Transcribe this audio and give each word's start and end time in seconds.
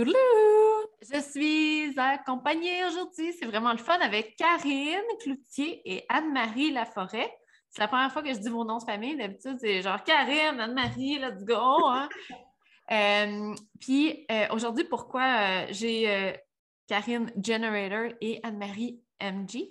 Toulou! 0.00 0.14
Je 1.02 1.20
suis 1.20 1.92
accompagnée 1.98 2.86
aujourd'hui, 2.86 3.34
c'est 3.38 3.44
vraiment 3.44 3.72
le 3.72 3.76
fun, 3.76 3.98
avec 4.00 4.34
Karine 4.34 5.02
Cloutier 5.20 5.82
et 5.84 6.06
Anne-Marie 6.08 6.70
Laforêt. 6.70 7.30
C'est 7.68 7.82
la 7.82 7.88
première 7.88 8.10
fois 8.10 8.22
que 8.22 8.32
je 8.32 8.38
dis 8.38 8.48
vos 8.48 8.64
noms 8.64 8.78
de 8.78 8.84
famille. 8.84 9.14
D'habitude, 9.18 9.58
c'est 9.60 9.82
genre 9.82 10.02
Karine, 10.02 10.58
Anne-Marie, 10.58 11.18
let's 11.18 11.44
go! 11.44 11.86
Hein. 11.86 12.08
Euh, 12.92 13.54
puis 13.78 14.26
euh, 14.32 14.48
aujourd'hui, 14.50 14.82
pourquoi 14.82 15.22
euh, 15.22 15.66
j'ai 15.70 16.34
Karine 16.88 17.30
Generator 17.40 18.16
et 18.20 18.40
Anne-Marie 18.42 19.00
MG? 19.22 19.70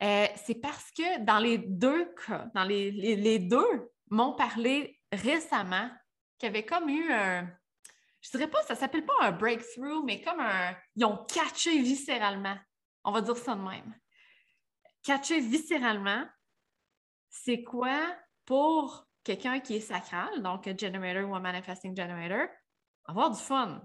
c'est 0.00 0.60
parce 0.62 0.92
que 0.92 1.18
dans 1.24 1.40
les 1.40 1.58
deux 1.58 2.14
cas, 2.24 2.46
dans 2.54 2.62
les, 2.62 2.92
les 2.92 3.40
deux 3.40 3.90
m'ont 4.08 4.36
parlé 4.36 5.00
récemment 5.10 5.90
qu'il 6.38 6.46
y 6.46 6.50
avait 6.50 6.64
comme 6.64 6.88
eu 6.88 7.10
un 7.10 7.48
je 8.20 8.30
dirais 8.30 8.48
pas, 8.48 8.62
ça 8.62 8.74
s'appelle 8.74 9.06
pas 9.06 9.14
un 9.20 9.32
breakthrough, 9.32 10.04
mais 10.04 10.20
comme 10.22 10.40
un. 10.40 10.76
Ils 10.96 11.04
ont 11.04 11.24
catché 11.24 11.80
viscéralement. 11.80 12.56
On 13.04 13.12
va 13.12 13.22
dire 13.22 13.36
ça 13.36 13.54
de 13.54 13.62
même. 13.62 13.98
Catcher 15.02 15.40
viscéralement, 15.40 16.26
c'est 17.30 17.62
quoi 17.62 18.14
pour 18.44 19.06
quelqu'un 19.24 19.60
qui 19.60 19.76
est 19.76 19.80
sacral, 19.80 20.42
donc 20.42 20.66
un 20.66 20.76
generator 20.76 21.28
ou 21.28 21.34
un 21.34 21.40
manifesting 21.40 21.96
generator, 21.96 22.48
avoir 23.06 23.30
du 23.30 23.40
fun. 23.40 23.82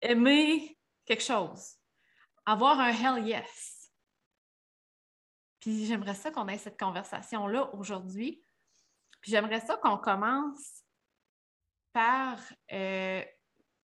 Aimer 0.00 0.78
quelque 1.04 1.24
chose. 1.24 1.76
Avoir 2.46 2.78
un 2.78 2.90
hell 2.90 3.26
yes. 3.26 3.90
Puis 5.60 5.86
j'aimerais 5.86 6.14
ça 6.14 6.30
qu'on 6.30 6.46
ait 6.46 6.58
cette 6.58 6.78
conversation-là 6.78 7.74
aujourd'hui. 7.74 8.42
Puis 9.20 9.32
j'aimerais 9.32 9.60
ça 9.60 9.76
qu'on 9.76 9.98
commence 9.98 10.84
par, 11.92 12.38
euh, 12.72 13.22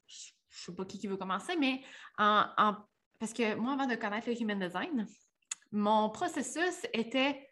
je 0.06 0.30
ne 0.30 0.72
sais 0.72 0.74
pas 0.74 0.84
qui, 0.84 1.06
veut 1.06 1.16
commencer, 1.16 1.56
mais 1.56 1.83
parce 2.16 3.33
que 3.33 3.55
moi, 3.55 3.72
avant 3.72 3.86
de 3.86 3.94
connaître 3.94 4.28
le 4.28 4.41
human 4.41 4.58
design, 4.58 5.06
mon 5.72 6.11
processus 6.11 6.86
était 6.92 7.50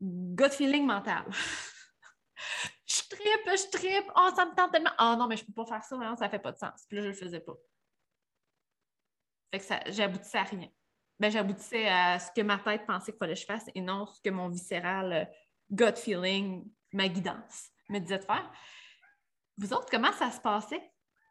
gut 0.00 0.50
feeling 0.50 0.86
mental. 0.86 1.24
je 2.86 3.02
tripe, 3.08 3.46
je 3.46 3.70
tripe, 3.70 4.10
oh, 4.16 4.30
ça 4.34 4.46
me 4.46 4.54
tente 4.54 4.72
tellement. 4.72 4.90
oh, 4.98 5.14
non, 5.16 5.26
mais 5.28 5.36
je 5.36 5.42
ne 5.42 5.46
peux 5.46 5.52
pas 5.52 5.66
faire 5.66 5.84
ça, 5.84 5.96
hein, 5.96 6.16
ça 6.16 6.26
ne 6.26 6.30
fait 6.30 6.38
pas 6.38 6.52
de 6.52 6.58
sens. 6.58 6.84
Puis 6.88 6.96
là, 6.96 7.02
je 7.02 7.08
ne 7.08 7.12
le 7.12 7.18
faisais 7.18 7.40
pas. 7.40 7.54
Fait 9.54 9.60
que 9.60 9.92
j'aboutissais 9.92 10.38
à 10.38 10.44
rien. 10.44 10.68
Ben, 11.20 11.30
j'aboutissais 11.30 11.88
à 11.88 12.18
ce 12.18 12.32
que 12.32 12.40
ma 12.40 12.58
tête 12.58 12.86
pensait 12.86 13.12
qu'il 13.12 13.18
fallait 13.18 13.34
que 13.34 13.40
je 13.40 13.46
fasse 13.46 13.66
et 13.74 13.80
non 13.80 14.06
ce 14.06 14.20
que 14.20 14.30
mon 14.30 14.48
viscéral 14.48 15.12
euh, 15.12 15.24
gut 15.70 15.96
feeling, 15.96 16.68
ma 16.92 17.08
guidance 17.08 17.70
me 17.88 17.98
disait 18.00 18.18
de 18.18 18.24
faire. 18.24 18.50
Vous 19.62 19.72
autres, 19.72 19.86
comment 19.88 20.10
ça 20.10 20.28
se 20.32 20.40
passait? 20.40 20.82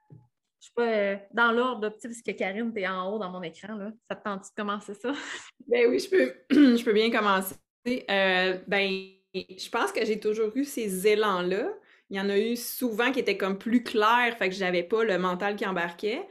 Je 0.10 0.66
suis 0.66 0.74
pas 0.74 0.88
euh, 0.88 1.18
dans 1.34 1.52
l'ordre, 1.52 1.90
parce 1.90 2.22
que 2.22 2.32
Karine, 2.32 2.72
tu 2.74 2.80
es 2.80 2.88
en 2.88 3.12
haut 3.12 3.20
dans 3.20 3.30
mon 3.30 3.44
écran. 3.44 3.76
Là. 3.76 3.92
Ça 4.10 4.16
te 4.16 4.24
tente 4.24 4.44
de 4.44 4.56
commencer 4.56 4.94
ça? 4.94 5.12
ben 5.68 5.90
oui, 5.90 6.00
je 6.00 6.10
peux, 6.10 6.34
je 6.78 6.82
peux 6.82 6.94
bien 6.94 7.12
commencer. 7.12 7.56
Euh, 7.90 8.58
ben, 8.68 8.90
je 9.34 9.70
pense 9.70 9.92
que 9.92 10.06
j'ai 10.06 10.18
toujours 10.18 10.56
eu 10.56 10.64
ces 10.64 11.08
élans-là. 11.08 11.74
Il 12.10 12.16
y 12.16 12.22
en 12.22 12.30
a 12.30 12.40
eu 12.40 12.56
souvent 12.56 13.12
qui 13.12 13.20
étaient 13.20 13.36
comme 13.36 13.58
plus 13.58 13.84
clairs, 13.84 14.38
fait 14.38 14.48
que 14.48 14.56
j'avais 14.56 14.84
pas 14.84 15.04
le 15.04 15.18
mental 15.18 15.58
qui 15.58 15.66
embarquait. 15.66 16.26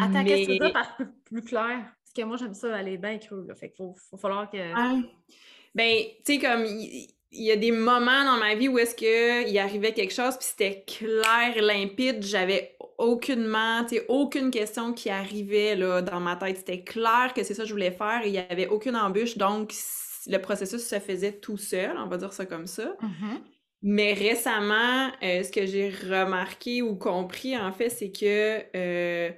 Attends, 0.00 0.24
qu'est-ce 0.24 0.48
que 0.48 0.52
tu 0.52 0.58
veux 0.58 0.64
dire 0.64 0.72
par 0.72 0.96
plus, 0.96 1.42
clair? 1.42 1.94
Parce 2.02 2.12
que 2.16 2.22
moi, 2.22 2.36
j'aime 2.38 2.54
ça 2.54 2.74
aller 2.74 2.98
bien 2.98 3.18
creux, 3.18 3.44
là. 3.46 3.54
Fait 3.54 3.68
qu'il 3.68 3.76
faut, 3.76 3.94
faut, 4.10 4.16
falloir 4.16 4.50
que... 4.50 4.56
Ben, 5.76 5.94
tu 6.24 6.34
sais, 6.34 6.38
comme 6.40 6.64
il 7.30 7.44
y 7.44 7.50
a 7.50 7.56
des 7.56 7.72
moments 7.72 8.24
dans 8.24 8.38
ma 8.38 8.54
vie 8.54 8.68
où 8.68 8.78
est-ce 8.78 8.94
que 8.94 9.48
il 9.48 9.58
arrivait 9.58 9.92
quelque 9.92 10.14
chose 10.14 10.36
puis 10.36 10.46
c'était 10.48 10.84
clair, 10.86 11.60
limpide, 11.60 12.22
j'avais 12.22 12.76
aucunement, 12.96 13.84
tu 13.84 14.00
aucune 14.08 14.50
question 14.50 14.92
qui 14.92 15.10
arrivait 15.10 15.76
là 15.76 16.02
dans 16.02 16.20
ma 16.20 16.36
tête, 16.36 16.58
c'était 16.58 16.82
clair 16.82 17.32
que 17.34 17.44
c'est 17.44 17.54
ça 17.54 17.62
que 17.62 17.68
je 17.68 17.74
voulais 17.74 17.92
faire 17.92 18.22
et 18.24 18.28
il 18.28 18.34
y 18.34 18.38
avait 18.38 18.68
aucune 18.68 18.96
embûche 18.96 19.36
donc 19.36 19.72
le 20.26 20.38
processus 20.38 20.86
se 20.86 20.98
faisait 20.98 21.32
tout 21.32 21.56
seul, 21.56 21.96
on 21.96 22.06
va 22.06 22.18
dire 22.18 22.32
ça 22.32 22.44
comme 22.44 22.66
ça. 22.66 22.96
Mm-hmm. 23.02 23.40
Mais 23.82 24.12
récemment, 24.12 25.08
euh, 25.22 25.42
ce 25.42 25.52
que 25.52 25.64
j'ai 25.64 25.88
remarqué 25.88 26.82
ou 26.82 26.96
compris 26.96 27.56
en 27.56 27.72
fait, 27.72 27.90
c'est 27.90 28.10
que 28.10 28.62
euh, 28.76 29.30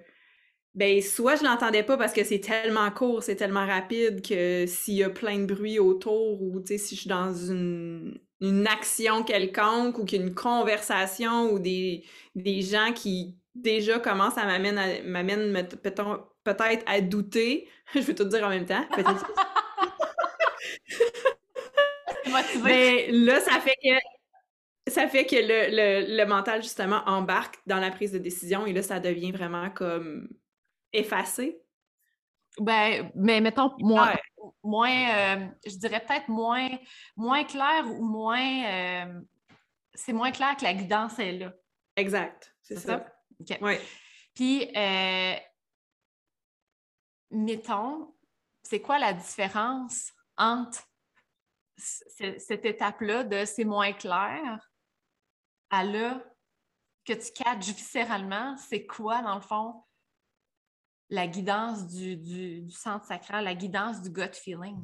ben, 0.75 1.03
soit 1.03 1.36
je 1.36 1.44
l'entendais 1.44 1.82
pas 1.82 1.97
parce 1.97 2.12
que 2.12 2.22
c'est 2.22 2.38
tellement 2.38 2.91
court, 2.91 3.22
c'est 3.22 3.36
tellement 3.36 3.66
rapide 3.66 4.26
que 4.26 4.66
s'il 4.66 4.94
y 4.94 5.04
a 5.04 5.10
plein 5.10 5.41
de 5.41 5.47
bruit 5.47 5.78
autour 5.78 6.41
ou, 6.42 6.60
tu 6.60 6.69
sais, 6.69 6.78
si 6.78 6.94
je 6.94 7.00
suis 7.00 7.08
dans 7.08 7.34
une, 7.34 8.20
une 8.41 8.66
action 8.66 9.25
quelconque 9.25 9.98
ou 9.98 10.04
qu'il 10.04 10.20
y 10.20 10.22
a 10.22 10.26
une 10.26 10.34
conversation 10.34 11.50
ou 11.50 11.59
des, 11.59 12.04
des 12.36 12.62
gens 12.62 12.92
qui 12.94 13.36
déjà 13.56 13.98
commencent 13.98 14.38
à 14.38 14.47
m'amener 14.47 15.03
m'amènent 15.03 15.66
peut-être 16.44 16.84
à 16.86 17.00
douter, 17.00 17.69
je 17.94 18.00
vais 18.00 18.14
tout 18.14 18.25
dire 18.25 18.44
en 18.44 18.50
même 18.50 18.66
temps. 18.66 18.86
Mais 18.97 19.03
ben, 22.62 23.25
là, 23.25 23.41
ça 23.41 23.59
fait 23.60 23.76
que 23.82 23.91
ça 24.91 25.09
fait 25.09 25.26
que 25.26 25.36
le, 25.36 25.70
le, 25.70 26.16
le, 26.16 26.26
mental, 26.26 26.62
justement, 26.62 27.03
embarque 27.06 27.59
dans 27.66 27.78
la 27.78 27.91
prise 27.91 28.12
de 28.12 28.19
décision 28.19 28.66
et 28.66 28.72
là, 28.72 28.82
ça 28.82 28.98
devient 28.98 29.30
vraiment 29.30 29.70
comme 29.70 30.28
effacé? 30.92 31.60
Ben, 32.58 33.10
mais 33.14 33.40
mettons, 33.40 33.74
moins, 33.78 34.16
moins 34.62 35.36
euh, 35.36 35.46
je 35.64 35.76
dirais 35.76 36.04
peut-être 36.04 36.28
moins, 36.28 36.68
moins 37.16 37.44
clair 37.44 37.84
ou 37.86 38.04
moins. 38.04 38.64
Euh, 38.64 39.20
c'est 39.94 40.12
moins 40.12 40.32
clair 40.32 40.56
que 40.56 40.64
la 40.64 40.74
guidance 40.74 41.18
est 41.18 41.32
là. 41.32 41.52
Exact, 41.96 42.54
c'est 42.62 42.78
ça. 42.78 43.06
OK. 43.40 43.58
Puis, 44.34 44.70
euh, 44.76 45.36
mettons, 47.30 48.14
c'est 48.62 48.80
quoi 48.80 48.98
la 48.98 49.12
différence 49.12 50.12
entre 50.36 50.82
cette 51.76 52.64
étape-là 52.64 53.24
de 53.24 53.44
c'est 53.44 53.64
moins 53.64 53.92
clair 53.92 54.70
à 55.70 55.84
là 55.84 56.22
que 57.04 57.12
tu 57.12 57.32
catches 57.32 57.68
viscéralement? 57.68 58.56
C'est 58.56 58.86
quoi, 58.86 59.22
dans 59.22 59.36
le 59.36 59.40
fond, 59.40 59.82
la 61.10 61.26
guidance 61.26 61.88
du, 61.88 62.16
du, 62.16 62.71
centre 62.71 63.04
sacral, 63.04 63.44
la 63.44 63.54
guidance 63.54 64.00
du 64.00 64.10
gut 64.10 64.32
feeling? 64.32 64.76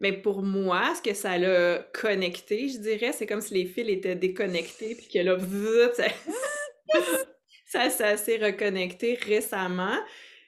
Mais 0.00 0.12
pour 0.12 0.42
moi, 0.42 0.94
ce 0.94 1.02
que 1.02 1.14
ça 1.14 1.36
l'a 1.38 1.80
connecté, 1.92 2.68
je 2.68 2.78
dirais, 2.78 3.12
c'est 3.12 3.26
comme 3.26 3.40
si 3.40 3.54
les 3.54 3.66
fils 3.66 3.88
étaient 3.88 4.14
déconnectés, 4.14 4.94
puis 4.94 5.08
que 5.08 5.18
là, 5.18 5.36
ça, 7.66 7.90
ça, 7.90 8.16
s'est 8.16 8.36
reconnecté 8.36 9.14
récemment, 9.14 9.98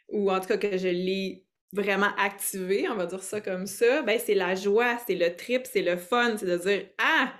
ou 0.08 0.30
en 0.30 0.40
tout 0.40 0.46
cas 0.46 0.56
que 0.56 0.78
je 0.78 0.88
l'ai 0.88 1.44
vraiment 1.72 2.14
activé, 2.16 2.88
on 2.88 2.94
va 2.94 3.06
dire 3.06 3.22
ça 3.22 3.40
comme 3.40 3.66
ça. 3.66 4.02
Ben, 4.02 4.18
c'est 4.18 4.34
la 4.34 4.54
joie, 4.54 4.98
c'est 5.06 5.14
le 5.14 5.34
trip, 5.34 5.66
c'est 5.66 5.82
le 5.82 5.96
fun, 5.96 6.36
c'est 6.36 6.46
de 6.46 6.56
dire 6.56 6.86
Ah, 6.98 7.32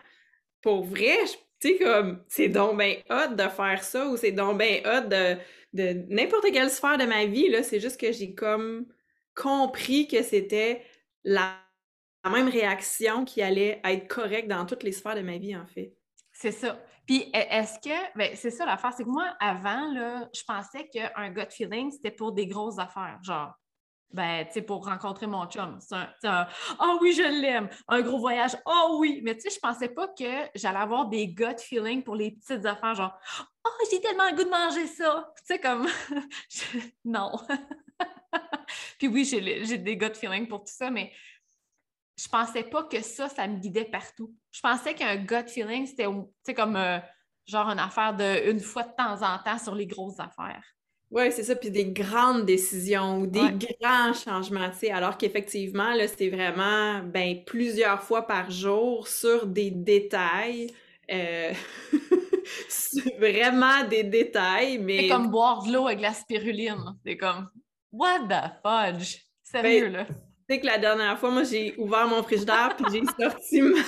pour 0.63 0.85
vrai, 0.85 1.19
tu 1.61 1.69
sais, 1.69 1.79
comme, 1.79 2.23
c'est 2.29 2.49
donc 2.49 2.79
bien 2.79 2.97
hot 3.09 3.35
de 3.35 3.49
faire 3.49 3.83
ça, 3.83 4.09
ou 4.09 4.17
c'est 4.17 4.33
donc 4.33 4.59
bien 4.59 4.81
hot 4.85 5.09
de 5.09 5.37
de 5.73 6.05
n'importe 6.09 6.47
quelle 6.53 6.71
sphère 6.71 6.99
de 6.99 7.05
ma 7.05 7.27
vie, 7.27 7.49
là, 7.49 7.63
c'est 7.63 7.81
juste 7.81 8.01
que 8.01 8.13
j'ai 8.13 8.35
comme 8.35 8.87
compris 9.35 10.09
que 10.09 10.23
c'était 10.23 10.85
la, 11.25 11.57
même 12.31 12.49
réaction 12.49 13.25
qui 13.25 13.41
allait 13.41 13.81
être 13.83 14.07
correcte 14.07 14.49
dans 14.49 14.67
toutes 14.67 14.83
les 14.83 14.93
sphères 14.93 15.15
de 15.15 15.23
ma 15.23 15.39
vie, 15.39 15.57
en 15.57 15.67
fait. 15.67 15.95
C'est 16.33 16.53
ça. 16.53 16.79
Puis 17.07 17.31
e, 17.35 17.39
est-ce 17.51 17.79
que, 17.79 18.19
ben, 18.19 18.33
c'est 18.35 18.51
ça 18.51 18.67
l'affaire, 18.67 18.93
c'est 18.95 19.05
que 19.05 19.09
moi, 19.09 19.35
avant, 19.41 19.91
là, 19.93 20.29
je 20.35 20.43
pensais 20.47 20.87
qu'un 20.89 21.31
gut 21.31 21.51
feeling, 21.51 21.91
c'était 21.91 22.11
pour 22.11 22.33
des 22.33 22.47
grosses 22.47 22.79
affaires, 22.79 23.19
genre 23.23 23.55
ben, 24.13 24.45
tu 24.47 24.55
sais, 24.55 24.63
pour 24.63 24.85
rencontrer 24.85 25.27
mon 25.27 25.47
chum. 25.47 25.79
C'est 25.81 26.27
un, 26.29 26.47
oh 26.81 26.99
oui, 27.01 27.13
je 27.13 27.23
l'aime. 27.23 27.69
Un 27.89 28.01
gros 28.03 28.19
voyage, 28.19 28.57
oh 28.67 28.97
oui. 28.99 29.21
Mais 29.23 29.35
tu 29.35 29.43
sais, 29.43 29.51
je 29.51 29.61
pensais 29.61 29.89
pas 29.89 30.09
que 30.09 30.49
j'allais 30.55 30.79
avoir 30.79 31.07
des 31.07 31.29
gut 31.29 31.59
feelings 31.59 32.03
pour 32.03 32.17
les 32.17 32.33
petites 32.33 32.67
affaires, 32.67 32.95
genre, 32.95 33.19
oh, 33.65 33.85
j'ai 33.91 34.01
tellement 34.01 34.29
le 34.31 34.37
goût 34.37 34.45
de 34.45 34.51
manger 34.51 34.87
ça. 34.87 35.33
Tu 35.39 35.43
sais, 35.45 35.61
comme, 35.61 35.87
non. 37.05 37.33
Puis 38.99 39.09
oui, 39.09 39.25
j'ai 39.25 39.79
des 39.79 39.97
gut 39.97 40.15
feelings 40.15 40.49
pour 40.49 40.61
tout 40.61 40.73
ça, 40.73 40.91
mais 40.91 41.13
je 42.17 42.29
pensais 42.29 42.65
pas 42.65 42.85
que 42.85 43.01
ça, 43.01 43.29
ça 43.29 43.47
me 43.47 43.59
guidait 43.59 43.87
partout. 43.87 44.35
Je 44.51 44.61
pensais 44.61 44.95
qu'un 44.95 45.17
gut 45.17 45.49
feeling, 45.49 45.87
c'était, 45.87 46.55
comme, 46.55 46.77
euh, 46.77 46.99
genre 47.47 47.69
une 47.69 47.79
affaire 47.79 48.15
de 48.15 48.51
une 48.51 48.61
fois 48.61 48.83
de 48.83 48.93
temps 48.93 49.23
en 49.23 49.39
temps 49.39 49.59
sur 49.59 49.75
les 49.75 49.87
grosses 49.87 50.21
affaires. 50.21 50.65
Oui, 51.11 51.33
c'est 51.33 51.43
ça, 51.43 51.57
puis 51.57 51.73
des 51.73 51.87
grandes 51.87 52.45
décisions 52.45 53.19
ou 53.19 53.27
des 53.27 53.41
grands 53.81 54.13
changements, 54.13 54.71
tu 54.71 54.79
sais, 54.79 54.91
alors 54.93 55.19
qu'effectivement, 55.19 55.93
là, 55.93 56.07
c'est 56.07 56.29
vraiment, 56.29 57.03
ben, 57.03 57.43
plusieurs 57.45 58.01
fois 58.01 58.27
par 58.29 58.51
jour 58.51 59.09
sur 59.09 59.47
des 59.47 59.73
détails, 59.73 60.69
euh, 61.11 61.53
vraiment 63.19 63.83
des 63.89 64.05
détails, 64.05 64.79
mais... 64.79 65.01
C'est 65.03 65.09
comme 65.09 65.31
boire 65.31 65.65
de 65.65 65.73
l'eau 65.73 65.89
avec 65.89 66.01
la 66.01 66.13
spiruline, 66.13 66.95
c'est 67.05 67.17
comme, 67.17 67.51
what 67.91 68.21
the 68.29 68.53
fudge? 68.63 69.17
Sérieux, 69.43 69.87
ben, 69.87 69.93
là? 69.93 70.05
Tu 70.05 70.15
sais 70.49 70.61
que 70.61 70.67
la 70.67 70.79
dernière 70.79 71.19
fois, 71.19 71.33
moi, 71.33 71.43
j'ai 71.43 71.75
ouvert 71.77 72.07
mon 72.07 72.23
frigidaire, 72.23 72.77
puis 72.77 72.87
j'ai 72.93 73.25
sorti 73.25 73.63
ma... 73.63 73.81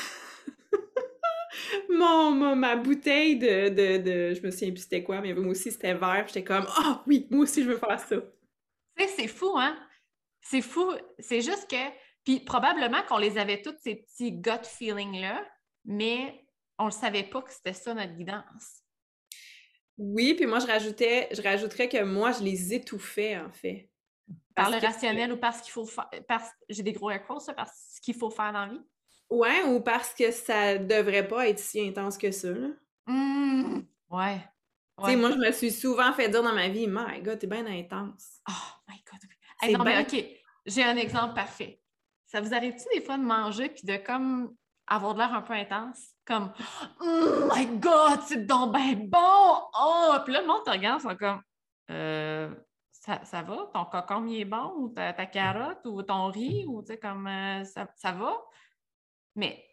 mon, 1.91 2.57
ma 2.57 2.77
bouteille 2.77 3.37
de, 3.37 3.69
de, 3.69 3.99
de, 3.99 4.35
Je 4.35 4.43
me 4.43 4.51
souviens 4.51 4.71
plus 4.71 4.83
c'était 4.83 5.03
quoi, 5.03 5.21
mais 5.21 5.35
moi 5.35 5.53
aussi 5.53 5.71
c'était 5.71 5.95
vert. 5.95 6.25
J'étais 6.27 6.45
comme 6.45 6.67
Ah 6.69 6.83
oh, 6.85 7.03
oui, 7.07 7.27
moi 7.31 7.43
aussi 7.43 7.63
je 7.63 7.71
veux 7.71 7.79
faire 7.79 8.01
ça. 8.01 8.17
Tu 8.97 9.05
sais, 9.05 9.09
c'est 9.17 9.29
fou, 9.29 9.57
hein? 9.57 9.77
C'est 10.41 10.63
fou. 10.63 10.93
C'est 11.19 11.41
juste 11.41 11.71
que. 11.71 11.91
Puis 12.25 12.41
probablement 12.41 13.03
qu'on 13.09 13.19
les 13.19 13.37
avait 13.37 13.63
tous 13.63 13.75
ces 13.83 13.97
petits 13.97 14.33
gut 14.33 14.65
feelings-là, 14.65 15.45
mais 15.85 16.47
on 16.79 16.87
ne 16.87 16.91
savait 16.91 17.25
pas 17.25 17.43
que 17.43 17.53
c'était 17.53 17.73
ça 17.73 17.95
notre 17.95 18.13
guidance. 18.13 18.83
Oui, 19.99 20.35
puis 20.35 20.47
moi 20.47 20.59
je 20.59 20.67
rajoutais, 20.67 21.29
je 21.33 21.43
rajouterais 21.43 21.89
que 21.89 22.03
moi 22.03 22.33
je 22.33 22.43
les 22.43 22.75
étouffais 22.75 23.37
en 23.37 23.51
fait. 23.53 23.91
Par 24.55 24.71
le 24.71 24.79
rationnel 24.79 25.33
ou 25.33 25.37
parce 25.37 25.61
qu'il 25.63 25.73
faut 25.73 25.87
faire. 25.87 26.09
J'ai 26.69 26.83
des 26.83 26.93
gros 26.93 27.11
échos, 27.11 27.41
ça, 27.41 27.55
parce 27.55 27.99
qu'il 28.03 28.15
faut 28.15 28.31
faire 28.31 28.53
dans 28.53 28.67
la 28.67 28.73
vie? 28.73 28.81
Ouais, 29.33 29.63
ou 29.65 29.81
parce 29.81 30.13
que 30.13 30.31
ça 30.31 30.77
devrait 30.77 31.27
pas 31.27 31.49
être 31.49 31.59
si 31.59 31.81
intense 31.81 32.19
que 32.19 32.31
ça, 32.31 32.51
là. 32.51 32.69
Mmh. 33.07 33.81
ouais. 34.11 34.41
Tu 35.03 35.11
sais, 35.11 35.17
moi, 35.17 35.31
je 35.31 35.39
me 35.39 35.51
suis 35.53 35.71
souvent 35.71 36.13
fait 36.13 36.29
dire 36.29 36.43
dans 36.43 36.53
ma 36.53 36.69
vie, 36.69 36.87
My 36.87 37.23
God, 37.23 37.39
t'es 37.39 37.47
bien 37.47 37.67
intense. 37.67 38.41
Oh 38.49 38.53
my 38.89 39.03
God. 39.11 39.79
non, 39.79 39.85
mais 39.85 40.03
OK, 40.03 40.23
j'ai 40.67 40.85
un 40.85 40.97
exemple 40.97 41.35
parfait. 41.35 41.81
Ça 42.27 42.43
vous 42.43 42.53
arrive-tu 42.53 42.85
des 42.95 43.01
fois 43.01 43.17
de 43.17 43.23
manger 43.23 43.71
puis 43.71 43.85
de 43.85 43.97
comme 43.97 44.55
avoir 44.87 45.15
de 45.15 45.21
l'air 45.21 45.33
un 45.33 45.41
peu 45.41 45.55
intense? 45.55 46.11
Comme 46.27 46.53
Oh 47.01 47.49
my 47.55 47.67
God, 47.79 48.21
c'est 48.27 48.47
donc 48.47 48.75
bien 48.75 48.95
bon! 48.97 49.63
Oh! 49.81 50.15
Puis 50.25 50.35
là, 50.35 50.43
le 50.43 50.47
monde 50.47 50.65
te 50.65 50.71
regarde, 50.71 51.01
c'est 51.01 51.17
comme 51.17 51.41
euh, 51.91 52.55
ça, 52.91 53.25
ça, 53.25 53.43
va? 53.43 53.71
Ton 53.73 53.87
cocon, 53.87 54.27
il 54.27 54.41
est 54.41 54.45
bon? 54.45 54.75
Ou 54.77 54.89
ta, 54.91 55.13
carotte? 55.27 55.87
Ou 55.87 56.03
ton 56.03 56.27
riz? 56.27 56.67
Ou 56.67 56.83
tu 56.83 56.89
sais, 56.89 56.99
comme 56.99 57.27
euh, 57.27 57.65
ça, 57.65 57.89
ça 57.97 58.13
va? 58.13 58.37
Mais 59.35 59.65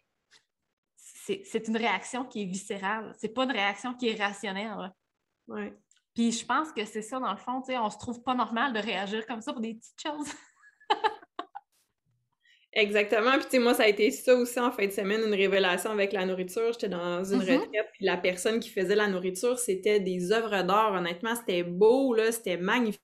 c'est 1.06 1.68
une 1.68 1.76
réaction 1.76 2.24
qui 2.24 2.42
est 2.42 2.46
viscérale. 2.46 3.14
C'est 3.18 3.28
pas 3.28 3.44
une 3.44 3.52
réaction 3.52 3.94
qui 3.94 4.08
est 4.08 4.20
rationnelle. 4.20 4.92
Ouais. 5.46 5.72
Puis 6.14 6.32
je 6.32 6.44
pense 6.44 6.72
que 6.72 6.84
c'est 6.84 7.02
ça, 7.02 7.20
dans 7.20 7.30
le 7.30 7.38
fond, 7.38 7.62
on 7.68 7.90
se 7.90 7.98
trouve 7.98 8.22
pas 8.22 8.34
normal 8.34 8.72
de 8.72 8.80
réagir 8.80 9.26
comme 9.26 9.40
ça 9.40 9.52
pour 9.52 9.60
des 9.60 9.74
petites 9.74 10.00
choses. 10.00 10.32
Exactement. 12.72 13.32
Puis, 13.32 13.44
tu 13.44 13.50
sais, 13.50 13.58
moi, 13.58 13.74
ça 13.74 13.82
a 13.82 13.88
été 13.88 14.10
ça 14.12 14.34
aussi 14.36 14.60
en 14.60 14.70
fin 14.70 14.86
de 14.86 14.92
semaine, 14.92 15.22
une 15.26 15.34
révélation 15.34 15.90
avec 15.90 16.12
la 16.12 16.24
nourriture. 16.24 16.72
J'étais 16.72 16.88
dans 16.88 17.24
une 17.24 17.40
mm-hmm. 17.40 17.58
retraite, 17.58 17.88
puis 17.94 18.04
la 18.04 18.16
personne 18.16 18.60
qui 18.60 18.70
faisait 18.70 18.94
la 18.94 19.08
nourriture, 19.08 19.58
c'était 19.58 19.98
des 19.98 20.30
œuvres 20.30 20.62
d'art. 20.62 20.92
Honnêtement, 20.92 21.34
c'était 21.34 21.64
beau, 21.64 22.14
là, 22.14 22.30
c'était 22.30 22.56
magnifique 22.56 23.02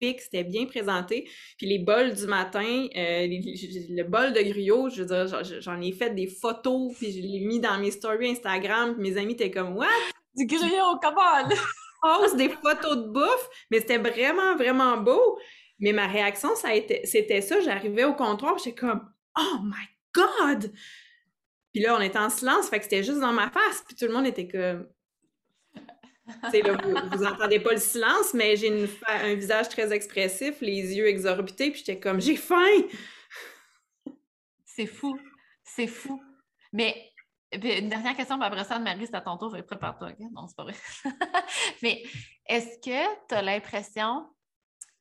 c'était 0.00 0.44
bien 0.44 0.66
présenté. 0.66 1.28
Puis 1.58 1.66
les 1.66 1.78
bols 1.78 2.14
du 2.14 2.26
matin, 2.26 2.86
euh, 2.96 3.26
le 3.26 4.02
bol 4.02 4.32
de 4.32 4.40
griot, 4.40 4.88
je 4.90 5.02
veux 5.02 5.06
dire, 5.06 5.60
j'en 5.60 5.80
ai 5.80 5.92
fait 5.92 6.10
des 6.10 6.26
photos, 6.26 6.94
puis 6.96 7.12
je 7.12 7.20
l'ai 7.20 7.40
mis 7.40 7.60
dans 7.60 7.78
mes 7.78 7.90
stories 7.90 8.30
Instagram, 8.30 8.94
puis 8.94 9.10
mes 9.10 9.18
amis 9.18 9.32
étaient 9.32 9.50
comme 9.50 9.76
«What? 9.76 9.86
Du 10.34 10.46
griot, 10.46 10.98
comment? 11.02 11.48
Pose 12.02 12.36
des 12.36 12.50
photos 12.50 12.96
de 12.96 13.08
bouffe, 13.10 13.48
mais 13.70 13.80
c'était 13.80 13.98
vraiment, 13.98 14.54
vraiment 14.56 14.98
beau. 14.98 15.38
Mais 15.78 15.92
ma 15.92 16.06
réaction, 16.06 16.54
ça 16.54 16.68
c'était 17.04 17.40
ça, 17.40 17.60
j'arrivais 17.60 18.04
au 18.04 18.14
comptoir, 18.14 18.58
j'étais 18.58 18.74
comme 18.74 19.00
«Oh 19.38 19.58
my 19.62 19.86
God!» 20.14 20.72
Puis 21.72 21.82
là, 21.82 21.94
on 21.94 22.00
était 22.00 22.18
en 22.18 22.30
silence, 22.30 22.70
fait 22.70 22.78
que 22.78 22.84
c'était 22.84 23.02
juste 23.02 23.20
dans 23.20 23.34
ma 23.34 23.50
face, 23.50 23.84
puis 23.86 23.94
tout 23.94 24.06
le 24.06 24.12
monde 24.14 24.26
était 24.26 24.48
comme 24.48 24.88
vous, 26.26 27.24
n'entendez 27.24 27.60
pas 27.60 27.72
le 27.72 27.80
silence, 27.80 28.34
mais 28.34 28.56
j'ai 28.56 28.88
un 29.08 29.34
visage 29.34 29.68
très 29.68 29.92
expressif, 29.92 30.60
les 30.60 30.96
yeux 30.96 31.06
exorbités, 31.06 31.70
puis 31.70 31.80
j'étais 31.80 32.00
comme 32.00 32.20
j'ai 32.20 32.36
faim. 32.36 32.82
C'est 34.64 34.86
fou, 34.86 35.18
c'est 35.62 35.86
fou. 35.86 36.20
Mais 36.72 37.12
une 37.52 37.88
dernière 37.88 38.16
question, 38.16 38.40
après 38.40 38.64
ça, 38.64 38.78
Marie, 38.78 39.06
c'est 39.06 39.14
à 39.14 39.20
ton 39.20 39.36
tour, 39.38 39.56
prépare-toi. 39.66 40.12
Non, 40.32 40.46
c'est 40.46 40.56
pas 40.56 40.64
vrai. 40.64 40.74
mais 41.82 42.02
est-ce 42.46 42.78
que 42.78 43.26
tu 43.28 43.34
as 43.34 43.42
l'impression, 43.42 44.28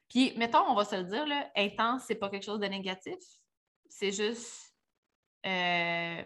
puis 0.09 0.33
mettons, 0.37 0.63
on 0.67 0.75
va 0.75 0.85
se 0.85 0.95
le 0.95 1.03
dire, 1.03 1.25
là, 1.25 1.49
intense, 1.55 2.03
c'est 2.07 2.15
pas 2.15 2.29
quelque 2.29 2.45
chose 2.45 2.59
de 2.59 2.67
négatif, 2.67 3.15
c'est 3.89 4.11
juste 4.11 4.73
euh, 5.45 6.23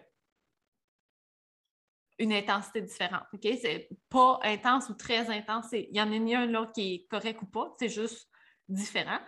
une 2.20 2.32
intensité 2.32 2.82
différente. 2.82 3.24
OK? 3.32 3.40
C'est 3.42 3.88
pas 4.08 4.38
intense 4.42 4.88
ou 4.90 4.94
très 4.94 5.28
intense. 5.30 5.66
Il 5.72 5.88
y 5.90 6.00
en 6.00 6.12
a 6.12 6.18
ni 6.18 6.34
un 6.34 6.46
là 6.46 6.66
qui 6.72 6.94
est 6.94 7.06
correct 7.08 7.40
ou 7.42 7.46
pas. 7.46 7.74
C'est 7.78 7.88
juste 7.88 8.28
différent. 8.68 9.18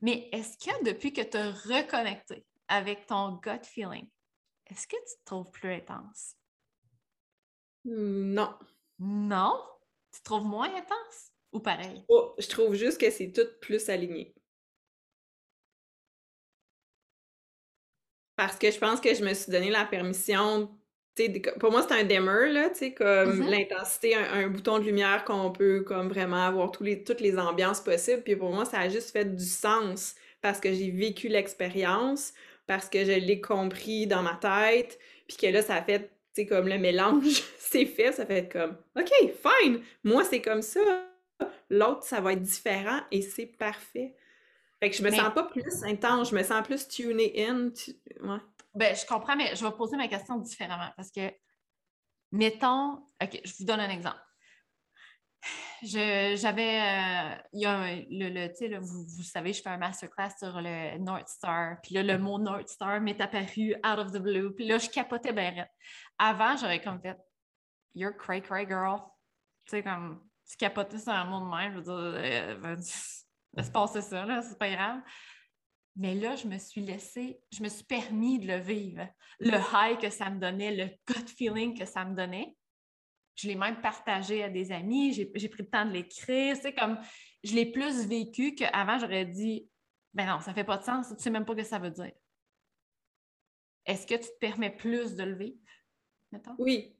Mais 0.00 0.28
est-ce 0.32 0.56
que 0.56 0.84
depuis 0.84 1.12
que 1.12 1.22
tu 1.22 1.36
as 1.36 1.50
reconnecté 1.50 2.46
avec 2.68 3.06
ton 3.06 3.32
gut 3.32 3.64
feeling, 3.64 4.08
est-ce 4.66 4.86
que 4.86 4.96
tu 4.96 5.18
te 5.18 5.24
trouves 5.24 5.50
plus 5.50 5.72
intense? 5.72 6.36
Non. 7.84 8.56
Non? 8.98 9.60
Tu 10.12 10.20
te 10.20 10.24
trouves 10.24 10.46
moins 10.46 10.72
intense 10.74 11.32
ou 11.52 11.60
pareil? 11.60 12.04
Oh, 12.08 12.34
je 12.38 12.46
trouve 12.46 12.74
juste 12.74 13.00
que 13.00 13.10
c'est 13.10 13.32
tout 13.32 13.46
plus 13.60 13.88
aligné. 13.88 14.34
Parce 18.36 18.56
que 18.56 18.70
je 18.70 18.78
pense 18.78 19.00
que 19.00 19.14
je 19.14 19.24
me 19.24 19.34
suis 19.34 19.50
donné 19.50 19.70
la 19.70 19.86
permission 19.86 20.75
pour 21.58 21.70
moi, 21.70 21.84
c'est 21.88 21.94
un 21.94 22.04
dimmer, 22.04 22.52
là, 22.52 22.68
tu 22.70 22.78
sais, 22.78 22.92
comme 22.92 23.40
mm-hmm. 23.40 23.50
l'intensité, 23.50 24.14
un, 24.14 24.48
bouton 24.48 24.78
de 24.78 24.84
lumière 24.84 25.24
qu'on 25.24 25.50
peut 25.50 25.82
comme 25.82 26.08
vraiment 26.08 26.46
avoir 26.46 26.70
tous 26.70 26.82
les, 26.82 27.02
toutes 27.04 27.20
les 27.20 27.38
ambiances 27.38 27.80
possibles. 27.80 28.22
Puis 28.22 28.36
pour 28.36 28.52
moi, 28.52 28.64
ça 28.64 28.80
a 28.80 28.88
juste 28.88 29.10
fait 29.10 29.24
du 29.24 29.44
sens 29.44 30.14
parce 30.42 30.60
que 30.60 30.72
j'ai 30.72 30.90
vécu 30.90 31.28
l'expérience, 31.28 32.34
parce 32.66 32.88
que 32.88 33.04
je 33.04 33.12
l'ai 33.12 33.40
compris 33.40 34.06
dans 34.06 34.22
ma 34.22 34.34
tête, 34.34 34.98
puis 35.26 35.36
que 35.36 35.46
là, 35.46 35.62
ça 35.62 35.76
a 35.76 35.82
fait, 35.82 36.00
tu 36.34 36.42
sais, 36.42 36.46
comme 36.46 36.68
le 36.68 36.78
mélange, 36.78 37.42
c'est 37.58 37.86
fait, 37.86 38.12
ça 38.12 38.26
fait 38.26 38.50
comme, 38.52 38.76
OK, 38.98 39.10
fine, 39.10 39.80
moi, 40.04 40.22
c'est 40.24 40.42
comme 40.42 40.62
ça. 40.62 40.80
L'autre, 41.70 42.02
ça 42.04 42.20
va 42.20 42.34
être 42.34 42.42
différent 42.42 43.00
et 43.10 43.22
c'est 43.22 43.46
parfait. 43.46 44.14
Fait 44.80 44.90
que 44.90 44.96
je 44.96 45.02
me 45.02 45.10
sens 45.10 45.32
pas 45.34 45.44
plus 45.44 45.82
intense, 45.84 46.30
je 46.30 46.36
me 46.36 46.42
sens 46.42 46.64
plus 46.66 46.86
tuné 46.86 47.46
in. 47.48 47.70
Ouais. 48.22 48.38
Ben, 48.76 48.94
je 48.94 49.06
comprends, 49.06 49.36
mais 49.36 49.56
je 49.56 49.64
vais 49.64 49.72
poser 49.72 49.96
ma 49.96 50.06
question 50.06 50.36
différemment 50.36 50.90
parce 50.96 51.10
que, 51.10 51.32
mettons, 52.30 52.96
OK, 53.22 53.40
je 53.42 53.54
vous 53.58 53.64
donne 53.64 53.80
un 53.80 53.88
exemple. 53.88 54.20
J'avais, 55.82 56.80
euh, 56.80 57.42
il 57.54 57.60
y 57.62 57.66
a 57.66 57.94
le, 58.10 58.48
tu 58.48 58.56
sais, 58.56 58.78
vous, 58.78 59.06
vous, 59.06 59.22
savez, 59.22 59.54
je 59.54 59.62
fais 59.62 59.70
un 59.70 59.78
masterclass 59.78 60.30
sur 60.38 60.60
le 60.60 60.98
North 60.98 61.28
Star, 61.28 61.80
puis 61.82 61.94
là, 61.94 62.02
le 62.02 62.18
mot 62.18 62.38
North 62.38 62.68
Star 62.68 63.00
m'est 63.00 63.18
apparu 63.18 63.74
out 63.76 63.98
of 63.98 64.12
the 64.12 64.18
blue, 64.18 64.54
puis 64.54 64.66
là, 64.66 64.76
je 64.76 64.90
capotais 64.90 65.32
bien. 65.32 65.66
Avant, 66.18 66.56
j'aurais 66.56 66.82
comme 66.82 67.00
fait, 67.00 67.16
you're 67.94 68.14
cray 68.14 68.42
cray 68.42 68.66
girl. 68.66 69.00
Tu 69.64 69.70
sais, 69.70 69.82
comme, 69.82 70.22
tu 70.46 70.56
capotais 70.58 70.98
sur 70.98 71.12
un 71.12 71.24
mot 71.24 71.40
de 71.40 71.56
même, 71.56 71.72
je 71.72 71.76
veux 71.78 71.82
dire, 71.82 71.94
euh, 71.94 72.54
ben, 72.56 72.76
laisse 73.54 73.70
passer 73.70 74.02
ça, 74.02 74.26
là, 74.26 74.42
c'est 74.42 74.58
pas 74.58 74.70
grave. 74.70 75.00
Mais 75.96 76.14
là, 76.14 76.36
je 76.36 76.46
me 76.46 76.58
suis 76.58 76.82
laissée, 76.82 77.40
je 77.50 77.62
me 77.62 77.68
suis 77.68 77.84
permis 77.84 78.38
de 78.38 78.46
le 78.46 78.58
vivre. 78.58 79.08
Le 79.40 79.58
high 79.72 79.98
que 79.98 80.10
ça 80.10 80.28
me 80.30 80.38
donnait, 80.38 80.74
le 80.74 80.86
gut 81.06 81.26
feeling 81.26 81.76
que 81.76 81.86
ça 81.86 82.04
me 82.04 82.14
donnait. 82.14 82.54
Je 83.34 83.48
l'ai 83.48 83.54
même 83.54 83.80
partagé 83.80 84.42
à 84.42 84.48
des 84.48 84.72
amis, 84.72 85.12
j'ai 85.12 85.26
pris 85.26 85.62
le 85.62 85.68
temps 85.68 85.84
de 85.84 85.92
l'écrire. 85.92 86.56
C'est 86.60 86.74
comme, 86.74 86.98
je 87.44 87.54
l'ai 87.54 87.70
plus 87.70 88.06
vécu 88.06 88.54
qu'avant, 88.54 88.98
j'aurais 88.98 89.26
dit, 89.26 89.68
ben 90.12 90.26
non, 90.26 90.40
ça 90.40 90.54
fait 90.54 90.64
pas 90.64 90.78
de 90.78 90.84
sens, 90.84 91.08
tu 91.08 91.22
sais 91.22 91.30
même 91.30 91.44
pas 91.44 91.52
ce 91.52 91.58
que 91.58 91.64
ça 91.64 91.78
veut 91.78 91.90
dire. 91.90 92.12
Est-ce 93.84 94.06
que 94.06 94.14
tu 94.14 94.28
te 94.28 94.38
permets 94.40 94.74
plus 94.74 95.14
de 95.14 95.22
le 95.22 95.36
vivre, 95.36 95.58
Oui. 96.58 96.92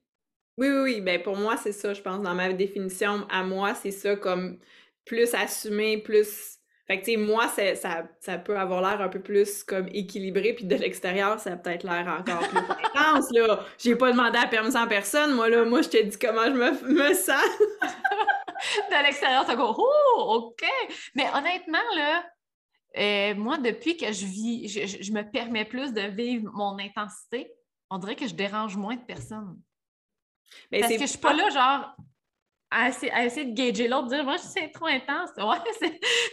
Oui, 0.59 0.69
oui, 0.69 0.81
oui. 0.83 1.01
Ben, 1.03 1.23
pour 1.23 1.37
moi, 1.37 1.57
c'est 1.59 1.73
ça, 1.73 1.93
je 1.93 2.01
pense, 2.01 2.23
dans 2.23 2.35
ma 2.35 2.53
définition, 2.53 3.27
à 3.29 3.43
moi, 3.43 3.75
c'est 3.75 3.91
ça, 3.91 4.17
comme 4.17 4.59
plus 5.05 5.35
assumé, 5.35 6.03
plus 6.03 6.56
fait 6.87 7.01
que, 7.01 7.05
tu 7.05 7.13
sais, 7.13 7.17
moi, 7.17 7.49
ça, 7.49 8.05
ça 8.21 8.39
peut 8.39 8.57
avoir 8.57 8.81
l'air 8.81 9.01
un 9.01 9.09
peu 9.09 9.21
plus 9.21 9.65
comme 9.65 9.89
équilibré, 9.89 10.53
puis 10.53 10.67
de 10.67 10.77
l'extérieur, 10.77 11.41
ça 11.41 11.53
a 11.53 11.57
peut-être 11.57 11.83
l'air 11.83 12.07
encore 12.07 12.49
plus 12.49 12.59
intense, 12.95 13.27
là. 13.33 13.65
J'ai 13.77 13.97
pas 13.97 14.13
demandé 14.13 14.39
la 14.39 14.47
permission 14.47 14.81
à 14.81 14.87
personne, 14.87 15.35
moi, 15.35 15.49
là. 15.49 15.65
Moi, 15.65 15.83
je 15.83 15.89
t'ai 15.89 16.05
dit 16.05 16.17
comment 16.17 16.45
je 16.45 16.53
me, 16.53 17.09
me 17.11 17.15
sens. 17.15 17.43
de 18.91 19.03
l'extérieur, 19.03 19.45
ça 19.47 19.57
go, 19.57 19.75
oh, 19.77 20.25
OK! 20.29 20.65
Mais 21.17 21.27
honnêtement, 21.35 21.79
là, 21.97 22.25
euh, 22.99 23.35
moi, 23.35 23.59
depuis 23.59 23.97
que 23.97 24.13
je 24.13 24.25
vis, 24.25 24.69
je, 24.69 25.13
me 25.13 25.29
permets 25.29 25.65
plus 25.65 25.93
de 25.93 26.03
vivre 26.03 26.51
mon 26.55 26.79
intensité, 26.79 27.53
on 27.91 27.99
dirait 27.99 28.17
que 28.17 28.29
je 28.29 28.35
dérange 28.35 28.77
moins 28.77 28.95
de 28.95 29.05
personnes. 29.05 29.61
Mais 30.71 30.81
Parce 30.81 30.93
que 30.93 31.01
je 31.01 31.07
suis 31.07 31.19
pas 31.19 31.35
là, 31.35 31.51
genre, 31.51 31.97
à 32.77 32.89
essayer, 33.25 33.45
de 33.47 33.55
gager 33.55 33.89
l'autre, 33.89 34.09
dire 34.09 34.25
moi, 34.25 34.37
c'est 34.39 34.69
trop 34.69 34.87
intense. 34.87 35.31
Ouais, 35.39 35.59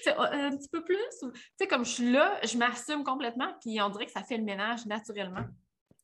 c'est 0.03 0.11
un 0.15 0.55
petit 0.55 0.69
peu 0.69 0.83
plus. 0.83 0.97
Tu 1.21 1.29
sais, 1.59 1.67
comme 1.67 1.85
je 1.85 1.91
suis 1.91 2.11
là, 2.11 2.39
je 2.43 2.57
m'assume 2.57 3.03
complètement, 3.03 3.53
puis 3.61 3.79
on 3.81 3.89
dirait 3.89 4.05
que 4.05 4.11
ça 4.11 4.23
fait 4.23 4.37
le 4.37 4.43
ménage 4.43 4.85
naturellement. 4.85 5.45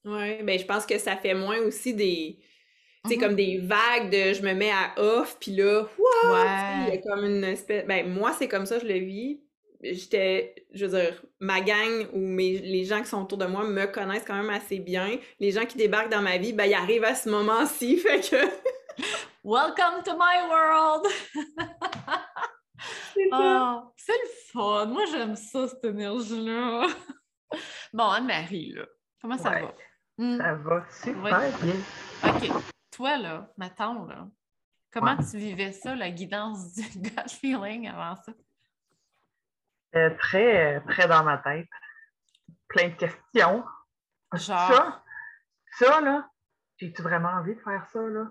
Oui, 0.05 0.41
bien, 0.43 0.57
je 0.57 0.65
pense 0.65 0.85
que 0.85 0.97
ça 0.97 1.17
fait 1.17 1.33
moins 1.33 1.59
aussi 1.59 1.93
des. 1.93 2.39
Tu 3.05 3.11
sais, 3.11 3.15
mm-hmm. 3.15 3.19
comme 3.19 3.35
des 3.35 3.57
vagues 3.57 4.09
de 4.09 4.33
je 4.33 4.41
me 4.41 4.53
mets 4.53 4.71
à 4.71 4.93
off, 4.97 5.37
puis 5.39 5.55
là, 5.55 5.81
wow, 5.97 6.87
il 6.87 6.93
y 6.93 6.97
a 6.97 6.97
comme 6.97 7.25
une 7.25 7.43
espèce. 7.43 7.85
Ben, 7.85 8.07
moi, 8.07 8.33
c'est 8.37 8.47
comme 8.47 8.65
ça, 8.65 8.79
je 8.79 8.85
le 8.85 8.99
vis. 8.99 9.41
j'étais, 9.81 10.55
je 10.73 10.85
veux 10.85 10.99
dire, 10.99 11.23
ma 11.39 11.61
gang 11.61 12.07
ou 12.13 12.19
mes, 12.19 12.59
les 12.59 12.85
gens 12.85 13.01
qui 13.01 13.07
sont 13.07 13.21
autour 13.21 13.37
de 13.37 13.45
moi 13.45 13.63
me 13.63 13.85
connaissent 13.85 14.25
quand 14.25 14.35
même 14.35 14.49
assez 14.49 14.79
bien. 14.79 15.17
Les 15.39 15.51
gens 15.51 15.65
qui 15.65 15.77
débarquent 15.77 16.11
dans 16.11 16.21
ma 16.21 16.37
vie, 16.37 16.53
ben, 16.53 16.65
ils 16.65 16.73
arrivent 16.73 17.05
à 17.05 17.15
ce 17.15 17.29
moment-ci, 17.29 17.97
fait 17.97 18.19
que... 18.19 18.45
Welcome 19.43 20.03
to 20.03 20.17
my 20.17 20.49
world! 20.49 21.07
oh, 23.31 23.93
c'est 23.95 24.11
le 24.11 24.29
fun! 24.51 24.87
Moi, 24.87 25.05
j'aime 25.05 25.37
ça, 25.37 25.65
cette 25.69 25.85
énergie-là! 25.85 26.87
bon, 27.93 28.09
Anne-Marie, 28.09 28.73
là, 28.73 28.85
comment 29.21 29.37
ça 29.37 29.51
va? 29.51 29.73
Hmm? 30.17 30.37
Ça 30.39 30.55
va 30.55 30.85
super 30.89 31.59
bien. 31.61 31.75
OK. 32.25 32.63
Toi, 32.91 33.17
là, 33.17 33.49
mettons, 33.57 34.03
là, 34.07 34.27
comment 34.91 35.15
tu 35.15 35.37
vivais 35.37 35.71
ça, 35.71 35.95
la 35.95 36.11
guidance 36.11 36.73
du 36.73 36.81
gut 36.99 37.29
feeling 37.29 37.87
avant 37.87 38.17
ça? 38.17 38.33
Euh, 39.95 40.09
très, 40.17 40.81
très 40.81 41.07
dans 41.07 41.23
ma 41.23 41.37
tête. 41.37 41.69
Plein 42.67 42.89
de 42.89 42.95
questions. 42.95 43.63
Genre... 44.33 44.67
Ça, 44.67 45.03
ça 45.79 46.01
là, 46.01 46.29
j'ai-tu 46.77 47.01
vraiment 47.01 47.29
envie 47.29 47.55
de 47.55 47.61
faire 47.61 47.87
ça, 47.87 48.01
là? 48.01 48.25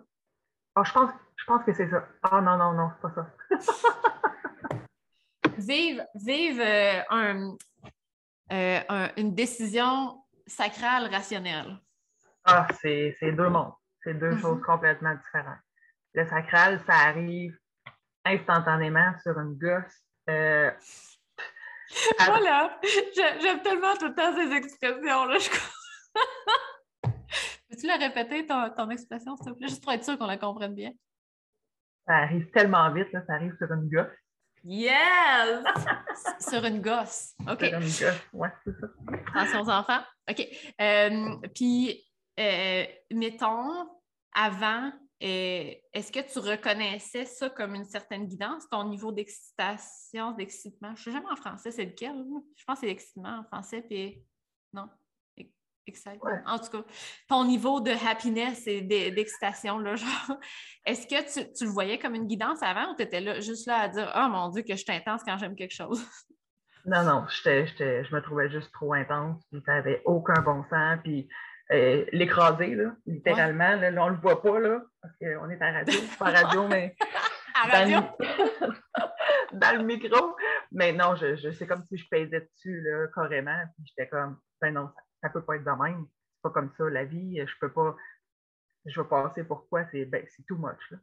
Oh, 0.78 0.84
je 0.84 0.92
pense, 0.92 1.10
je 1.34 1.44
pense 1.44 1.64
que 1.64 1.72
c'est 1.72 1.90
ça. 1.90 2.06
Ah 2.22 2.40
non, 2.40 2.56
non, 2.56 2.72
non, 2.72 2.90
c'est 2.94 3.02
pas 3.02 3.12
ça. 3.14 3.26
vive 5.58 6.06
vive 6.14 6.60
euh, 6.60 7.00
euh, 8.52 8.80
un, 8.88 9.10
une 9.16 9.34
décision 9.34 10.22
sacrale 10.46 11.12
rationnelle. 11.12 11.80
Ah, 12.44 12.68
c'est 12.80 13.16
deux 13.22 13.48
mondes. 13.48 13.72
C'est 14.04 14.14
deux 14.14 14.30
mm-hmm. 14.30 14.40
choses 14.40 14.62
complètement 14.62 15.14
différentes. 15.16 15.58
Le 16.14 16.24
sacral, 16.28 16.80
ça 16.86 16.94
arrive 16.94 17.58
instantanément 18.24 19.14
sur 19.20 19.36
une 19.40 19.58
gosse. 19.58 20.04
voilà, 22.18 22.78
j'aime 23.40 23.62
tellement 23.62 23.96
tout 23.96 24.06
le 24.06 24.14
temps 24.14 24.32
ces 24.32 24.52
expressions-là. 24.52 25.38
Peux-tu 27.78 27.86
la 27.86 28.08
répéter, 28.08 28.44
ton, 28.44 28.70
ton 28.76 28.90
expression, 28.90 29.36
s'il 29.36 29.52
te 29.52 29.56
plaît, 29.56 29.68
juste 29.68 29.84
pour 29.84 29.92
être 29.92 30.02
sûr 30.02 30.18
qu'on 30.18 30.26
la 30.26 30.36
comprenne 30.36 30.74
bien? 30.74 30.90
Ça 32.08 32.16
arrive 32.16 32.50
tellement 32.50 32.92
vite, 32.92 33.12
là, 33.12 33.22
ça 33.24 33.34
arrive 33.34 33.54
sur 33.56 33.72
une 33.72 33.88
gosse. 33.88 34.16
Yes! 34.64 35.64
sur 36.40 36.64
une 36.64 36.80
gosse. 36.80 37.34
OK. 37.48 37.64
Sur 37.64 37.74
une 37.74 37.84
gosse, 37.84 38.28
ouais, 38.32 38.48
c'est 38.64 38.80
ça. 38.80 38.86
Attention 39.32 39.60
aux 39.60 39.70
enfants. 39.70 40.00
OK. 40.28 40.48
Euh, 40.80 41.36
puis, 41.54 42.04
euh, 42.40 42.84
mettons, 43.12 43.88
avant, 44.34 44.90
euh, 45.22 45.72
est-ce 45.92 46.10
que 46.10 46.32
tu 46.32 46.40
reconnaissais 46.40 47.26
ça 47.26 47.48
comme 47.48 47.76
une 47.76 47.84
certaine 47.84 48.26
guidance, 48.26 48.68
ton 48.68 48.88
niveau 48.88 49.12
d'excitation, 49.12 50.32
d'excitement? 50.32 50.96
Je 50.96 51.00
ne 51.00 51.04
sais 51.04 51.12
jamais 51.12 51.30
en 51.30 51.36
français, 51.36 51.70
c'est 51.70 51.84
lequel? 51.84 52.24
Je 52.56 52.64
pense 52.64 52.76
que 52.76 52.80
c'est 52.80 52.86
l'excitement 52.86 53.38
en 53.38 53.44
français, 53.44 53.82
puis 53.82 54.20
non. 54.72 54.88
En 56.46 56.58
tout 56.58 56.70
cas, 56.70 56.84
ton 57.28 57.44
niveau 57.44 57.80
de 57.80 57.90
happiness 57.90 58.66
et 58.66 58.80
d'excitation, 58.80 59.82
est-ce 60.86 61.06
que 61.06 61.48
tu, 61.56 61.64
le 61.64 61.70
voyais 61.70 61.98
comme 61.98 62.14
une 62.14 62.26
guidance 62.26 62.62
avant 62.62 62.92
ou 62.92 62.96
tu 62.96 63.02
étais 63.02 63.20
là, 63.20 63.40
juste 63.40 63.66
là 63.66 63.80
à 63.80 63.88
dire 63.88 64.12
Oh 64.16 64.28
mon 64.28 64.48
Dieu, 64.48 64.62
que 64.62 64.74
je 64.74 64.82
suis 64.82 64.92
intense 64.92 65.22
quand 65.24 65.38
j'aime 65.38 65.56
quelque 65.56 65.74
chose? 65.74 66.04
Non, 66.86 67.02
non, 67.02 67.26
je 67.28 68.14
me 68.14 68.20
trouvais 68.20 68.48
juste 68.48 68.72
trop 68.72 68.94
intense, 68.94 69.42
puis 69.50 69.60
ça 69.66 69.74
n'avait 69.74 70.00
aucun 70.06 70.40
bon 70.40 70.64
sens, 70.70 70.98
puis 71.02 71.28
euh, 71.70 72.06
l'écraser, 72.12 72.78
littéralement. 73.04 73.76
Là, 73.76 73.90
on 74.02 74.06
ne 74.06 74.14
le 74.14 74.20
voit 74.20 74.40
pas, 74.40 74.58
là, 74.58 74.80
parce 75.02 75.14
qu'on 75.18 75.50
est 75.50 75.60
à 75.60 75.72
radio, 75.72 76.00
pas 76.18 76.28
à 76.28 76.42
radio, 76.42 76.66
mais. 76.66 76.96
radio? 77.54 77.98
Dans, 79.52 79.76
le... 79.76 79.84
micro. 79.84 80.36
Mais 80.72 80.92
non, 80.92 81.14
je, 81.16 81.36
je 81.36 81.50
c'est 81.50 81.66
comme 81.66 81.84
si 81.84 81.98
je 81.98 82.06
pesais 82.10 82.40
dessus, 82.40 82.80
là, 82.80 83.06
carrément. 83.14 83.60
Puis 83.76 83.86
j'étais 83.88 84.08
comme, 84.08 84.38
ben 84.60 84.72
non, 84.72 84.88
ça 84.94 85.02
ne 85.26 85.28
peut 85.32 85.42
pas 85.42 85.56
être 85.56 85.64
de 85.64 85.82
même. 85.82 86.06
C'est 86.34 86.42
pas 86.42 86.50
comme 86.50 86.70
ça, 86.76 86.88
la 86.88 87.04
vie. 87.04 87.40
Je 87.44 87.58
peux 87.60 87.72
pas. 87.72 87.96
Je 88.84 89.00
vais 89.00 89.08
passer 89.08 89.44
pourquoi, 89.44 89.84
c'est 89.90 90.04
ben, 90.04 90.24
too 90.46 90.56
much, 90.56 90.90
là. 90.90 90.98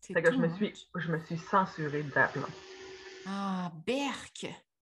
C'est 0.00 0.20
que 0.20 0.32
je 0.32 0.36
me, 0.36 0.48
suis, 0.48 0.88
je 0.96 1.12
me 1.12 1.18
suis 1.20 1.38
censurée 1.38 2.02
de. 2.02 2.12
Ah, 3.26 3.70
berk! 3.86 4.46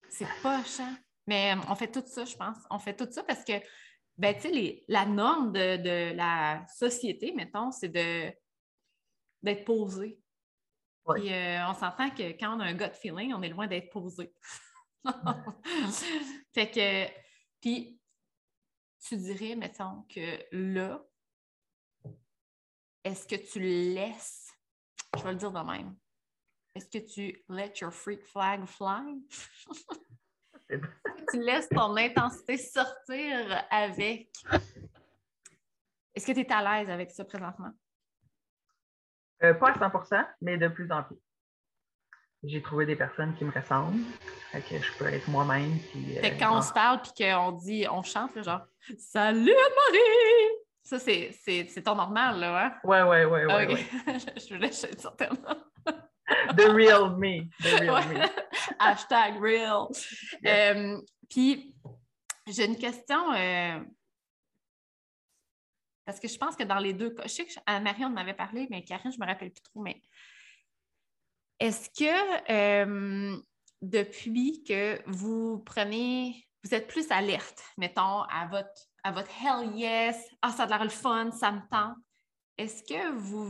C'est 0.10 0.28
pas 0.42 0.64
hein? 0.80 0.98
Mais 1.28 1.54
euh, 1.54 1.62
on 1.70 1.76
fait 1.76 1.92
tout 1.92 2.04
ça, 2.06 2.26
je 2.26 2.36
pense. 2.36 2.58
On 2.72 2.80
fait 2.80 2.96
tout 2.96 3.08
ça 3.12 3.24
parce 3.24 3.44
que 3.44 3.54
ben, 4.18 4.34
tu 4.36 4.50
sais, 4.50 4.84
la 4.88 5.06
norme 5.06 5.52
de, 5.52 6.16
la 6.16 6.66
société, 6.68 7.34
mettons, 7.34 7.72
c'est 7.72 7.90
de, 7.90 8.32
d'être 9.44 9.66
posé. 9.66 10.20
Puis 11.14 11.32
euh, 11.32 11.68
on 11.68 11.74
s'entend 11.74 12.10
que 12.10 12.32
quand 12.40 12.58
on 12.58 12.60
a 12.62 12.66
un 12.66 12.74
gut 12.74 12.94
feeling, 12.94 13.34
on 13.34 13.44
est 13.44 13.50
loin 13.50 13.68
d'être 13.68 13.92
posé. 13.92 14.34
fait 16.54 16.72
que, 16.72 17.14
puis 17.62 18.00
tu 19.08 19.18
dirais, 19.18 19.56
mettons, 19.56 20.04
que 20.04 20.44
là, 20.52 21.06
est-ce 23.04 23.28
que 23.28 23.36
tu 23.36 23.60
laisses, 23.60 24.52
je 25.16 25.24
vais 25.24 25.32
le 25.32 25.38
dire 25.38 25.52
de 25.52 25.60
même, 25.60 25.96
est-ce 26.74 26.90
que 26.90 26.98
tu 26.98 27.44
let 27.48 27.74
your 27.82 27.92
freak 27.92 28.24
flag 28.24 28.66
fly? 28.66 29.24
tu 31.32 31.40
laisses 31.40 31.70
ton 31.70 31.96
intensité 31.96 32.58
sortir 32.58 33.64
avec. 33.70 34.32
Est-ce 36.14 36.26
que 36.26 36.32
tu 36.32 36.40
es 36.42 36.52
à 36.52 36.80
l'aise 36.80 36.90
avec 36.90 37.12
ça 37.12 37.24
présentement? 37.26 37.72
Euh, 39.44 39.54
pas 39.54 39.70
à 39.72 39.78
100% 39.78 40.28
mais 40.42 40.58
de 40.58 40.68
plus 40.68 40.92
en 40.92 41.04
plus. 41.04 41.18
J'ai 42.48 42.62
trouvé 42.62 42.86
des 42.86 42.96
personnes 42.96 43.34
qui 43.36 43.44
me 43.44 43.52
ressemblent. 43.52 44.04
Fait 44.52 44.62
que 44.62 44.82
je 44.82 44.98
peux 44.98 45.06
être 45.06 45.28
moi-même. 45.28 45.78
Euh, 45.96 46.30
quand 46.40 46.58
on 46.58 46.62
se 46.62 46.74
parle 46.74 47.02
puis 47.02 47.12
qu'on 47.18 47.52
dit, 47.54 47.86
on 47.90 48.04
chante, 48.04 48.42
genre 48.44 48.62
Salut 48.98 49.52
Marie! 49.52 50.66
Ça, 50.84 51.00
c'est 51.00 51.84
ton 51.84 51.96
normal, 51.96 52.40
là, 52.40 52.66
hein? 52.66 52.74
Ouais, 52.84 53.02
ouais, 53.02 53.26
ouais, 53.26 53.46
ouais. 53.46 53.68
ouais. 53.68 53.86
je 54.38 54.54
voulais 54.54 54.72
certainement. 54.72 55.58
The 56.56 56.70
real 56.70 57.18
me. 57.18 57.48
The 57.62 57.80
real 57.80 58.08
me. 58.08 58.22
Hashtag 58.80 59.42
real. 59.42 59.88
Euh, 60.46 61.02
puis, 61.30 61.74
j'ai 62.48 62.66
une 62.66 62.78
question. 62.78 63.34
Euh, 63.34 63.80
parce 66.06 66.20
que 66.20 66.28
je 66.28 66.38
pense 66.38 66.56
que 66.56 66.64
dans 66.64 66.78
les 66.78 66.94
deux 66.94 67.10
cas, 67.10 67.24
je 67.24 67.30
sais 67.30 67.46
que 67.46 67.54
Anne-Marie, 67.66 68.06
on 68.06 68.10
m'avait 68.10 68.36
parlé, 68.36 68.68
mais 68.70 68.84
Karine, 68.84 69.12
je 69.12 69.18
ne 69.18 69.26
me 69.26 69.28
rappelle 69.28 69.52
plus 69.52 69.64
trop, 69.64 69.82
mais 69.82 70.00
est-ce 71.60 71.90
que 71.90 72.52
euh, 72.52 73.38
depuis 73.82 74.64
que 74.64 75.00
vous 75.08 75.60
prenez, 75.60 76.48
vous 76.64 76.74
êtes 76.74 76.88
plus 76.88 77.10
alerte, 77.12 77.64
mettons, 77.78 78.22
à 78.24 78.48
votre, 78.50 78.90
à 79.04 79.12
votre 79.12 79.30
hell 79.44 79.76
yes, 79.76 80.18
ah, 80.42 80.52
ça 80.52 80.64
a 80.64 80.68
l'air 80.68 80.84
le 80.84 80.90
fun, 80.90 81.32
ça 81.32 81.52
me 81.52 81.62
tente, 81.70 81.98
est-ce 82.58 82.84
que 82.84 83.12
vous 83.14 83.46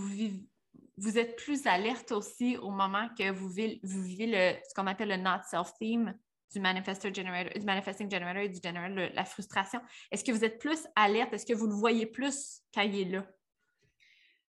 vous 0.97 1.17
êtes 1.17 1.35
plus 1.35 1.67
alerte 1.67 2.11
aussi 2.11 2.57
au 2.57 2.69
moment 2.69 3.09
que 3.17 3.31
vous 3.31 3.49
vivez, 3.49 3.79
le, 3.83 4.57
ce 4.67 4.73
qu'on 4.73 4.87
appelle 4.87 5.09
le 5.09 5.17
not 5.17 5.41
self-theme 5.49 6.13
du, 6.53 6.59
manifesting 6.59 7.13
generator, 7.13 7.51
du 7.53 7.65
manifesting 7.65 8.09
generator 8.09 8.43
et 8.43 8.49
du 8.49 8.59
generator, 8.63 9.13
la 9.13 9.25
frustration? 9.25 9.81
Est-ce 10.11 10.23
que 10.23 10.31
vous 10.31 10.45
êtes 10.45 10.57
plus 10.59 10.87
alerte? 10.95 11.33
Est-ce 11.33 11.45
que 11.45 11.53
vous 11.53 11.67
le 11.67 11.73
voyez 11.73 12.05
plus 12.05 12.61
quand 12.73 12.81
il 12.81 12.99
est 12.99 13.11
là? 13.11 13.25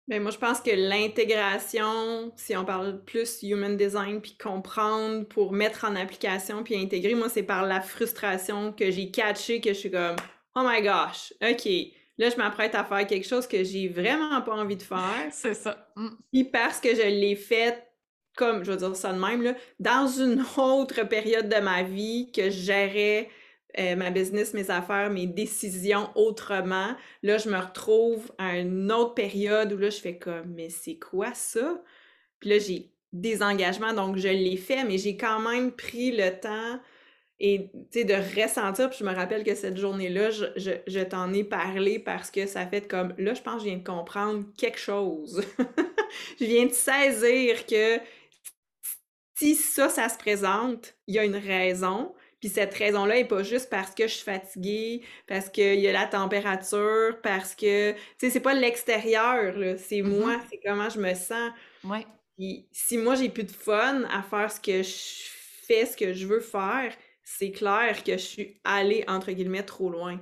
Bien, 0.07 0.21
moi, 0.21 0.31
je 0.31 0.37
pense 0.37 0.61
que 0.61 0.71
l'intégration, 0.71 2.31
si 2.37 2.55
on 2.55 2.63
parle 2.63 3.03
plus 3.03 3.43
human 3.43 3.75
design, 3.75 4.21
puis 4.21 4.37
comprendre 4.37 5.25
pour 5.27 5.51
mettre 5.51 5.83
en 5.83 5.95
application, 5.97 6.63
puis 6.63 6.77
intégrer, 6.77 7.13
moi, 7.13 7.27
c'est 7.27 7.43
par 7.43 7.65
la 7.65 7.81
frustration 7.81 8.71
que 8.71 8.89
j'ai 8.89 9.11
catché, 9.11 9.59
que 9.59 9.69
je 9.69 9.79
suis 9.79 9.91
comme, 9.91 10.15
oh 10.55 10.61
my 10.63 10.81
gosh, 10.81 11.33
OK, 11.41 11.67
Là, 12.19 12.29
je 12.31 12.35
m'apprête 12.37 12.73
à 12.73 12.83
faire 12.83 13.05
quelque 13.05 13.27
chose 13.27 13.45
que 13.47 13.63
j'ai 13.63 13.87
vraiment 13.87 14.41
pas 14.41 14.55
envie 14.55 14.75
de 14.75 14.83
faire. 14.83 15.13
C'est 15.31 15.53
ça. 15.53 15.87
Mm. 15.95 16.09
Puis 16.31 16.43
parce 16.45 16.79
que 16.79 16.95
je 16.95 17.03
l'ai 17.03 17.35
fait 17.35 17.83
comme, 18.35 18.63
je 18.63 18.71
vais 18.71 18.77
dire 18.77 18.95
ça 18.95 19.13
de 19.13 19.19
même, 19.19 19.41
là, 19.41 19.55
dans 19.79 20.07
une 20.07 20.43
autre 20.57 21.03
période 21.03 21.49
de 21.49 21.59
ma 21.59 21.83
vie 21.83 22.31
que 22.31 22.45
je 22.45 22.61
gérais 22.61 23.29
euh, 23.79 23.95
ma 23.95 24.11
business, 24.11 24.53
mes 24.53 24.69
affaires, 24.69 25.09
mes 25.09 25.27
décisions 25.27 26.09
autrement. 26.15 26.95
Là, 27.23 27.37
je 27.37 27.49
me 27.49 27.57
retrouve 27.57 28.31
à 28.37 28.57
une 28.57 28.91
autre 28.91 29.13
période 29.13 29.73
où 29.73 29.77
là, 29.77 29.89
je 29.89 29.99
fais 29.99 30.17
comme, 30.17 30.53
mais 30.55 30.69
c'est 30.69 30.97
quoi 30.97 31.33
ça? 31.33 31.81
Puis 32.39 32.49
là, 32.49 32.59
j'ai 32.59 32.91
des 33.13 33.41
engagements, 33.41 33.93
donc 33.93 34.17
je 34.17 34.27
l'ai 34.27 34.57
fait, 34.57 34.83
mais 34.83 34.97
j'ai 34.97 35.17
quand 35.17 35.39
même 35.39 35.71
pris 35.71 36.11
le 36.11 36.31
temps 36.39 36.79
et 37.39 37.69
de 37.93 38.41
ressentir, 38.41 38.89
puis 38.89 38.99
je 38.99 39.03
me 39.03 39.13
rappelle 39.13 39.43
que 39.43 39.53
cette 39.53 39.77
journée-là, 39.77 40.31
je, 40.31 40.45
je, 40.87 40.99
t'en 41.01 41.31
ai 41.33 41.43
parlé 41.43 41.99
parce 41.99 42.31
que 42.31 42.47
ça 42.47 42.65
fait 42.65 42.87
comme, 42.87 43.13
là, 43.19 43.35
je 43.35 43.41
pense 43.41 43.55
que 43.55 43.59
je 43.59 43.65
viens 43.65 43.77
de 43.77 43.83
comprendre 43.83 44.43
quelque 44.57 44.79
chose. 44.79 45.43
je 46.39 46.45
viens 46.45 46.65
de 46.65 46.73
saisir 46.73 47.65
que 47.67 47.99
si 49.35 49.53
ça, 49.53 49.87
ça 49.87 50.09
se 50.09 50.17
présente, 50.17 50.95
il 51.05 51.13
y 51.13 51.19
a 51.19 51.25
une 51.25 51.35
raison. 51.35 52.15
Puis 52.39 52.49
cette 52.49 52.73
raison-là 52.73 53.15
n'est 53.15 53.25
pas 53.25 53.43
juste 53.43 53.69
parce 53.69 53.95
que 53.95 54.07
je 54.07 54.13
suis 54.13 54.23
fatiguée, 54.23 55.01
parce 55.27 55.49
qu'il 55.49 55.79
y 55.79 55.87
a 55.87 55.91
la 55.91 56.05
température, 56.05 57.19
parce 57.23 57.55
que, 57.55 57.93
tu 57.93 57.97
sais, 58.19 58.29
c'est 58.29 58.39
pas 58.39 58.53
l'extérieur, 58.53 59.53
c'est 59.77 60.01
mm-hmm. 60.01 60.19
moi, 60.19 60.39
c'est 60.49 60.59
comment 60.63 60.89
je 60.89 60.99
me 60.99 61.13
sens. 61.15 61.51
Ouais. 61.83 62.05
Puis 62.37 62.67
si 62.71 62.97
moi, 62.97 63.15
j'ai 63.15 63.29
plus 63.29 63.45
de 63.45 63.51
fun 63.51 64.03
à 64.11 64.21
faire 64.21 64.51
ce 64.51 64.59
que 64.59 64.83
je 64.83 65.37
fais 65.67 65.85
ce 65.85 65.97
que 65.97 66.13
je 66.13 66.25
veux 66.27 66.39
faire, 66.39 66.93
c'est 67.23 67.51
clair 67.51 68.03
que 68.03 68.13
je 68.13 68.23
suis 68.23 68.61
allée, 68.63 69.03
entre 69.07 69.31
guillemets, 69.31 69.63
trop 69.63 69.89
loin. 69.89 70.17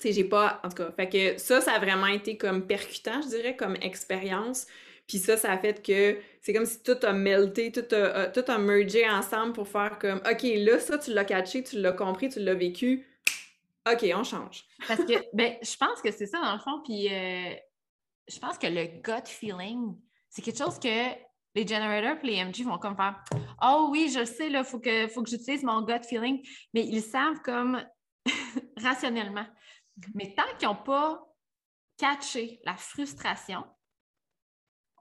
Tu 0.00 0.08
sais, 0.08 0.12
j'ai 0.12 0.24
pas, 0.24 0.60
en 0.64 0.68
tout 0.68 0.76
cas, 0.76 0.92
fait 0.92 1.08
que 1.08 1.38
ça, 1.38 1.60
ça 1.60 1.72
a 1.72 1.78
vraiment 1.78 2.06
été 2.06 2.36
comme 2.36 2.66
percutant, 2.66 3.20
je 3.22 3.28
dirais, 3.28 3.56
comme 3.56 3.76
expérience. 3.82 4.66
Puis 5.06 5.18
ça, 5.18 5.36
ça 5.36 5.52
a 5.52 5.58
fait 5.58 5.82
que 5.82 6.18
c'est 6.40 6.52
comme 6.52 6.64
si 6.64 6.82
tout 6.82 6.96
a 7.02 7.12
melté, 7.12 7.70
tout 7.70 7.94
a, 7.94 8.26
tout 8.28 8.44
a 8.46 8.58
mergé 8.58 9.08
ensemble 9.08 9.52
pour 9.52 9.68
faire 9.68 9.98
comme, 9.98 10.18
OK, 10.18 10.42
là, 10.42 10.78
ça, 10.78 10.98
tu 10.98 11.12
l'as 11.12 11.24
catché, 11.24 11.62
tu 11.62 11.80
l'as 11.80 11.92
compris, 11.92 12.28
tu 12.28 12.40
l'as 12.40 12.54
vécu. 12.54 13.06
OK, 13.90 14.06
on 14.14 14.22
change. 14.22 14.64
Parce 14.86 15.04
que, 15.04 15.14
ben, 15.34 15.56
je 15.60 15.76
pense 15.76 16.00
que 16.00 16.10
c'est 16.12 16.26
ça 16.26 16.40
dans 16.40 16.52
le 16.52 16.60
fond. 16.60 16.82
Puis 16.84 17.08
euh, 17.12 17.54
je 18.28 18.38
pense 18.38 18.58
que 18.58 18.68
le 18.68 18.84
gut 19.02 19.26
feeling, 19.26 19.96
c'est 20.28 20.42
quelque 20.42 20.58
chose 20.58 20.78
que 20.78 21.10
les 21.54 21.66
generators 21.66 22.16
et 22.22 22.26
les 22.26 22.44
MG 22.44 22.64
vont 22.64 22.78
comme 22.78 22.96
faire 22.96 23.22
Oh 23.60 23.88
oui, 23.90 24.10
je 24.14 24.24
sais, 24.24 24.50
il 24.50 24.64
faut 24.64 24.78
que, 24.78 25.08
faut 25.08 25.22
que 25.22 25.30
j'utilise 25.30 25.62
mon 25.64 25.82
gut 25.82 26.02
feeling. 26.08 26.46
Mais 26.72 26.86
ils 26.86 27.02
savent 27.02 27.40
comme 27.44 27.84
rationnellement. 28.76 29.46
Mais 30.14 30.34
tant 30.34 30.44
qu'ils 30.58 30.68
n'ont 30.68 30.76
pas 30.76 31.20
catché 31.98 32.60
la 32.64 32.76
frustration, 32.76 33.64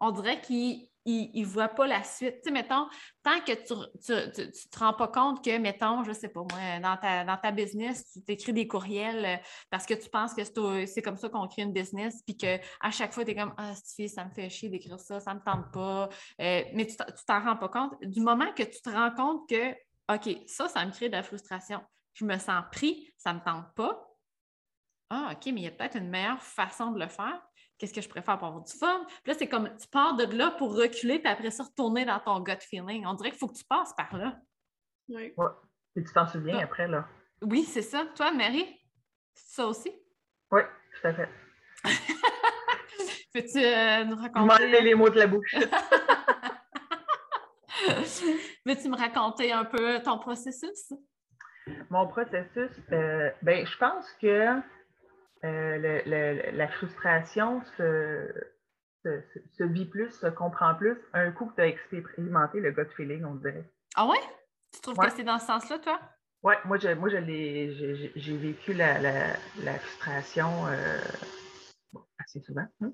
on 0.01 0.12
dirait 0.12 0.41
qu'ils 0.41 0.88
ne 1.05 1.46
voient 1.46 1.70
pas 1.70 1.86
la 1.88 2.03
suite. 2.03 2.41
Tu 2.41 2.41
sais, 2.46 2.51
mettons, 2.51 2.88
tant 3.24 3.39
que 3.41 3.53
tu 3.53 4.12
ne 4.12 4.50
te 4.50 4.79
rends 4.79 4.93
pas 4.93 5.08
compte 5.08 5.46
que, 5.46 5.58
mettons, 5.60 6.03
je 6.03 6.10
ne 6.10 6.15
sais 6.15 6.29
pas 6.29 6.41
moi, 6.41 6.79
dans 6.81 6.98
ta, 6.98 7.24
dans 7.24 7.38
ta 7.38 7.51
business, 7.51 8.12
tu 8.12 8.24
t'écris 8.24 8.51
des 8.51 8.67
courriels 8.67 9.25
euh, 9.25 9.38
parce 9.70 9.86
que 9.86 9.93
tu 9.93 10.10
penses 10.10 10.34
que 10.34 10.43
c'est 10.43 11.01
comme 11.01 11.17
ça 11.17 11.29
qu'on 11.29 11.48
crée 11.48 11.62
une 11.62 11.72
business, 11.72 12.22
puis 12.25 12.36
qu'à 12.36 12.91
chaque 12.91 13.13
fois, 13.13 13.24
tu 13.24 13.31
es 13.31 13.36
comme 13.36 13.53
Ah, 13.58 13.74
cette 13.75 13.96
fille, 13.96 14.10
ça 14.10 14.25
me 14.25 14.31
fait 14.31 14.50
chier 14.50 14.70
d'écrire 14.70 15.00
ça, 15.00 15.20
ça 15.20 15.34
ne 15.34 15.39
me 15.39 15.43
tente 15.43 15.72
pas. 15.72 16.10
Euh, 16.41 16.63
mais 16.74 16.88
tu 16.88 16.96
t'en 17.27 17.43
rends 17.43 17.58
pas 17.58 17.70
compte. 17.70 17.93
Du 18.01 18.20
moment 18.20 18.51
que 18.53 18.63
tu 18.63 18.81
te 18.81 18.89
rends 18.89 19.12
compte 19.12 19.48
que, 19.48 19.72
OK, 20.13 20.36
ça, 20.48 20.67
ça 20.67 20.84
me 20.86 20.91
crée 20.91 21.08
de 21.08 21.15
la 21.15 21.24
frustration. 21.24 21.79
Je 22.13 22.25
me 22.25 22.38
sens 22.39 22.63
pris, 22.72 23.13
ça 23.17 23.34
ne 23.34 23.39
me 23.39 23.43
tente 23.43 23.74
pas. 23.75 24.08
Ah, 25.12 25.34
OK, 25.34 25.46
mais 25.48 25.62
il 25.62 25.63
y 25.63 25.67
a 25.67 25.72
peut-être 25.72 25.98
une 25.98 26.10
meilleure 26.10 26.41
façon 26.41 26.91
de 26.91 27.00
le 27.00 27.08
faire 27.08 27.39
qu'est-ce 27.82 27.94
que 27.94 28.02
je 28.02 28.10
préfère 28.10 28.38
pour 28.38 28.48
avoir 28.48 28.64
du 28.64 28.74
fun? 28.74 29.06
Puis 29.24 29.32
là, 29.32 29.34
c'est 29.34 29.50
comme 29.50 29.76
tu 29.76 29.88
pars 29.88 30.16
de 30.16 30.24
là 30.38 30.52
pour 30.52 30.76
reculer, 30.76 31.18
puis 31.18 31.28
après 31.28 31.50
ça, 31.50 31.64
retourner 31.64 32.06
dans 32.06 32.20
ton 32.20 32.40
gut 32.40 32.62
feeling. 32.62 33.08
On 33.08 33.16
dirait 33.16 33.32
qu'il 33.32 33.40
faut 33.40 33.48
que 33.48 33.58
tu 33.58 33.66
passes 33.66 33.92
par 33.94 34.16
là. 34.16 34.38
Oui. 35.10 35.34
Ouais. 35.36 35.48
Et 35.96 36.04
tu 36.04 36.14
t'en 36.14 36.28
souviens 36.28 36.60
après, 36.60 36.88
là. 36.88 37.08
Oui, 37.42 37.64
c'est 37.64 37.82
ça. 37.82 38.06
Toi, 38.16 38.32
Marie, 38.32 38.80
ça 39.34 39.66
aussi? 39.66 39.92
Oui, 40.52 40.62
tout 41.02 41.08
à 41.08 41.14
fait. 41.14 41.30
Peux-tu 43.34 43.58
euh, 43.58 44.04
nous 44.04 44.16
raconter? 44.16 44.46
M'enlever 44.46 44.82
les 44.82 44.94
mots 44.94 45.10
de 45.10 45.18
la 45.18 45.26
bouche. 45.26 45.56
Veux-tu 48.66 48.90
me 48.90 48.96
raconter 48.96 49.52
un 49.52 49.66
peu 49.66 50.00
ton 50.04 50.20
processus? 50.20 50.94
Mon 51.90 52.06
processus, 52.08 52.70
euh, 52.92 53.32
ben, 53.42 53.66
je 53.66 53.78
pense 53.78 54.06
que 54.22 54.62
euh, 55.44 56.52
la 56.54 56.68
frustration 56.68 57.62
se, 57.78 58.28
se, 59.04 59.64
vit 59.64 59.86
plus, 59.86 60.12
se 60.12 60.28
comprend 60.28 60.76
plus 60.76 60.98
un 61.14 61.32
coup 61.32 61.48
que 61.48 61.56
tu 61.56 61.62
as 61.62 61.68
expérimenté 61.68 62.60
le 62.60 62.72
gut 62.72 62.90
feeling, 62.96 63.24
on 63.26 63.36
dirait. 63.36 63.66
Ah 63.96 64.08
ouais? 64.08 64.20
Tu 64.74 64.82
trouves 64.82 64.98
que 64.98 65.10
c'est 65.10 65.24
dans 65.24 65.40
ce 65.40 65.48
sens-là, 65.48 65.80
toi? 65.80 66.00
Oui, 66.44 66.56
moi, 66.66 66.78
je, 66.78 66.90
moi 66.94 67.10
j'ai 67.10 68.38
vécu 68.38 68.74
la, 68.74 69.00
la, 69.00 69.74
frustration 69.80 70.50
euh, 70.68 71.00
assez 72.24 72.40
souvent. 72.40 72.66
Hein? 72.82 72.92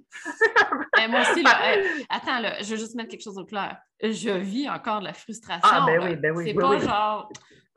Ben, 0.96 1.12
moi 1.12 1.22
aussi, 1.22 1.43
là, 1.43 1.60
attends, 2.10 2.39
là, 2.39 2.62
je 2.62 2.72
veux 2.72 2.77
juste 2.77 2.96
mettre 2.96 3.10
quelque 3.10 3.24
chose 3.24 3.38
au 3.38 3.46
clair. 3.46 3.77
Je 4.01 4.29
vis 4.29 4.69
encore 4.69 5.00
de 5.00 5.05
la 5.05 5.13
frustration. 5.13 5.70
Ah, 5.72 5.85
ben 5.85 6.03
oui, 6.03 6.16
ben 6.16 6.35
oui. 6.35 6.46
C'est 6.48 6.53
pas 6.53 6.79
genre, 6.79 7.29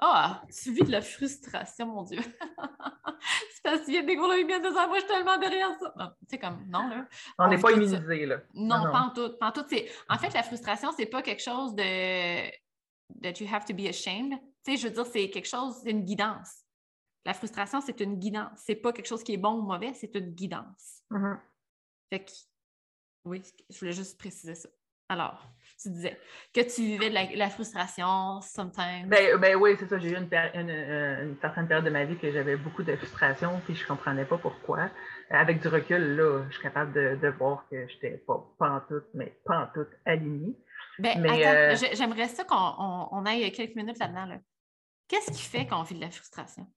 ah, 0.02 0.42
tu 0.50 0.72
vis 0.72 0.82
de 0.82 0.92
la 0.92 1.02
frustration, 1.02 1.86
mon 1.86 2.02
Dieu. 2.04 2.20
c'est 3.52 3.62
parce 3.62 3.82
qu'il 3.82 3.94
y 3.94 3.98
a 3.98 4.02
des 4.02 4.16
gros 4.16 4.28
bien 4.46 4.60
deux 4.60 4.74
ans, 4.74 4.88
moi, 4.88 4.96
je 4.96 5.04
suis 5.04 5.08
tellement 5.08 5.36
derrière 5.38 5.72
ça. 5.78 5.92
Tu 6.20 6.26
sais, 6.30 6.38
comme, 6.38 6.64
non, 6.68 6.88
là. 6.88 7.06
On 7.38 7.48
n'est 7.48 7.58
pas 7.58 7.72
immunisé, 7.72 8.26
là. 8.26 8.38
Non, 8.54 8.90
pas 8.90 9.00
en 9.00 9.10
tout. 9.10 9.36
Pas 9.38 9.48
en, 9.48 9.52
tout 9.52 9.66
en 10.08 10.18
fait, 10.18 10.32
la 10.32 10.42
frustration, 10.42 10.90
c'est 10.96 11.06
pas 11.06 11.20
quelque 11.20 11.42
chose 11.42 11.74
de. 11.74 12.50
that 13.22 13.40
you 13.40 13.46
have 13.52 13.66
to 13.66 13.74
be 13.74 13.86
ashamed. 13.88 14.38
Tu 14.64 14.72
sais, 14.72 14.76
je 14.78 14.88
veux 14.88 14.94
dire, 14.94 15.06
c'est 15.06 15.28
quelque 15.28 15.48
chose, 15.48 15.74
c'est 15.82 15.90
une 15.90 16.04
guidance. 16.04 16.64
La 17.24 17.34
frustration, 17.34 17.80
c'est 17.80 18.00
une 18.00 18.16
guidance. 18.16 18.58
C'est 18.64 18.76
pas 18.76 18.92
quelque 18.92 19.06
chose 19.06 19.22
qui 19.22 19.34
est 19.34 19.38
bon 19.38 19.54
ou 19.54 19.62
mauvais, 19.62 19.92
c'est 19.94 20.14
une 20.16 20.30
guidance. 20.30 21.02
Mm-hmm. 21.10 21.38
Fait 22.10 22.24
que, 22.24 22.32
oui, 23.24 23.42
je 23.68 23.78
voulais 23.78 23.92
juste 23.92 24.18
préciser 24.18 24.54
ça. 24.54 24.68
Alors, 25.10 25.44
tu 25.82 25.90
disais 25.90 26.16
que 26.54 26.60
tu 26.60 26.82
vivais 26.82 27.10
de 27.10 27.36
la, 27.36 27.50
frustration 27.50 28.40
sometimes. 28.42 29.08
Ben, 29.08 29.36
ben 29.38 29.56
oui, 29.56 29.74
c'est 29.76 29.88
ça. 29.88 29.98
J'ai 29.98 30.10
eu 30.10 30.16
une, 30.16 30.28
euh, 30.32 31.22
une, 31.24 31.36
certaine 31.40 31.66
période 31.66 31.84
de 31.84 31.90
ma 31.90 32.04
vie 32.04 32.16
que 32.16 32.30
j'avais 32.30 32.56
beaucoup 32.56 32.84
de 32.84 32.94
frustration, 32.94 33.60
puis 33.64 33.74
je 33.74 33.82
ne 33.82 33.88
comprenais 33.88 34.24
pas 34.24 34.38
pourquoi. 34.38 34.88
Avec 35.30 35.60
du 35.60 35.66
recul, 35.66 36.14
là, 36.14 36.44
je 36.48 36.54
suis 36.54 36.62
capable 36.62 36.92
de, 36.92 37.28
voir 37.30 37.66
que 37.68 37.88
je 37.88 37.94
n'étais 37.94 38.18
pas 38.18 38.40
pantoute, 38.56 39.08
mais 39.12 39.36
pantoute 39.44 39.90
alignée. 40.04 40.54
Ben, 41.00 41.26
euh, 41.26 41.74
j'aimerais 41.92 42.28
ça 42.28 42.44
qu'on 42.44 43.08
on, 43.10 43.26
aille 43.26 43.50
quelques 43.50 43.74
minutes 43.74 43.98
là-dedans. 43.98 44.26
Là. 44.26 44.38
Qu'est-ce 45.08 45.32
qui 45.32 45.42
fait 45.42 45.66
qu'on 45.66 45.82
vit 45.82 45.96
de 45.96 46.02
la 46.02 46.10
frustration? 46.10 46.68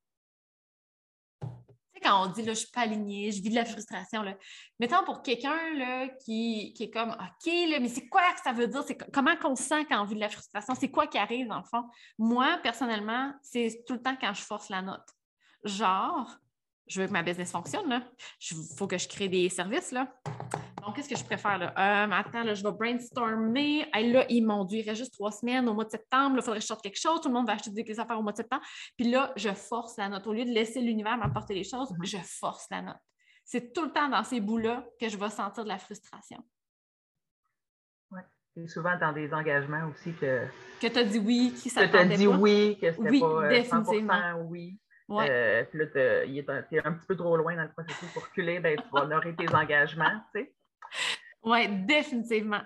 Quand 2.03 2.25
on 2.25 2.31
dit 2.31 2.43
là, 2.43 2.53
je 2.53 2.59
suis 2.59 2.71
pas 2.71 2.81
alignée, 2.81 3.31
je 3.31 3.41
vis 3.41 3.49
de 3.49 3.55
la 3.55 3.65
frustration. 3.65 4.21
Là. 4.21 4.35
Mettons 4.79 5.03
pour 5.05 5.21
quelqu'un 5.21 6.09
qui, 6.23 6.73
qui 6.75 6.83
est 6.83 6.89
comme 6.91 7.11
OK, 7.11 7.51
là, 7.69 7.79
mais 7.79 7.89
c'est 7.89 8.07
quoi 8.07 8.21
que 8.33 8.41
ça 8.43 8.51
veut 8.51 8.67
dire? 8.67 8.83
Comment 9.13 9.35
qu'on 9.37 9.55
se 9.55 9.63
sent 9.63 9.85
quand 9.85 10.01
on 10.01 10.05
vit 10.05 10.15
de 10.15 10.19
la 10.19 10.29
frustration? 10.29 10.75
C'est 10.75 10.89
quoi 10.89 11.07
qui 11.07 11.17
arrive 11.17 11.47
dans 11.47 11.59
le 11.59 11.63
fond? 11.63 11.83
Moi, 12.17 12.59
personnellement, 12.61 13.33
c'est 13.41 13.83
tout 13.87 13.93
le 13.93 14.01
temps 14.01 14.15
quand 14.19 14.33
je 14.33 14.41
force 14.41 14.69
la 14.69 14.81
note. 14.81 15.07
Genre, 15.63 16.29
je 16.87 17.01
veux 17.01 17.07
que 17.07 17.13
ma 17.13 17.23
business 17.23 17.51
fonctionne. 17.51 18.03
Il 18.51 18.57
faut 18.77 18.87
que 18.87 18.97
je 18.97 19.07
crée 19.07 19.29
des 19.29 19.49
services. 19.49 19.91
Là. 19.91 20.13
Donc, 20.81 20.95
qu'est-ce 20.95 21.09
que 21.09 21.15
je 21.15 21.23
préfère? 21.23 21.57
Là? 21.57 21.71
Euh, 21.71 22.11
attends, 22.11 22.43
là, 22.43 22.53
je 22.53 22.63
vais 22.63 22.71
brainstormer. 22.71 23.87
là, 23.93 24.25
il 24.29 24.45
m'ont 24.45 24.65
dit, 24.65 24.79
il 24.79 24.89
reste 24.89 24.99
juste 24.99 25.13
trois 25.13 25.31
semaines 25.31 25.67
au 25.69 25.73
mois 25.73 25.85
de 25.85 25.91
septembre. 25.91 26.35
Il 26.37 26.41
faudrait 26.41 26.59
que 26.59 26.63
je 26.63 26.67
sorte 26.67 26.81
quelque 26.81 26.99
chose. 26.99 27.21
Tout 27.21 27.29
le 27.29 27.33
monde 27.33 27.47
va 27.47 27.53
acheter 27.53 27.71
des 27.71 27.99
affaires 27.99 28.19
au 28.19 28.23
mois 28.23 28.33
de 28.33 28.37
septembre. 28.37 28.63
Puis 28.97 29.09
là, 29.09 29.31
je 29.35 29.49
force 29.53 29.97
la 29.97 30.09
note. 30.09 30.27
Au 30.27 30.33
lieu 30.33 30.45
de 30.45 30.51
laisser 30.51 30.81
l'univers 30.81 31.17
m'apporter 31.17 31.53
les 31.53 31.63
choses, 31.63 31.91
mm-hmm. 31.91 32.05
je 32.05 32.17
force 32.17 32.67
la 32.69 32.81
note. 32.81 32.97
C'est 33.45 33.73
tout 33.73 33.85
le 33.85 33.91
temps 33.91 34.09
dans 34.09 34.23
ces 34.23 34.41
bouts-là 34.41 34.85
que 34.99 35.09
je 35.09 35.17
vais 35.17 35.29
sentir 35.29 35.63
de 35.63 35.69
la 35.69 35.77
frustration. 35.77 36.43
Oui. 38.11 38.21
Et 38.55 38.67
souvent 38.67 38.97
dans 38.99 39.13
des 39.13 39.33
engagements 39.33 39.87
aussi 39.89 40.13
que. 40.13 40.47
Que 40.81 40.87
tu 40.87 40.99
as 40.99 41.03
dit 41.03 41.19
oui, 41.19 41.53
qui 41.55 41.69
ça 41.69 41.87
Que 41.87 41.91
tu 41.91 41.97
as 41.97 42.05
dit 42.05 42.27
oui, 42.27 42.77
que 42.79 42.91
c'était 42.91 43.09
oui, 43.09 43.19
pas 43.19 43.25
euh, 43.25 43.49
définitivement. 43.49 44.33
oui. 44.47 44.77
Ouais. 45.09 45.27
Euh, 45.29 45.63
puis 45.65 45.79
là, 45.79 45.87
tu 45.87 45.99
es, 45.99 46.79
un 46.85 46.93
petit 46.93 47.05
peu 47.07 47.15
trop 47.15 47.35
loin 47.35 47.55
dans 47.55 47.63
le 47.63 47.71
processus 47.71 48.09
pour 48.13 48.23
reculer, 48.23 48.59
ben, 48.59 48.77
tu 48.77 48.87
vas 48.91 49.01
honorer 49.01 49.35
tes 49.35 49.53
engagements, 49.53 50.21
tu 50.33 50.41
sais. 50.41 50.55
Oui, 51.43 51.67
définitivement. 51.85 52.61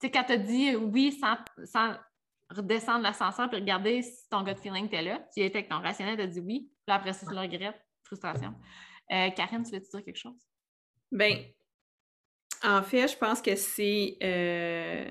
Tu 0.00 0.06
sais, 0.06 0.10
quand 0.10 0.24
tu 0.24 0.32
as 0.32 0.38
dit 0.38 0.74
oui 0.76 1.12
sans, 1.12 1.36
sans 1.64 1.94
redescendre 2.50 3.02
l'ascenseur 3.02 3.52
et 3.52 3.56
regarder 3.56 4.02
si 4.02 4.28
ton 4.28 4.42
gut 4.42 4.56
feeling 4.56 4.86
était 4.86 5.02
là, 5.02 5.20
tu 5.32 5.40
étais 5.40 5.58
avec 5.58 5.68
ton 5.68 5.80
rationnel, 5.80 6.16
tu 6.16 6.22
as 6.22 6.26
dit 6.26 6.40
oui, 6.40 6.70
puis 6.86 6.94
après 6.94 7.12
ça, 7.12 7.26
tu 7.26 7.34
le 7.34 7.40
regrettes, 7.40 7.80
frustration. 8.04 8.54
Euh, 9.12 9.30
Karine, 9.30 9.62
tu 9.62 9.72
veux-tu 9.72 9.90
dire 9.90 10.04
quelque 10.04 10.18
chose? 10.18 10.48
Ben, 11.10 11.44
en 12.62 12.82
fait, 12.82 13.08
je 13.08 13.16
pense 13.16 13.42
que 13.42 13.54
c'est 13.56 14.16
euh, 14.22 15.10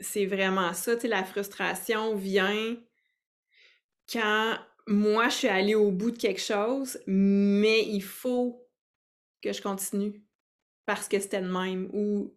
c'est 0.00 0.26
vraiment 0.26 0.72
ça. 0.72 0.96
Tu 0.96 1.02
sais, 1.02 1.08
la 1.08 1.24
frustration 1.24 2.16
vient 2.16 2.76
quand 4.10 4.58
moi, 4.86 5.28
je 5.28 5.34
suis 5.34 5.48
allée 5.48 5.74
au 5.74 5.90
bout 5.90 6.10
de 6.10 6.18
quelque 6.18 6.40
chose, 6.40 6.98
mais 7.06 7.82
il 7.86 8.02
faut 8.02 8.66
que 9.42 9.52
je 9.52 9.62
continue 9.62 10.22
parce 10.86 11.08
que 11.08 11.18
c'était 11.18 11.40
le 11.40 11.50
même. 11.50 11.88
Ou 11.92 12.34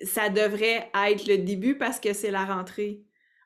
ça 0.00 0.28
devrait 0.28 0.90
être 0.94 1.26
le 1.26 1.38
début 1.38 1.78
parce 1.78 2.00
que 2.00 2.12
c'est 2.12 2.30
la 2.30 2.44
rentrée. 2.44 3.02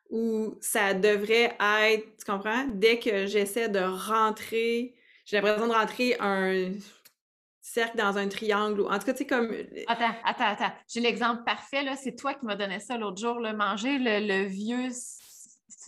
Ou 0.09 0.57
ça 0.61 0.93
devrait 0.93 1.55
être, 1.59 2.17
tu 2.17 2.25
comprends? 2.25 2.65
Dès 2.73 2.97
que 2.97 3.27
j'essaie 3.27 3.69
de 3.69 3.79
rentrer, 3.79 4.95
j'ai 5.25 5.37
l'impression 5.37 5.67
de 5.67 5.73
rentrer 5.73 6.15
un 6.19 6.71
cercle 7.61 7.97
dans 7.97 8.17
un 8.17 8.27
triangle. 8.27 8.81
En 8.81 8.97
tout 8.97 9.05
cas, 9.05 9.13
tu 9.13 9.19
sais, 9.19 9.27
comme. 9.27 9.51
Euh, 9.51 9.83
attends, 9.87 10.15
attends, 10.23 10.45
attends. 10.45 10.73
J'ai 10.87 11.01
l'exemple 11.01 11.43
parfait, 11.43 11.83
là. 11.83 11.95
C'est 11.95 12.15
toi 12.15 12.33
qui 12.33 12.45
m'as 12.45 12.55
donné 12.55 12.79
ça 12.79 12.97
l'autre 12.97 13.21
jour, 13.21 13.39
là. 13.39 13.53
Manger 13.53 13.97
le, 13.99 14.45
vieux. 14.45 14.89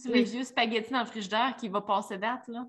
Le 0.05 0.21
vieux 0.21 0.43
spaghetti 0.43 0.91
dans 0.91 0.99
le 0.99 1.05
frigidaire 1.05 1.55
qui 1.59 1.69
va 1.69 1.81
passer 1.81 2.17
date, 2.17 2.47
là. 2.47 2.65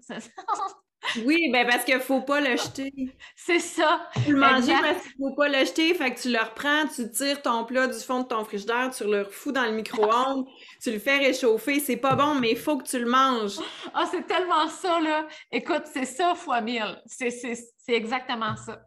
Oui, 1.25 1.51
ben 1.53 1.67
parce 1.67 1.85
qu'il 1.85 1.95
ne 1.95 2.01
faut 2.01 2.21
pas 2.21 2.41
le 2.41 2.57
jeter. 2.57 2.93
C'est 3.37 3.59
ça. 3.59 4.09
Tu 4.25 4.33
le 4.33 4.39
manges 4.39 4.67
parce 4.67 5.03
qu'il 5.03 5.13
ne 5.19 5.29
faut 5.29 5.35
pas 5.35 5.49
le 5.49 5.59
jeter. 5.65 5.93
Fait 5.95 6.15
que 6.15 6.21
tu 6.21 6.31
le 6.31 6.39
reprends, 6.39 6.87
tu 6.95 7.11
tires 7.11 7.43
ton 7.43 7.65
plat 7.65 7.87
du 7.87 7.99
fond 7.99 8.21
de 8.21 8.29
ton 8.29 8.45
frigidaire, 8.45 8.91
tu 8.97 9.05
le 9.05 9.23
refous 9.23 9.53
dans 9.53 9.65
le 9.65 9.73
micro-ondes, 9.73 10.47
tu 10.83 10.93
le 10.93 10.99
fais 10.99 11.19
réchauffer. 11.19 11.81
C'est 11.81 11.97
pas 11.97 12.15
bon, 12.15 12.37
mais 12.37 12.53
il 12.53 12.57
faut 12.57 12.79
que 12.79 12.85
tu 12.85 12.99
le 12.99 13.11
manges. 13.11 13.59
Ah, 13.95 14.07
c'est 14.11 14.27
tellement 14.27 14.69
ça, 14.69 15.01
là. 15.01 15.27
Écoute, 15.51 15.83
c'est 15.93 16.07
ça 16.07 16.35
fois 16.35 16.61
mille. 16.61 17.03
C'est 17.07 17.67
exactement 17.89 18.57
ça. 18.57 18.81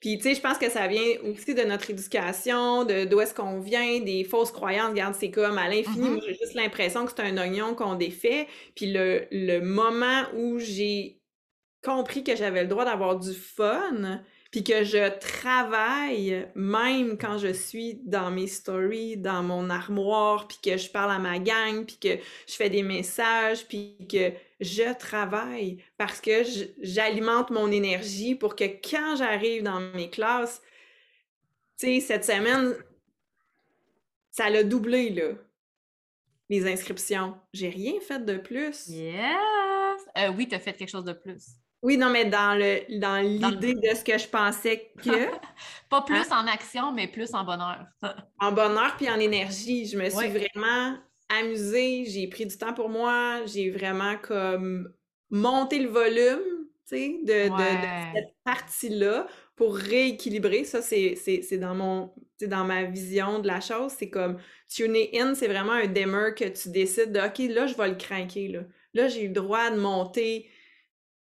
Puis, 0.00 0.16
tu 0.16 0.22
sais, 0.22 0.34
je 0.34 0.40
pense 0.40 0.56
que 0.56 0.70
ça 0.70 0.86
vient 0.86 1.02
aussi 1.24 1.54
de 1.54 1.62
notre 1.62 1.90
éducation, 1.90 2.84
de 2.84 3.04
d'où 3.04 3.20
est-ce 3.20 3.34
qu'on 3.34 3.60
vient, 3.60 4.00
des 4.00 4.24
fausses 4.24 4.50
croyances. 4.50 4.90
Regarde, 4.90 5.14
c'est 5.14 5.30
comme 5.30 5.58
à 5.58 5.68
l'infini. 5.68 6.08
Moi, 6.08 6.20
j'ai 6.26 6.34
juste 6.34 6.54
l'impression 6.54 7.04
que 7.04 7.12
c'est 7.14 7.22
un 7.22 7.36
oignon 7.36 7.74
qu'on 7.74 7.96
défait. 7.96 8.48
Puis 8.74 8.92
le, 8.92 9.26
le 9.30 9.60
moment 9.60 10.24
où 10.34 10.58
j'ai 10.58 11.20
compris 11.84 12.24
que 12.24 12.34
j'avais 12.34 12.62
le 12.62 12.68
droit 12.68 12.86
d'avoir 12.86 13.18
du 13.18 13.34
fun, 13.34 14.22
puis 14.50 14.64
que 14.64 14.82
je 14.82 15.16
travaille 15.18 16.48
même 16.56 17.16
quand 17.16 17.38
je 17.38 17.52
suis 17.52 18.00
dans 18.04 18.30
mes 18.30 18.48
stories, 18.48 19.16
dans 19.16 19.42
mon 19.42 19.70
armoire, 19.70 20.48
puis 20.48 20.58
que 20.62 20.76
je 20.76 20.90
parle 20.90 21.12
à 21.12 21.18
ma 21.18 21.38
gang, 21.38 21.84
puis 21.86 21.98
que 21.98 22.22
je 22.48 22.54
fais 22.54 22.68
des 22.68 22.82
messages, 22.82 23.66
puis 23.68 23.96
que 24.10 24.32
je 24.60 24.92
travaille 24.98 25.78
parce 25.96 26.20
que 26.20 26.42
j'alimente 26.80 27.50
mon 27.50 27.70
énergie 27.70 28.34
pour 28.34 28.56
que 28.56 28.64
quand 28.64 29.16
j'arrive 29.16 29.62
dans 29.62 29.80
mes 29.94 30.10
classes, 30.10 30.60
tu 31.78 31.86
sais, 31.86 32.00
cette 32.00 32.24
semaine, 32.24 32.74
ça 34.30 34.50
l'a 34.50 34.64
doublé, 34.64 35.10
là, 35.10 35.32
les 36.48 36.66
inscriptions. 36.70 37.36
J'ai 37.52 37.68
rien 37.68 38.00
fait 38.00 38.24
de 38.24 38.36
plus. 38.36 38.88
Yes! 38.88 40.00
Euh, 40.18 40.32
oui, 40.36 40.48
tu 40.48 40.56
as 40.56 40.60
fait 40.60 40.74
quelque 40.74 40.90
chose 40.90 41.04
de 41.04 41.12
plus. 41.12 41.54
Oui, 41.82 41.96
non, 41.96 42.10
mais 42.10 42.26
dans 42.26 42.58
le 42.58 42.98
dans 42.98 43.18
l'idée 43.24 43.74
de 43.74 43.94
ce 43.96 44.04
que 44.04 44.18
je 44.18 44.28
pensais 44.28 44.92
que, 45.02 45.30
Pas 45.88 46.02
plus 46.02 46.30
en 46.30 46.46
action, 46.46 46.92
mais 46.92 47.08
plus 47.08 47.32
en 47.34 47.44
bonheur. 47.44 47.86
en 48.40 48.52
bonheur 48.52 48.96
puis 48.96 49.10
en 49.10 49.18
énergie, 49.18 49.86
je 49.86 49.96
me 49.98 50.08
suis 50.10 50.28
vraiment 50.28 50.98
amusée, 51.28 52.04
j'ai 52.06 52.28
pris 52.28 52.46
du 52.46 52.56
temps 52.56 52.74
pour 52.74 52.88
moi, 52.88 53.44
j'ai 53.46 53.70
vraiment 53.70 54.16
comme 54.18 54.92
monté 55.30 55.78
le 55.78 55.88
volume, 55.88 56.66
tu 56.88 56.96
sais, 56.96 57.18
de, 57.22 57.48
de- 57.48 58.14
cette 58.14 58.34
partie-là 58.44 59.26
pour 59.56 59.76
rééquilibrer. 59.76 60.64
Ça, 60.64 60.82
c'est 60.82 61.58
dans 61.58 61.74
mon, 61.74 62.12
dans 62.42 62.64
ma 62.64 62.84
vision 62.84 63.38
de 63.38 63.46
la 63.46 63.60
chose, 63.60 63.92
c'est 63.96 64.10
comme 64.10 64.38
tuner 64.68 65.10
in, 65.14 65.34
c'est 65.34 65.48
vraiment 65.48 65.72
un 65.72 65.86
dimmer 65.86 66.30
que 66.36 66.44
tu 66.44 66.70
décides 66.70 67.12
de, 67.12 67.20
OK, 67.20 67.38
là, 67.54 67.66
je 67.66 67.74
vais 67.76 67.88
le 67.88 67.94
craquer, 67.96 68.48
là. 68.48 68.60
Là, 68.92 69.06
j'ai 69.08 69.28
le 69.28 69.32
droit 69.32 69.70
de 69.70 69.78
monter 69.78 70.48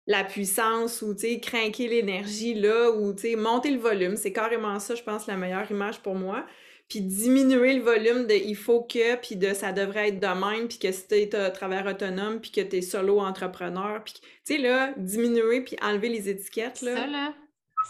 la 0.06 0.24
puissance 0.24 1.02
ou, 1.02 1.14
tu 1.14 1.22
sais, 1.22 1.40
craquer 1.40 1.88
l'énergie, 1.88 2.54
là, 2.54 2.90
ou, 2.90 3.12
tu 3.12 3.22
sais, 3.22 3.36
monter 3.36 3.70
le 3.70 3.78
volume. 3.78 4.16
C'est 4.16 4.32
carrément 4.32 4.78
ça, 4.78 4.94
je 4.94 5.02
pense, 5.02 5.26
la 5.26 5.36
meilleure 5.36 5.70
image 5.70 6.00
pour 6.00 6.14
moi. 6.14 6.46
Puis 6.88 7.00
diminuer 7.00 7.74
le 7.74 7.82
volume 7.82 8.28
de 8.28 8.34
il 8.34 8.54
faut 8.54 8.82
que, 8.84 9.16
puis 9.16 9.34
de 9.34 9.52
ça 9.54 9.72
devrait 9.72 10.10
être 10.10 10.20
de 10.20 10.26
même, 10.26 10.68
puis 10.68 10.78
que 10.78 10.92
si 10.92 11.08
t'es 11.08 11.34
à 11.34 11.50
travailleur 11.50 11.86
autonome, 11.86 12.40
puis 12.40 12.52
que 12.52 12.60
t'es 12.60 12.82
solo 12.82 13.18
entrepreneur, 13.18 14.04
puis, 14.04 14.14
tu 14.14 14.20
sais, 14.44 14.58
là, 14.58 14.92
diminuer 14.96 15.62
puis 15.62 15.76
enlever 15.82 16.08
les 16.08 16.28
étiquettes, 16.28 16.82
là. 16.82 16.94
Ça, 16.94 17.06
là, 17.08 17.34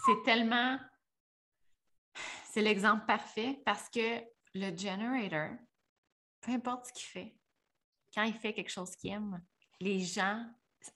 c'est 0.07 0.23
tellement. 0.25 0.79
C'est 2.51 2.63
l'exemple 2.63 3.05
parfait 3.07 3.61
parce 3.67 3.91
que 3.91 4.21
le 4.55 4.75
generator, 4.75 5.51
peu 6.41 6.53
importe 6.53 6.87
ce 6.87 6.93
qu'il 6.95 7.07
fait, 7.07 7.35
quand 8.15 8.23
il 8.23 8.33
fait 8.33 8.55
quelque 8.55 8.71
chose 8.71 8.97
qu'il 8.97 9.13
aime, 9.13 9.43
les 9.79 10.01
gens, 10.01 10.43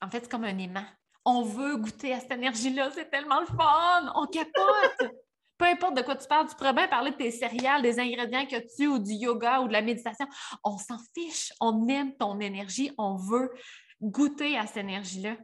en 0.01 0.09
fait, 0.09 0.21
c'est 0.21 0.31
comme 0.31 0.45
un 0.45 0.57
aimant. 0.57 0.87
On 1.25 1.43
veut 1.43 1.77
goûter 1.77 2.13
à 2.13 2.21
cette 2.21 2.33
énergie-là, 2.33 2.91
c'est 2.93 3.11
tellement 3.11 3.41
le 3.41 3.47
fun! 3.47 4.13
On 4.15 4.27
capote! 4.27 5.13
Peu 5.59 5.67
importe 5.67 5.97
de 5.99 6.03
quoi 6.03 6.17
tu 6.17 6.27
parles, 6.27 6.49
tu 6.49 6.57
pourrais 6.57 6.89
parler 6.89 7.11
de 7.11 7.17
tes 7.17 7.31
céréales, 7.31 7.83
des 7.83 8.01
ingrédients 8.01 8.47
que 8.47 8.57
tu 8.75 8.87
ou 8.87 8.99
du 8.99 9.13
yoga 9.13 9.61
ou 9.61 9.69
de 9.69 9.73
la 9.73 9.83
méditation. 9.83 10.27
On 10.65 10.79
s'en 10.79 10.97
fiche, 11.15 11.53
on 11.61 11.87
aime 11.89 12.17
ton 12.17 12.41
énergie, 12.41 12.93
on 12.97 13.17
veut 13.17 13.53
goûter 14.01 14.57
à 14.57 14.67
cette 14.67 14.79
énergie-là. 14.79 15.37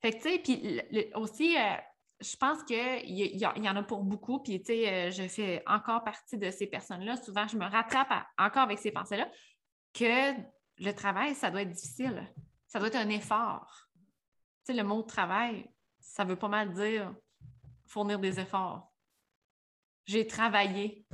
Fait 0.00 0.12
que, 0.12 0.22
tu 0.22 0.30
sais, 0.30 0.38
puis 0.38 0.80
aussi, 1.14 1.56
euh, 1.58 1.74
je 2.20 2.36
pense 2.36 2.62
qu'il 2.62 2.76
y, 2.76 3.44
en 3.44 3.76
a 3.76 3.82
pour 3.82 4.04
beaucoup, 4.04 4.38
puis, 4.38 4.60
tu 4.60 4.66
sais, 4.66 4.88
euh, 4.88 5.10
je 5.10 5.26
fais 5.26 5.62
encore 5.66 6.04
partie 6.04 6.38
de 6.38 6.50
ces 6.50 6.66
personnes-là. 6.66 7.16
Souvent, 7.16 7.48
je 7.48 7.56
me 7.56 7.64
rattrape 7.64 8.12
encore 8.38 8.62
avec 8.62 8.78
ces 8.78 8.92
pensées-là, 8.92 9.28
que 9.92 10.32
le 10.78 10.92
travail, 10.92 11.34
ça 11.34 11.50
doit 11.50 11.62
être 11.62 11.70
difficile. 11.70 12.32
Ça 12.66 12.78
doit 12.78 12.88
être 12.88 12.96
un 12.96 13.08
effort. 13.08 13.88
Tu 14.64 14.72
le 14.72 14.82
mot 14.82 15.02
travail, 15.02 15.68
ça 15.98 16.24
veut 16.24 16.36
pas 16.36 16.48
mal 16.48 16.72
dire 16.72 17.14
fournir 17.86 18.18
des 18.18 18.38
efforts. 18.38 18.92
J'ai 20.06 20.26
travaillé. 20.26 21.06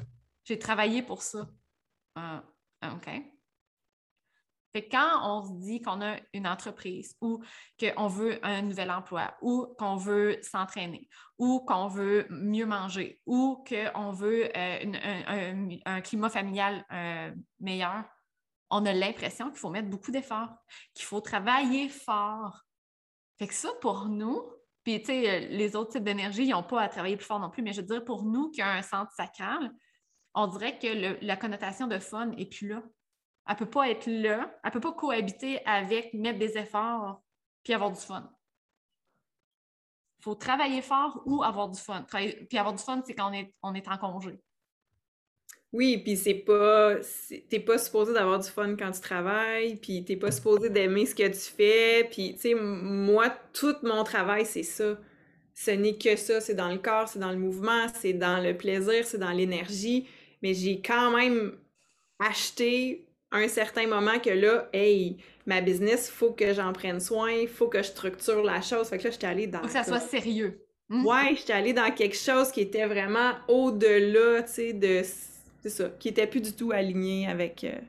J'ai 0.44 0.58
travaillé 0.58 1.02
pour 1.02 1.22
ça. 1.22 1.48
Ah, 2.14 2.42
OK. 2.94 3.08
Fait 4.72 4.86
que 4.86 4.90
quand 4.90 5.20
on 5.22 5.42
se 5.42 5.52
dit 5.64 5.80
qu'on 5.80 6.02
a 6.02 6.16
une 6.34 6.46
entreprise 6.46 7.16
ou 7.22 7.42
qu'on 7.80 8.08
veut 8.08 8.38
un 8.44 8.60
nouvel 8.60 8.90
emploi 8.90 9.34
ou 9.40 9.74
qu'on 9.78 9.96
veut 9.96 10.38
s'entraîner 10.42 11.08
ou 11.38 11.60
qu'on 11.60 11.88
veut 11.88 12.26
mieux 12.28 12.66
manger 12.66 13.22
ou 13.24 13.64
qu'on 13.66 14.10
veut 14.10 14.50
euh, 14.54 15.70
un 15.86 16.00
climat 16.02 16.28
familial 16.28 16.84
euh, 16.92 17.34
meilleur, 17.58 18.04
on 18.68 18.84
a 18.84 18.92
l'impression 18.92 19.48
qu'il 19.48 19.58
faut 19.58 19.70
mettre 19.70 19.88
beaucoup 19.88 20.10
d'efforts, 20.10 20.54
qu'il 20.92 21.06
faut 21.06 21.22
travailler 21.22 21.88
fort. 21.88 22.65
Fait 23.38 23.46
que 23.46 23.54
ça, 23.54 23.70
pour 23.80 24.06
nous, 24.06 24.50
puis 24.84 25.00
tu 25.00 25.06
sais, 25.06 25.30
euh, 25.30 25.48
les 25.48 25.76
autres 25.76 25.92
types 25.92 26.04
d'énergie, 26.04 26.44
ils 26.44 26.50
n'ont 26.50 26.62
pas 26.62 26.82
à 26.82 26.88
travailler 26.88 27.16
plus 27.16 27.26
fort 27.26 27.40
non 27.40 27.50
plus, 27.50 27.62
mais 27.62 27.72
je 27.72 27.80
veux 27.80 27.86
dire, 27.86 28.04
pour 28.04 28.24
nous 28.24 28.50
qui 28.50 28.62
a 28.62 28.72
un 28.72 28.82
centre 28.82 29.12
sacral, 29.12 29.72
on 30.34 30.46
dirait 30.46 30.78
que 30.78 31.24
la 31.24 31.36
connotation 31.36 31.86
de 31.86 31.98
fun 31.98 32.26
n'est 32.26 32.46
plus 32.46 32.68
là. 32.68 32.82
Elle 33.48 33.54
ne 33.54 33.58
peut 33.58 33.70
pas 33.70 33.90
être 33.90 34.06
là, 34.06 34.54
elle 34.62 34.68
ne 34.68 34.72
peut 34.72 34.80
pas 34.80 34.92
cohabiter 34.92 35.64
avec 35.66 36.12
mettre 36.14 36.38
des 36.38 36.58
efforts 36.58 37.22
puis 37.62 37.74
avoir 37.74 37.90
du 37.90 38.00
fun. 38.00 38.30
Il 40.18 40.24
faut 40.24 40.34
travailler 40.34 40.82
fort 40.82 41.22
ou 41.26 41.42
avoir 41.42 41.68
du 41.68 41.80
fun. 41.80 42.04
Puis 42.48 42.58
avoir 42.58 42.74
du 42.74 42.82
fun, 42.82 43.02
c'est 43.04 43.14
quand 43.14 43.30
on 43.30 43.32
est, 43.32 43.54
on 43.62 43.74
est 43.74 43.88
en 43.88 43.98
congé. 43.98 44.40
Oui, 45.72 45.98
puis 45.98 46.16
c'est 46.16 46.34
pas, 46.34 46.94
t'es 47.50 47.60
pas 47.60 47.76
supposé 47.78 48.12
d'avoir 48.12 48.38
du 48.38 48.48
fun 48.48 48.76
quand 48.76 48.90
tu 48.92 49.00
travailles, 49.00 49.76
puis 49.76 50.04
t'es 50.04 50.16
pas 50.16 50.30
supposé 50.30 50.70
d'aimer 50.70 51.06
ce 51.06 51.14
que 51.14 51.26
tu 51.26 51.54
fais, 51.54 52.08
puis 52.10 52.34
tu 52.34 52.40
sais, 52.40 52.54
moi, 52.54 53.30
tout 53.52 53.76
mon 53.82 54.04
travail, 54.04 54.46
c'est 54.46 54.62
ça. 54.62 54.98
Ce 55.54 55.70
n'est 55.70 55.96
que 55.96 56.16
ça, 56.16 56.40
c'est 56.40 56.54
dans 56.54 56.70
le 56.70 56.78
corps, 56.78 57.08
c'est 57.08 57.18
dans 57.18 57.32
le 57.32 57.38
mouvement, 57.38 57.86
c'est 57.94 58.12
dans 58.12 58.42
le 58.42 58.56
plaisir, 58.56 59.04
c'est 59.04 59.18
dans 59.18 59.32
l'énergie, 59.32 60.06
mais 60.42 60.54
j'ai 60.54 60.80
quand 60.80 61.10
même 61.16 61.58
acheté 62.18 63.06
un 63.32 63.48
certain 63.48 63.86
moment 63.86 64.18
que 64.18 64.30
là, 64.30 64.68
hey, 64.72 65.18
ma 65.46 65.60
business, 65.60 66.08
faut 66.10 66.32
que 66.32 66.52
j'en 66.54 66.72
prenne 66.72 67.00
soin, 67.00 67.46
faut 67.46 67.68
que 67.68 67.78
je 67.78 67.88
structure 67.88 68.42
la 68.42 68.60
chose. 68.60 68.88
Fait 68.88 68.98
que 68.98 69.04
là, 69.04 69.10
j'étais 69.10 69.26
allée 69.26 69.46
dans 69.46 69.58
Il 69.58 69.62
faut 69.62 69.66
que 69.68 69.72
ça 69.72 69.84
soit 69.84 70.00
sérieux. 70.00 70.62
Ouais, 70.88 71.34
j'étais 71.36 71.52
allée 71.52 71.72
dans 71.72 71.90
quelque 71.92 72.16
chose 72.16 72.50
qui 72.52 72.60
était 72.60 72.86
vraiment 72.86 73.32
au-delà, 73.48 74.42
tu 74.42 74.52
sais, 74.52 74.72
de... 74.72 75.02
C'est 75.66 75.82
ça, 75.82 75.90
qui 75.90 76.06
était 76.06 76.28
plus 76.28 76.40
du 76.40 76.54
tout 76.54 76.70
aligné 76.70 77.26
avec... 77.26 77.64
euh, 77.64 77.80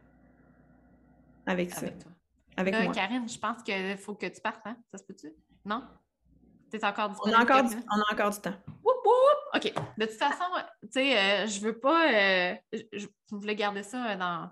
avec 1.45 1.69
ça, 1.71 1.81
Avec 1.81 1.99
toi. 1.99 2.11
avec 2.57 2.73
Là, 2.73 2.83
moi. 2.85 2.91
Karine, 2.93 3.29
je 3.29 3.37
pense 3.37 3.61
qu'il 3.61 3.97
faut 3.99 4.15
que 4.15 4.25
tu 4.25 4.41
partes, 4.41 4.65
hein? 4.65 4.75
Ça 4.91 4.97
se 4.97 5.03
peut-tu? 5.03 5.31
Non? 5.63 5.87
Tu 6.71 6.77
es 6.77 6.83
encore 6.83 7.09
On 7.09 7.11
disponible? 7.11 7.37
a 7.37 7.43
encore 7.43 7.63
du, 7.69 7.75
on 7.75 8.01
a 8.01 8.13
encore 8.13 8.31
du 8.31 8.39
temps. 8.41 8.55
Woup! 8.83 9.05
OK. 9.53 9.73
De 9.95 10.05
toute 10.05 10.15
façon, 10.15 10.43
tu 10.81 10.87
sais, 10.89 11.17
euh, 11.19 11.45
je 11.45 11.59
veux 11.61 11.77
pas. 11.79 12.11
euh, 12.11 12.55
je, 12.73 12.81
je 12.93 13.07
voulais 13.29 13.55
garder 13.55 13.83
ça 13.83 14.11
euh, 14.13 14.15
dans 14.17 14.49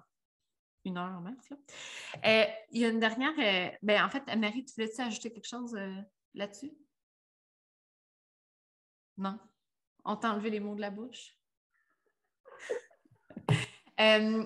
une 0.86 0.98
heure 1.00 1.20
max. 1.22 1.50
Euh, 2.24 2.44
Il 2.70 2.80
y 2.82 2.86
a 2.86 2.90
une 2.90 3.00
dernière. 3.00 3.34
euh, 3.40 3.76
ben, 3.82 4.06
en 4.06 4.10
fait, 4.10 4.24
Marie, 4.36 4.66
tu 4.66 4.76
voulais-tu 4.76 5.02
ajouter 5.02 5.32
quelque 5.34 5.48
chose 5.48 5.74
euh, 5.76 5.96
là-dessus? 6.36 6.72
Non? 9.18 9.40
On 10.04 10.16
t'a 10.16 10.32
enlevé 10.32 10.52
les 10.52 10.60
mots 10.60 10.76
de 10.76 10.82
la 10.82 10.92
bouche? 10.92 11.32
Euh, 14.00 14.44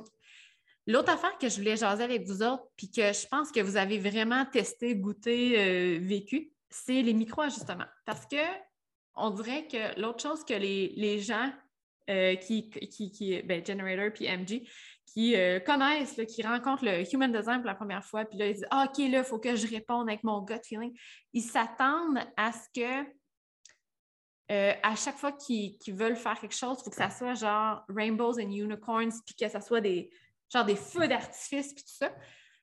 L'autre 0.88 1.12
affaire 1.12 1.38
que 1.38 1.48
je 1.50 1.58
voulais 1.58 1.78
jaser 1.78 2.04
avec 2.04 2.26
vous 2.26 2.42
autres, 2.42 2.66
puis 2.76 2.90
que 2.90 3.14
je 3.14 3.28
pense 3.28 3.52
que 3.52 3.60
vous 3.60 3.78
avez 3.78 4.00
vraiment 4.00 4.44
testé, 4.48 4.96
goûté, 4.96 5.60
euh, 5.60 6.00
vécu, 6.02 6.52
c'est 6.68 7.04
les 7.04 7.14
micro-ajustements. 7.14 7.86
Parce 8.08 8.26
que 8.26 8.38
on 9.14 9.30
dirait 9.30 9.68
que 9.68 10.00
l'autre 10.00 10.24
chose 10.24 10.44
que 10.44 10.56
les, 10.56 10.94
les 10.96 11.20
gens 11.20 11.52
euh, 12.10 12.36
qui, 12.38 12.72
qui, 12.72 13.12
qui, 13.12 13.40
ben, 13.44 13.64
Generator 13.64 14.12
puis 14.12 14.26
MG, 14.26 14.68
qui 15.06 15.36
connaissent, 15.64 16.20
qui 16.28 16.42
rencontrent 16.42 16.86
le 16.86 17.04
Human 17.14 17.32
Design 17.32 17.58
pour 17.58 17.68
la 17.68 17.76
première 17.76 18.04
fois, 18.04 18.26
puis 18.26 18.40
là, 18.40 18.48
ils 18.48 18.56
disent 18.56 18.68
Ah, 18.72 18.88
OK, 18.90 18.98
là, 18.98 19.20
il 19.20 19.24
faut 19.24 19.38
que 19.38 19.56
je 19.56 19.68
réponde 19.68 20.10
avec 20.10 20.24
mon 20.24 20.42
gut 20.42 20.56
feeling. 20.64 20.98
Ils 21.34 21.44
s'attendent 21.44 22.20
à 22.36 22.52
ce 22.52 22.68
que 22.74 23.19
euh, 24.52 24.74
à 24.84 24.96
chaque 24.96 25.18
fois 25.18 25.32
qu'ils 25.32 25.78
veulent 25.90 26.16
faire 26.16 26.40
quelque 26.40 26.56
chose, 26.56 26.78
il 26.80 26.84
faut 26.84 26.90
que 26.90 26.96
ça 26.96 27.10
soit 27.10 27.36
genre 27.36 27.84
rainbows 27.90 28.40
and 28.40 28.50
unicorns, 28.52 29.12
puis 29.26 29.36
que 29.36 29.48
ça 29.48 29.62
soit 29.62 29.82
des 29.82 30.10
genre 30.52 30.66
des 30.66 30.76
feux 30.76 31.08
d'artifice, 31.08 31.74
puis 31.74 31.84
tout 31.84 31.94
ça. 31.94 32.12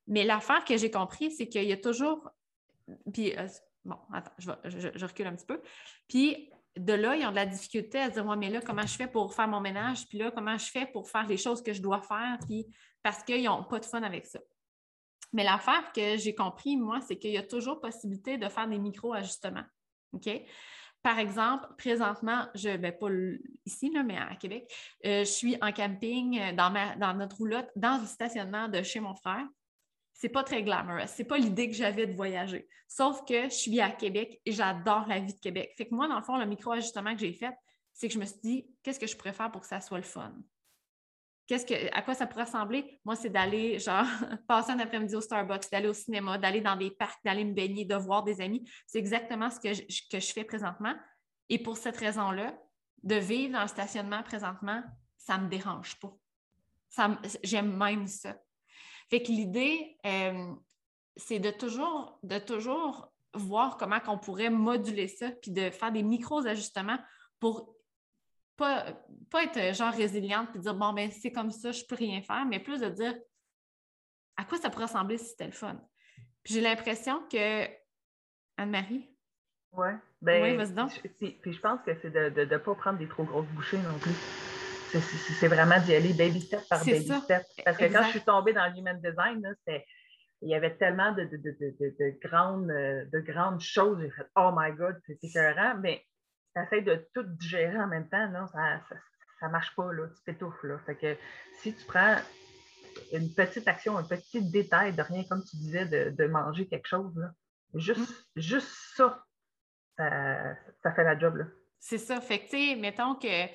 Mais 0.08 0.24
l'affaire 0.24 0.64
que 0.64 0.76
j'ai 0.76 0.90
compris, 0.90 1.30
c'est 1.30 1.48
qu'il 1.48 1.64
y 1.64 1.72
a 1.72 1.76
toujours. 1.76 2.28
Puis, 3.12 3.36
euh, 3.38 3.46
bon, 3.84 3.96
attends, 4.12 4.32
je, 4.38 4.50
vais- 4.50 4.58
je- 4.70 4.88
je 4.98 5.06
recule 5.06 5.26
un 5.28 5.34
petit 5.36 5.46
peu. 5.46 5.60
Puis, 6.08 6.50
de 6.76 6.92
là, 6.92 7.14
ils 7.16 7.24
ont 7.26 7.30
de 7.30 7.36
la 7.36 7.46
difficulté 7.46 7.98
à 8.00 8.08
se 8.08 8.14
dire, 8.14 8.26
ouais, 8.26 8.36
mais 8.36 8.50
là, 8.50 8.60
comment 8.60 8.82
je 8.86 8.94
fais 8.96 9.06
pour 9.06 9.34
faire 9.34 9.48
mon 9.48 9.60
ménage? 9.60 10.06
Puis 10.08 10.18
là, 10.18 10.30
comment 10.32 10.58
je 10.58 10.66
fais 10.70 10.86
pour 10.86 11.08
faire 11.08 11.26
les 11.26 11.36
choses 11.36 11.62
que 11.62 11.72
je 11.72 11.80
dois 11.80 12.02
faire? 12.02 12.38
Puis, 12.48 12.66
parce 13.02 13.22
qu'ils 13.22 13.44
n'ont 13.44 13.62
pas 13.64 13.78
de 13.78 13.84
fun 13.86 14.02
avec 14.02 14.26
ça. 14.26 14.40
Mais 15.32 15.44
l'affaire 15.44 15.92
que 15.92 16.16
j'ai 16.16 16.34
compris, 16.34 16.76
moi, 16.76 17.00
c'est 17.00 17.16
qu'il 17.18 17.30
y 17.32 17.38
a 17.38 17.42
toujours 17.42 17.80
possibilité 17.80 18.36
de 18.38 18.48
faire 18.48 18.66
des 18.68 18.78
micro-ajustements. 18.78 19.64
OK? 20.12 20.28
Par 21.06 21.20
exemple, 21.20 21.68
présentement, 21.78 22.48
je 22.56 22.68
vais 22.68 22.90
pas 22.90 23.06
ici, 23.64 23.92
mais 24.04 24.16
à 24.16 24.34
Québec, 24.34 24.68
euh, 25.04 25.20
je 25.20 25.30
suis 25.30 25.56
en 25.62 25.70
camping 25.70 26.36
euh, 26.36 26.52
dans 26.52 27.14
notre 27.16 27.36
roulotte, 27.36 27.70
dans 27.76 28.00
le 28.00 28.06
stationnement 28.08 28.66
de 28.66 28.82
chez 28.82 28.98
mon 28.98 29.14
frère. 29.14 29.46
C'est 30.14 30.30
pas 30.30 30.42
très 30.42 30.64
glamorous. 30.64 31.06
C'est 31.06 31.22
pas 31.22 31.38
l'idée 31.38 31.68
que 31.68 31.76
j'avais 31.76 32.08
de 32.08 32.16
voyager. 32.16 32.66
Sauf 32.88 33.24
que 33.24 33.44
je 33.44 33.54
suis 33.54 33.80
à 33.80 33.90
Québec 33.90 34.40
et 34.44 34.50
j'adore 34.50 35.06
la 35.06 35.20
vie 35.20 35.32
de 35.32 35.38
Québec. 35.38 35.74
Fait 35.78 35.86
que 35.86 35.94
moi, 35.94 36.08
dans 36.08 36.16
le 36.16 36.24
fond, 36.24 36.38
le 36.38 36.46
micro-ajustement 36.46 37.14
que 37.14 37.20
j'ai 37.20 37.34
fait, 37.34 37.54
c'est 37.92 38.08
que 38.08 38.14
je 38.14 38.18
me 38.18 38.24
suis 38.24 38.40
dit, 38.42 38.66
qu'est-ce 38.82 38.98
que 38.98 39.06
je 39.06 39.16
pourrais 39.16 39.32
faire 39.32 39.52
pour 39.52 39.60
que 39.60 39.68
ça 39.68 39.80
soit 39.80 39.98
le 39.98 40.02
fun? 40.02 40.34
Qu'est-ce 41.46 41.64
que, 41.64 41.74
à 41.96 42.02
quoi 42.02 42.14
ça 42.14 42.26
pourrait 42.26 42.44
ressembler? 42.44 43.00
Moi, 43.04 43.14
c'est 43.14 43.30
d'aller, 43.30 43.78
genre, 43.78 44.04
passer 44.48 44.72
un 44.72 44.80
après-midi 44.80 45.14
au 45.14 45.20
Starbucks, 45.20 45.70
d'aller 45.70 45.88
au 45.88 45.94
cinéma, 45.94 46.38
d'aller 46.38 46.60
dans 46.60 46.76
des 46.76 46.90
parcs, 46.90 47.22
d'aller 47.24 47.44
me 47.44 47.54
baigner, 47.54 47.84
de 47.84 47.94
voir 47.94 48.24
des 48.24 48.40
amis. 48.40 48.68
C'est 48.86 48.98
exactement 48.98 49.50
ce 49.50 49.60
que 49.60 49.72
je, 49.72 49.82
que 50.10 50.18
je 50.18 50.32
fais 50.32 50.44
présentement. 50.44 50.94
Et 51.48 51.58
pour 51.58 51.76
cette 51.76 51.96
raison-là, 51.96 52.58
de 53.04 53.14
vivre 53.14 53.52
dans 53.52 53.62
le 53.62 53.68
stationnement 53.68 54.22
présentement, 54.24 54.82
ça 55.16 55.38
ne 55.38 55.44
me 55.44 55.48
dérange 55.48 55.98
pas. 56.00 56.12
Ça, 56.88 57.16
j'aime 57.44 57.76
même 57.76 58.08
ça. 58.08 58.36
Fait 59.08 59.22
que 59.22 59.30
l'idée, 59.30 59.96
euh, 60.04 60.52
c'est 61.16 61.38
de 61.38 61.50
toujours, 61.50 62.18
de 62.24 62.38
toujours 62.38 63.12
voir 63.34 63.76
comment 63.76 64.00
on 64.08 64.18
pourrait 64.18 64.50
moduler 64.50 65.06
ça, 65.06 65.30
puis 65.30 65.52
de 65.52 65.70
faire 65.70 65.92
des 65.92 66.02
micros 66.02 66.46
ajustements 66.46 66.98
pour 67.38 67.75
pas, 68.56 68.86
pas 69.30 69.44
être 69.44 69.56
euh, 69.58 69.72
genre 69.74 69.92
résiliente 69.92 70.48
et 70.54 70.58
dire 70.58 70.74
bon, 70.74 70.92
ben 70.92 71.10
c'est 71.10 71.32
comme 71.32 71.50
ça, 71.50 71.72
je 71.72 71.84
peux 71.84 71.94
rien 71.94 72.22
faire, 72.22 72.44
mais 72.46 72.58
plus 72.58 72.80
de 72.80 72.88
dire 72.88 73.14
à 74.36 74.44
quoi 74.44 74.58
ça 74.58 74.70
pourrait 74.70 74.84
ressembler 74.84 75.18
si 75.18 75.26
c'était 75.26 75.46
le 75.46 75.52
fun? 75.52 75.80
Puis 76.42 76.54
j'ai 76.54 76.60
l'impression 76.60 77.22
que 77.30 77.64
Anne-Marie? 78.56 79.10
Ouais, 79.72 79.94
ben, 80.22 80.56
vas-y 80.56 80.72
donc. 80.72 80.90
puis 81.18 81.52
je 81.52 81.60
pense 81.60 81.80
que 81.84 81.90
c'est 82.00 82.10
de 82.10 82.44
ne 82.44 82.56
pas 82.56 82.74
prendre 82.74 82.98
des 82.98 83.08
trop 83.08 83.24
grosses 83.24 83.48
bouchées 83.48 83.78
non 83.78 83.98
plus. 83.98 84.14
C'est 85.38 85.48
vraiment 85.48 85.78
d'y 85.80 85.94
aller 85.94 86.14
baby 86.14 86.40
step 86.40 86.60
par 86.68 86.82
baby 86.84 87.04
step. 87.04 87.42
Parce 87.64 87.76
que 87.76 87.84
quand 87.92 88.04
je 88.04 88.10
suis 88.10 88.24
tombée 88.24 88.54
dans 88.54 88.66
l'human 88.72 88.98
design, 89.02 89.42
il 90.42 90.48
y 90.48 90.54
avait 90.54 90.76
tellement 90.76 91.12
de, 91.12 91.24
de, 91.24 91.36
de, 91.36 92.18
grandes, 92.26 92.68
de 92.68 93.20
grandes 93.20 93.60
choses. 93.60 94.00
J'ai 94.00 94.10
fait 94.10 94.26
Oh 94.36 94.50
my 94.56 94.72
God, 94.72 94.96
c'est 95.06 95.22
écœurant. 95.22 95.74
Mais 95.80 96.06
tu 96.70 96.82
de 96.82 97.08
tout 97.14 97.22
digérer 97.22 97.78
en 97.78 97.86
même 97.86 98.08
temps, 98.08 98.28
non, 98.28 98.46
ça 98.48 98.80
ne 99.42 99.48
marche 99.48 99.74
pas, 99.74 99.92
là, 99.92 100.08
tu 100.08 100.22
t'étouffes. 100.24 100.62
Là. 100.62 100.78
Fait 100.86 100.96
que 100.96 101.16
si 101.60 101.74
tu 101.74 101.84
prends 101.86 102.16
une 103.12 103.32
petite 103.34 103.68
action, 103.68 103.96
un 103.98 104.04
petit 104.04 104.42
détail 104.50 104.94
de 104.94 105.02
rien, 105.02 105.24
comme 105.24 105.44
tu 105.44 105.56
disais, 105.56 105.86
de, 105.86 106.26
manger 106.26 106.66
quelque 106.66 106.88
chose, 106.88 107.14
juste, 107.74 108.10
mm. 108.36 108.40
juste 108.40 108.68
ça, 108.96 109.22
ça, 109.98 110.92
fait 110.94 111.04
la 111.04 111.18
job. 111.18 111.46
C'est 111.78 111.98
ça. 111.98 112.20
Fait 112.20 112.40
que, 112.40 112.50
tu 112.50 112.56
sais, 112.56 112.76
mettons 112.76 113.14
que 113.14 113.46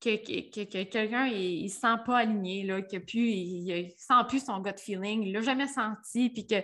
que, 0.00 0.64
quelqu'un 0.64 1.26
il, 1.26 1.64
ne 1.64 1.68
se 1.68 1.80
sent 1.80 1.96
pas 2.04 2.18
aligné, 2.18 2.64
là, 2.64 2.82
que 2.82 2.96
il, 3.14 3.86
ne 3.86 3.88
sent 3.96 4.28
plus 4.28 4.44
son 4.44 4.60
gut 4.60 4.78
feeling, 4.78 5.22
il 5.22 5.32
l'a 5.32 5.40
jamais 5.40 5.66
senti, 5.66 6.28
puis 6.30 6.46
qu'il 6.46 6.62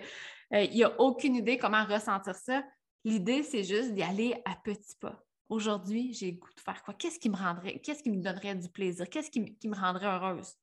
euh, 0.53 0.67
n'a 0.67 0.99
aucune 0.99 1.35
idée 1.35 1.57
comment 1.57 1.83
ressentir 1.85 2.35
ça. 2.35 2.63
L'idée, 3.03 3.41
c'est 3.41 3.63
juste 3.63 3.93
d'y 3.93 4.03
aller 4.03 4.35
à 4.45 4.55
petits 4.63 4.95
pas 4.99 5.23
aujourd'hui, 5.51 6.13
j'ai 6.13 6.31
le 6.31 6.37
goût 6.37 6.53
de 6.55 6.61
faire 6.61 6.81
quoi? 6.81 6.93
Qu'est-ce 6.93 7.19
qui 7.19 7.29
me 7.29 7.35
rendrait, 7.35 7.79
qu'est-ce 7.79 8.01
qui 8.01 8.09
me 8.09 8.21
donnerait 8.21 8.55
du 8.55 8.69
plaisir? 8.69 9.07
Qu'est-ce 9.09 9.29
qui, 9.29 9.41
me 9.41 9.75
rendrait 9.75 10.07
heureuse? 10.07 10.55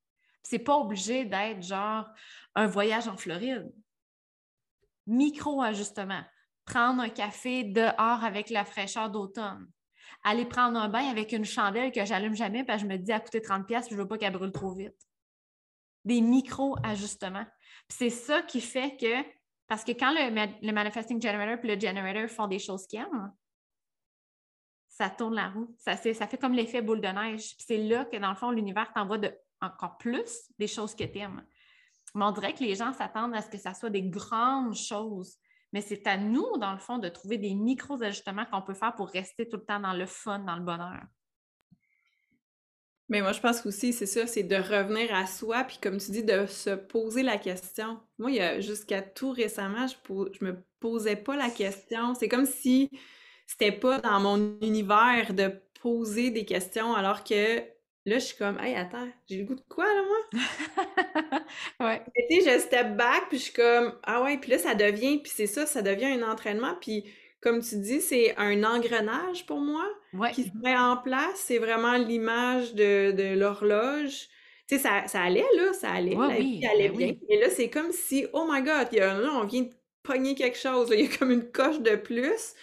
C'est 0.42 0.58
pas 0.58 0.76
obligé 0.76 1.26
d'être 1.26 1.62
genre 1.62 2.08
un 2.54 2.66
voyage 2.66 3.06
en 3.06 3.16
Floride. 3.16 3.70
Micro-ajustement. 5.06 6.22
Prendre 6.64 7.02
un 7.02 7.08
café 7.10 7.64
dehors 7.64 8.24
avec 8.24 8.50
la 8.50 8.64
fraîcheur 8.64 9.10
d'automne. 9.10 9.70
Aller 10.24 10.46
prendre 10.46 10.78
un 10.78 10.88
bain 10.88 11.08
avec 11.10 11.32
une 11.32 11.44
chandelle 11.44 11.92
que 11.92 12.04
j'allume 12.04 12.34
jamais 12.34 12.64
parce 12.64 12.82
que 12.82 12.88
je 12.88 12.92
me 12.92 12.98
dis 12.98 13.12
à 13.12 13.20
coûter 13.20 13.40
30$, 13.40 13.64
puis 13.66 13.78
je 13.90 13.96
veux 13.96 14.08
pas 14.08 14.16
qu'elle 14.16 14.32
brûle 14.32 14.52
trop 14.52 14.72
vite. 14.72 14.96
Des 16.04 16.20
micro-ajustements. 16.22 17.46
C'est 17.88 18.10
ça 18.10 18.42
qui 18.42 18.60
fait 18.62 18.96
que, 18.96 19.22
parce 19.66 19.84
que 19.84 19.92
quand 19.92 20.12
le, 20.12 20.66
le 20.66 20.72
Manifesting 20.72 21.20
Generator 21.20 21.62
et 21.62 21.76
le 21.76 21.80
Generator 21.80 22.28
font 22.28 22.46
des 22.46 22.58
choses 22.58 22.86
qu'ils 22.86 23.00
aiment, 23.00 23.32
ça 24.98 25.10
tourne 25.10 25.36
la 25.36 25.50
roue. 25.50 25.72
Ça, 25.78 25.96
fait 25.96 26.38
comme 26.38 26.54
l'effet 26.54 26.82
boule 26.82 27.00
de 27.00 27.06
neige. 27.06 27.54
c'est 27.58 27.76
là 27.76 28.04
que, 28.04 28.16
dans 28.16 28.30
le 28.30 28.34
fond, 28.34 28.50
l'univers 28.50 28.92
t'envoie 28.92 29.18
encore 29.60 29.96
plus 29.96 30.50
des 30.58 30.66
choses 30.66 30.96
que 30.96 31.04
tu 31.04 31.18
aimes. 31.18 31.44
Mais 32.16 32.24
on 32.24 32.32
dirait 32.32 32.52
que 32.52 32.64
les 32.64 32.74
gens 32.74 32.92
s'attendent 32.92 33.36
à 33.36 33.40
ce 33.40 33.48
que 33.48 33.58
ça 33.58 33.74
soit 33.74 33.90
des 33.90 34.02
grandes 34.02 34.74
choses. 34.74 35.36
Mais 35.72 35.82
c'est 35.82 36.04
à 36.08 36.16
nous, 36.16 36.56
dans 36.58 36.72
le 36.72 36.78
fond, 36.78 36.98
de 36.98 37.08
trouver 37.08 37.38
des 37.38 37.54
micros-ajustements 37.54 38.46
qu'on 38.46 38.62
peut 38.62 38.74
faire 38.74 38.96
pour 38.96 39.08
rester 39.08 39.48
tout 39.48 39.58
le 39.58 39.64
temps 39.64 39.78
dans 39.78 39.92
le 39.92 40.06
fun, 40.06 40.40
dans 40.40 40.56
le 40.56 40.64
bonheur. 40.64 41.04
Mais 43.08 43.20
moi, 43.20 43.30
je 43.30 43.40
pense 43.40 43.64
aussi, 43.64 43.92
c'est 43.92 44.06
ça, 44.06 44.26
c'est 44.26 44.42
de 44.42 44.56
revenir 44.56 45.14
à 45.14 45.26
soi, 45.26 45.62
puis 45.62 45.78
comme 45.80 45.98
tu 45.98 46.10
dis, 46.10 46.24
de 46.24 46.46
se 46.46 46.70
poser 46.70 47.22
la 47.22 47.38
question. 47.38 48.00
Moi, 48.18 48.58
jusqu'à 48.58 49.00
tout 49.00 49.30
récemment, 49.30 49.86
je, 49.86 49.94
je 50.32 50.44
me 50.44 50.56
posais 50.80 51.16
pas 51.16 51.36
la 51.36 51.50
question. 51.50 52.14
C'est 52.14 52.28
comme 52.28 52.46
si 52.46 52.90
c'était 53.48 53.72
pas 53.72 53.98
dans 53.98 54.20
mon 54.20 54.58
univers 54.60 55.32
de 55.32 55.50
poser 55.82 56.30
des 56.30 56.44
questions 56.44 56.94
alors 56.94 57.24
que 57.24 57.58
là, 58.04 58.18
je 58.18 58.24
suis 58.24 58.36
comme, 58.36 58.58
hey, 58.60 58.76
attends, 58.76 59.08
j'ai 59.28 59.38
le 59.38 59.44
goût 59.44 59.54
de 59.54 59.64
quoi, 59.68 59.86
là, 59.86 60.02
moi? 60.02 61.40
ouais. 61.80 62.02
Tu 62.28 62.42
sais, 62.42 62.52
je 62.52 62.60
step 62.60 62.96
back, 62.96 63.24
puis 63.28 63.38
je 63.38 63.44
suis 63.44 63.52
comme, 63.52 63.94
ah 64.04 64.22
ouais, 64.22 64.38
puis 64.38 64.50
là, 64.52 64.58
ça 64.58 64.74
devient, 64.74 65.18
puis 65.18 65.32
c'est 65.34 65.46
ça, 65.46 65.66
ça 65.66 65.82
devient 65.82 66.06
un 66.06 66.30
entraînement, 66.30 66.74
puis 66.80 67.04
comme 67.40 67.62
tu 67.62 67.76
dis, 67.76 68.00
c'est 68.00 68.36
un 68.36 68.64
engrenage 68.64 69.46
pour 69.46 69.60
moi 69.60 69.84
qui 70.32 70.44
se 70.44 70.50
met 70.62 70.76
en 70.76 70.96
place. 70.96 71.36
C'est 71.36 71.58
vraiment 71.58 71.96
l'image 71.96 72.74
de, 72.74 73.34
l'horloge. 73.34 74.28
Tu 74.66 74.76
sais, 74.76 74.78
ça, 74.78 75.06
ça, 75.06 75.22
allait, 75.22 75.46
là, 75.56 75.72
ça 75.72 75.90
allait, 75.90 76.16
la 76.16 76.36
vie 76.36 76.66
allait 76.66 76.88
ben 76.88 76.96
bien. 76.96 77.14
Et 77.28 77.40
là, 77.40 77.48
c'est 77.48 77.70
comme 77.70 77.92
si, 77.92 78.26
oh 78.32 78.46
my 78.50 78.60
God, 78.62 78.88
y 78.92 79.00
a, 79.00 79.14
là, 79.18 79.30
on 79.34 79.44
vient 79.44 79.62
de 79.62 79.70
pogner 80.02 80.34
quelque 80.34 80.58
chose, 80.58 80.88
il 80.92 81.00
y 81.00 81.06
a 81.06 81.16
comme 81.16 81.30
une 81.30 81.50
coche 81.50 81.80
de 81.80 81.94
plus. 81.96 82.54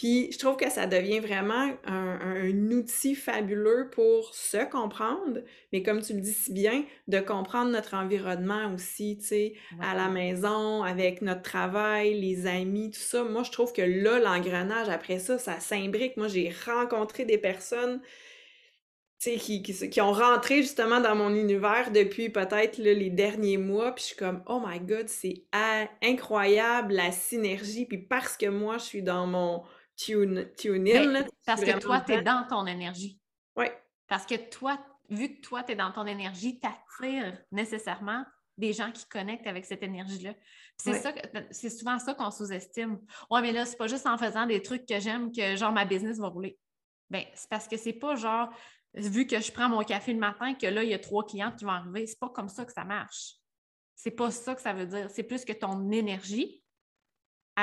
Puis 0.00 0.32
je 0.32 0.38
trouve 0.38 0.56
que 0.56 0.70
ça 0.70 0.86
devient 0.86 1.20
vraiment 1.20 1.74
un, 1.84 2.70
outil 2.70 3.14
fabuleux 3.14 3.90
pour 3.92 4.34
se 4.34 4.64
comprendre, 4.64 5.40
mais 5.74 5.82
comme 5.82 6.00
tu 6.00 6.14
le 6.14 6.22
dis 6.22 6.32
si 6.32 6.54
bien, 6.54 6.84
de 7.06 7.20
comprendre 7.20 7.70
notre 7.70 7.92
environnement 7.92 8.72
aussi, 8.74 9.18
tu 9.18 9.26
sais, 9.26 9.54
à 9.78 9.94
la 9.94 10.08
maison, 10.08 10.82
avec 10.82 11.20
notre 11.20 11.42
travail, 11.42 12.18
les 12.18 12.46
amis, 12.46 12.90
tout 12.90 12.98
ça. 12.98 13.24
Moi, 13.24 13.42
je 13.42 13.50
trouve 13.50 13.74
que 13.74 13.82
là, 13.82 14.20
l'engrenage, 14.20 14.88
après 14.88 15.18
ça, 15.18 15.36
ça 15.36 15.60
s'imbrique. 15.60 16.16
Moi, 16.16 16.28
j'ai 16.28 16.50
rencontré 16.64 17.26
des 17.26 17.36
personnes 17.36 18.00
qui, 19.18 19.62
qui, 19.62 19.90
qui, 19.90 20.00
ont 20.00 20.12
rentré 20.12 20.62
justement 20.62 21.02
dans 21.02 21.14
mon 21.14 21.34
univers 21.34 21.90
depuis 21.90 22.30
peut-être 22.30 22.78
les 22.78 23.10
derniers 23.10 23.58
mois, 23.58 23.94
puis 23.94 24.04
je 24.04 24.06
suis 24.08 24.16
comme, 24.16 24.42
oh 24.46 24.62
my 24.66 24.80
god, 24.80 25.10
c'est 25.10 25.44
incroyable 26.00 26.94
la 26.94 27.12
synergie, 27.12 27.84
puis 27.84 27.98
parce 27.98 28.38
que 28.38 28.46
moi, 28.46 28.78
je 28.78 28.84
suis 28.84 29.02
dans 29.02 29.26
mon 29.26 29.62
tune, 30.04 30.50
in. 30.66 31.26
parce 31.46 31.62
que 31.62 31.78
toi, 31.78 32.00
tu 32.00 32.12
es 32.12 32.22
dans 32.22 32.46
ton 32.48 32.66
énergie. 32.66 33.18
Oui. 33.56 33.66
Parce 34.08 34.26
que 34.26 34.34
toi, 34.34 34.78
vu 35.08 35.36
que 35.36 35.40
toi, 35.40 35.62
tu 35.62 35.72
es 35.72 35.76
dans 35.76 35.92
ton 35.92 36.06
énergie, 36.06 36.58
tu 36.58 36.66
attires 36.66 37.38
nécessairement 37.52 38.24
des 38.56 38.72
gens 38.72 38.92
qui 38.92 39.06
connectent 39.06 39.46
avec 39.46 39.64
cette 39.64 39.82
énergie-là. 39.82 40.34
C'est 40.76 40.94
ça, 40.94 41.12
c'est 41.50 41.70
souvent 41.70 41.98
ça 41.98 42.14
qu'on 42.14 42.30
sous-estime. 42.30 43.00
Ouais, 43.30 43.40
mais 43.40 43.52
là, 43.52 43.64
c'est 43.64 43.76
pas 43.76 43.86
juste 43.86 44.06
en 44.06 44.18
faisant 44.18 44.46
des 44.46 44.62
trucs 44.62 44.86
que 44.86 45.00
j'aime 45.00 45.32
que 45.32 45.56
genre 45.56 45.72
ma 45.72 45.84
business 45.84 46.18
va 46.18 46.28
rouler. 46.28 46.58
Ben, 47.08 47.24
c'est 47.34 47.48
parce 47.48 47.66
que 47.66 47.76
c'est 47.76 47.94
pas 47.94 48.16
genre 48.16 48.50
vu 48.94 49.26
que 49.26 49.40
je 49.40 49.52
prends 49.52 49.68
mon 49.68 49.82
café 49.82 50.12
le 50.12 50.18
matin 50.18 50.54
que 50.54 50.66
là, 50.66 50.82
il 50.82 50.90
y 50.90 50.94
a 50.94 50.98
trois 50.98 51.24
clients 51.24 51.52
qui 51.52 51.64
vont 51.64 51.70
arriver. 51.70 52.06
C'est 52.06 52.18
pas 52.18 52.28
comme 52.28 52.48
ça 52.48 52.64
que 52.64 52.72
ça 52.72 52.84
marche. 52.84 53.36
C'est 53.96 54.10
pas 54.10 54.30
ça 54.30 54.54
que 54.54 54.60
ça 54.60 54.72
veut 54.72 54.86
dire. 54.86 55.10
C'est 55.10 55.22
plus 55.22 55.44
que 55.44 55.52
ton 55.52 55.90
énergie 55.90 56.59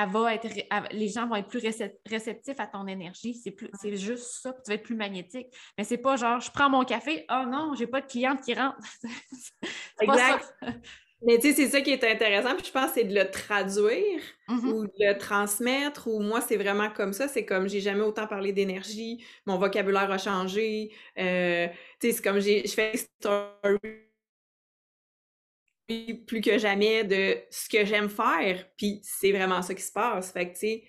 va 0.06 0.34
être, 0.34 0.48
les 0.92 1.08
gens 1.08 1.26
vont 1.26 1.36
être 1.36 1.48
plus 1.48 1.62
réceptifs 2.06 2.58
à 2.60 2.66
ton 2.66 2.86
énergie. 2.86 3.34
C'est, 3.34 3.50
plus, 3.50 3.68
c'est 3.80 3.96
juste 3.96 4.24
ça, 4.42 4.52
tu 4.52 4.68
vas 4.68 4.74
être 4.74 4.82
plus 4.82 4.96
magnétique. 4.96 5.48
Mais 5.76 5.84
c'est 5.84 5.98
pas 5.98 6.16
genre, 6.16 6.40
je 6.40 6.50
prends 6.50 6.70
mon 6.70 6.84
café, 6.84 7.24
oh 7.30 7.44
non, 7.46 7.74
j'ai 7.74 7.86
pas 7.86 8.00
de 8.00 8.06
cliente 8.06 8.40
qui 8.42 8.54
rentre. 8.54 8.78
exact. 10.00 10.54
Mais 11.26 11.36
tu 11.38 11.48
sais, 11.48 11.54
c'est 11.54 11.68
ça 11.70 11.80
qui 11.80 11.90
est 11.90 12.04
intéressant, 12.04 12.54
puis 12.54 12.64
je 12.64 12.70
pense 12.70 12.90
que 12.90 13.00
c'est 13.00 13.04
de 13.04 13.12
le 13.14 13.28
traduire 13.28 14.20
mm-hmm. 14.48 14.66
ou 14.66 14.86
de 14.86 14.92
le 15.00 15.18
transmettre, 15.18 16.06
ou 16.06 16.20
moi, 16.20 16.40
c'est 16.40 16.56
vraiment 16.56 16.90
comme 16.90 17.12
ça, 17.12 17.26
c'est 17.26 17.44
comme 17.44 17.68
j'ai 17.68 17.80
jamais 17.80 18.02
autant 18.02 18.28
parlé 18.28 18.52
d'énergie, 18.52 19.24
mon 19.44 19.58
vocabulaire 19.58 20.12
a 20.12 20.18
changé, 20.18 20.92
euh, 21.18 21.66
tu 22.00 22.08
sais, 22.08 22.12
c'est 22.12 22.22
comme 22.22 22.38
j'ai, 22.38 22.64
je 22.64 22.72
fais 22.72 22.96
story 22.96 24.07
plus 26.26 26.40
que 26.40 26.58
jamais 26.58 27.04
de 27.04 27.36
ce 27.50 27.68
que 27.68 27.84
j'aime 27.84 28.08
faire, 28.08 28.66
puis 28.76 29.00
c'est 29.02 29.32
vraiment 29.32 29.62
ça 29.62 29.74
qui 29.74 29.82
se 29.82 29.92
passe. 29.92 30.32
Fait 30.32 30.48
que, 30.48 30.52
tu 30.52 30.60
sais, 30.60 30.84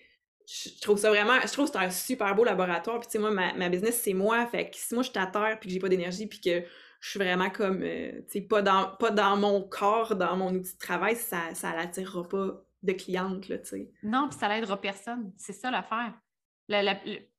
je 0.45 0.81
trouve 0.81 0.97
ça 0.97 1.09
vraiment, 1.09 1.39
je 1.41 1.51
trouve 1.51 1.67
que 1.67 1.77
c'est 1.77 1.85
un 1.85 1.91
super 1.91 2.35
beau 2.35 2.43
laboratoire. 2.43 2.99
Puis, 2.99 3.07
tu 3.07 3.13
sais, 3.13 3.19
moi, 3.19 3.29
ma, 3.31 3.69
business, 3.69 4.01
c'est 4.01 4.13
moi. 4.13 4.45
Fait 4.47 4.69
que 4.69 4.75
si 4.75 4.93
moi, 4.93 5.03
je 5.03 5.09
suis 5.09 5.19
à 5.19 5.27
terre, 5.27 5.57
puis 5.59 5.69
que 5.69 5.73
j'ai 5.73 5.79
pas 5.79 5.89
d'énergie, 5.89 6.27
puis 6.27 6.41
que 6.41 6.63
je 6.99 7.09
suis 7.09 7.19
vraiment 7.19 7.49
comme, 7.49 7.81
euh, 7.83 8.11
tu 8.23 8.39
sais, 8.39 8.41
pas 8.41 8.61
dans, 8.61 8.95
pas 8.95 9.11
dans 9.11 9.37
mon 9.37 9.61
corps, 9.61 10.15
dans 10.15 10.35
mon 10.35 10.53
outil 10.53 10.73
de 10.73 10.79
travail, 10.79 11.15
ça, 11.15 11.53
ça 11.53 11.75
l'attirera 11.75 12.27
pas 12.27 12.61
de 12.81 12.93
clientes, 12.93 13.47
là, 13.47 13.59
tu 13.59 13.69
sais. 13.69 13.91
Non, 14.03 14.27
puis 14.29 14.39
ça 14.39 14.47
l'aidera 14.49 14.79
personne. 14.79 15.31
C'est 15.37 15.53
ça 15.53 15.69
l'affaire. 15.71 16.13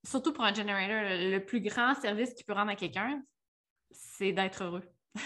surtout 0.04 0.32
pour 0.32 0.44
un 0.44 0.54
generator, 0.54 1.02
le, 1.10 1.38
plus 1.38 1.60
grand 1.60 1.94
service 1.94 2.32
qu'il 2.34 2.46
peut 2.46 2.52
rendre 2.52 2.70
à 2.70 2.76
quelqu'un, 2.76 3.22
c'est 3.90 4.32
d'être 4.32 4.62
heureux. 4.62 4.84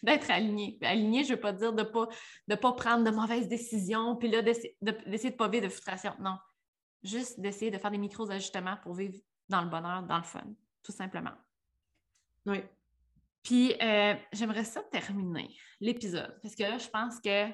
d'être 0.02 0.30
aligné. 0.30 0.78
Aligné, 0.82 1.24
je 1.24 1.30
ne 1.30 1.34
veux 1.34 1.40
pas 1.40 1.52
dire 1.52 1.72
de 1.72 1.82
ne 1.82 1.88
pas, 1.88 2.08
de 2.48 2.54
pas 2.54 2.72
prendre 2.72 3.04
de 3.04 3.10
mauvaises 3.10 3.48
décisions, 3.48 4.16
puis 4.16 4.28
là, 4.28 4.42
d'essayer 4.42 4.76
de 4.80 4.92
ne 4.92 5.30
pas 5.30 5.48
vivre 5.48 5.64
de 5.64 5.68
frustration. 5.68 6.14
Non. 6.20 6.38
Juste 7.02 7.40
d'essayer 7.40 7.70
de 7.70 7.78
faire 7.78 7.90
des 7.90 7.98
micros-ajustements 7.98 8.76
pour 8.82 8.94
vivre 8.94 9.16
dans 9.48 9.62
le 9.62 9.68
bonheur, 9.68 10.02
dans 10.02 10.18
le 10.18 10.24
fun, 10.24 10.44
tout 10.82 10.92
simplement. 10.92 11.34
Oui. 12.46 12.62
Puis, 13.42 13.74
euh, 13.80 14.14
j'aimerais 14.32 14.64
ça 14.64 14.82
terminer 14.82 15.54
l'épisode, 15.80 16.38
parce 16.42 16.54
que 16.54 16.62
là, 16.62 16.78
je 16.78 16.88
pense 16.88 17.20
que 17.20 17.48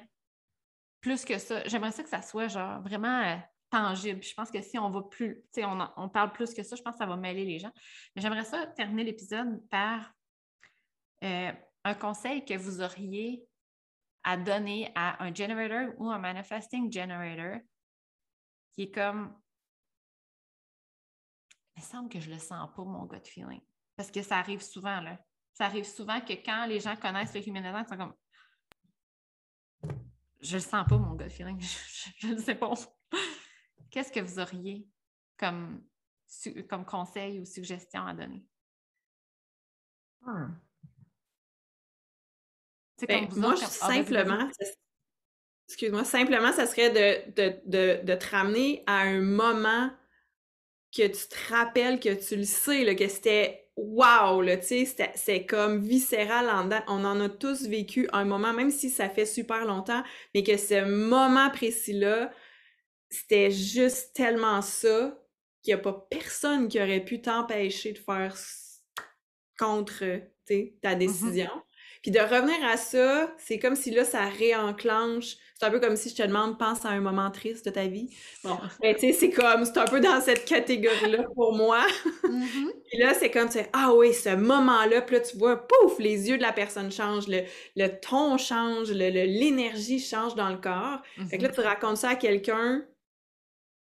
plus 0.99 1.23
que 1.23 1.37
ça, 1.37 1.63
j'aimerais 1.65 1.91
ça 1.91 2.03
que 2.03 2.09
ça 2.09 2.21
soit 2.21 2.47
genre 2.47 2.81
vraiment 2.81 3.21
euh, 3.21 3.37
tangible. 3.69 4.21
Je 4.23 4.33
pense 4.33 4.51
que 4.51 4.61
si 4.61 4.77
on 4.77 4.89
va 4.89 5.01
plus, 5.03 5.35
tu 5.53 5.61
sais, 5.61 5.65
on, 5.65 6.09
parle 6.09 6.31
plus 6.31 6.53
que 6.53 6.63
ça, 6.63 6.75
je 6.75 6.81
pense 6.81 6.93
que 6.93 6.99
ça 6.99 7.05
va 7.05 7.15
mêler 7.15 7.45
les 7.45 7.59
gens. 7.59 7.71
Mais 8.15 8.21
j'aimerais 8.21 8.43
ça 8.43 8.67
terminer 8.67 9.03
l'épisode 9.03 9.61
par 9.69 10.11
euh, 11.23 11.51
un 11.87 11.93
conseil 11.93 12.43
que 12.43 12.57
vous 12.57 12.81
auriez 12.81 13.47
à 14.23 14.35
donner 14.35 14.91
à 14.93 15.23
un 15.23 15.33
generator 15.33 15.93
ou 15.97 16.09
un 16.09 16.19
manifesting 16.19 16.91
generator 16.91 17.61
qui 18.73 18.83
est 18.83 18.91
comme 18.91 19.41
il 21.77 21.81
me 21.81 21.85
semble 21.85 22.09
que 22.09 22.19
je 22.19 22.31
le 22.31 22.39
sens 22.39 22.69
pas, 22.75 22.83
mon 22.83 23.05
gut 23.05 23.23
feeling. 23.23 23.61
Parce 23.95 24.09
que 24.09 24.23
ça 24.23 24.37
arrive 24.37 24.61
souvent, 24.61 24.99
là. 24.99 25.19
Ça 25.53 25.65
arrive 25.65 25.85
souvent 25.85 26.19
que 26.21 26.33
quand 26.33 26.65
les 26.65 26.79
gens 26.79 26.95
connaissent 26.95 27.35
le 27.35 27.47
human 27.47 27.63
ils 27.63 27.87
sont 27.87 27.97
comme 27.97 28.15
je 30.41 30.55
le 30.55 30.61
sens 30.61 30.85
pas, 30.87 30.97
mon 30.97 31.15
gut 31.15 31.29
feeling. 31.29 31.59
Je 32.19 32.27
ne 32.27 32.37
sais 32.39 32.55
pas. 32.55 32.73
Qu'est-ce 33.89 34.11
que 34.11 34.19
vous 34.19 34.39
auriez 34.39 34.87
comme, 35.37 35.83
comme 36.69 36.85
conseil 36.85 37.39
ou 37.39 37.45
suggestion 37.45 38.05
à 38.05 38.13
donner? 38.13 38.45
Hmm. 40.21 40.66
Ben, 43.07 43.27
moi, 43.35 43.55
simplement, 43.55 44.49
excuse-moi, 45.67 46.03
simplement, 46.03 46.51
ça 46.51 46.65
serait 46.65 46.89
de, 46.89 47.99
de, 48.05 48.15
te 48.15 48.29
ramener 48.29 48.83
à 48.87 49.01
un 49.01 49.19
moment 49.21 49.91
que 50.95 51.05
tu 51.05 51.27
te 51.27 51.53
rappelles, 51.53 51.99
que 51.99 52.13
tu 52.13 52.37
le 52.37 52.43
sais, 52.43 52.95
que 52.95 53.07
c'était 53.07 53.69
wow, 53.75 54.43
tu 54.43 54.85
sais, 54.85 55.11
c'est 55.13 55.45
comme 55.45 55.81
viscéral 55.81 56.49
en 56.49 56.63
dedans. 56.63 56.81
On 56.87 57.05
en 57.05 57.19
a 57.19 57.29
tous 57.29 57.67
vécu 57.67 58.09
un 58.11 58.25
moment, 58.25 58.53
même 58.53 58.71
si 58.71 58.89
ça 58.89 59.09
fait 59.09 59.27
super 59.27 59.65
longtemps, 59.65 60.03
mais 60.33 60.43
que 60.43 60.57
ce 60.57 60.85
moment 60.85 61.51
précis-là, 61.51 62.31
c'était 63.09 63.51
juste 63.51 64.15
tellement 64.15 64.61
ça 64.61 65.17
qu'il 65.61 65.75
n'y 65.75 65.79
a 65.79 65.83
pas 65.83 66.07
personne 66.09 66.67
qui 66.67 66.81
aurait 66.81 67.03
pu 67.03 67.21
t'empêcher 67.21 67.93
de 67.93 67.99
faire 67.99 68.35
contre 69.59 70.03
ta 70.81 70.95
mmh 70.95 70.99
décision. 70.99 71.51
Puis 72.07 72.13
de 72.13 72.21
revenir 72.21 72.55
à 72.63 72.77
ça, 72.77 73.35
c'est 73.37 73.59
comme 73.59 73.75
si 73.75 73.91
là, 73.91 74.05
ça 74.05 74.29
réenclenche. 74.29 75.35
C'est 75.55 75.65
un 75.65 75.71
peu 75.71 75.81
comme 75.81 75.97
si 75.97 76.07
je 76.07 76.15
te 76.15 76.23
demande, 76.23 76.57
pense 76.57 76.85
à 76.85 76.91
un 76.91 77.01
moment 77.01 77.29
triste 77.31 77.65
de 77.65 77.69
ta 77.69 77.87
vie. 77.87 78.15
Bon, 78.45 78.57
mais 78.81 78.93
tu 78.93 79.01
sais, 79.01 79.11
c'est 79.11 79.29
comme, 79.29 79.65
c'est 79.65 79.77
un 79.77 79.83
peu 79.83 79.99
dans 79.99 80.21
cette 80.21 80.45
catégorie-là 80.45 81.25
pour 81.35 81.51
moi. 81.57 81.85
Mm-hmm. 82.23 82.71
Puis 82.89 82.99
là, 82.99 83.13
c'est 83.13 83.29
comme, 83.29 83.47
tu 83.47 83.55
sais, 83.55 83.69
ah 83.73 83.91
oui, 83.93 84.13
ce 84.13 84.33
moment-là, 84.33 85.01
puis 85.01 85.17
là, 85.17 85.21
tu 85.21 85.35
vois, 85.35 85.67
pouf, 85.67 85.99
les 85.99 86.29
yeux 86.29 86.37
de 86.37 86.43
la 86.43 86.53
personne 86.53 86.93
changent, 86.93 87.27
le, 87.27 87.41
le 87.75 87.89
ton 87.89 88.37
change, 88.37 88.89
l'énergie 88.89 89.99
change 89.99 90.33
dans 90.35 90.47
le 90.47 90.59
corps. 90.59 91.01
Fait 91.29 91.37
que 91.37 91.43
là, 91.43 91.49
mm-hmm. 91.49 91.55
tu 91.55 91.59
racontes 91.59 91.97
ça 91.97 92.11
à 92.11 92.15
quelqu'un, 92.15 92.85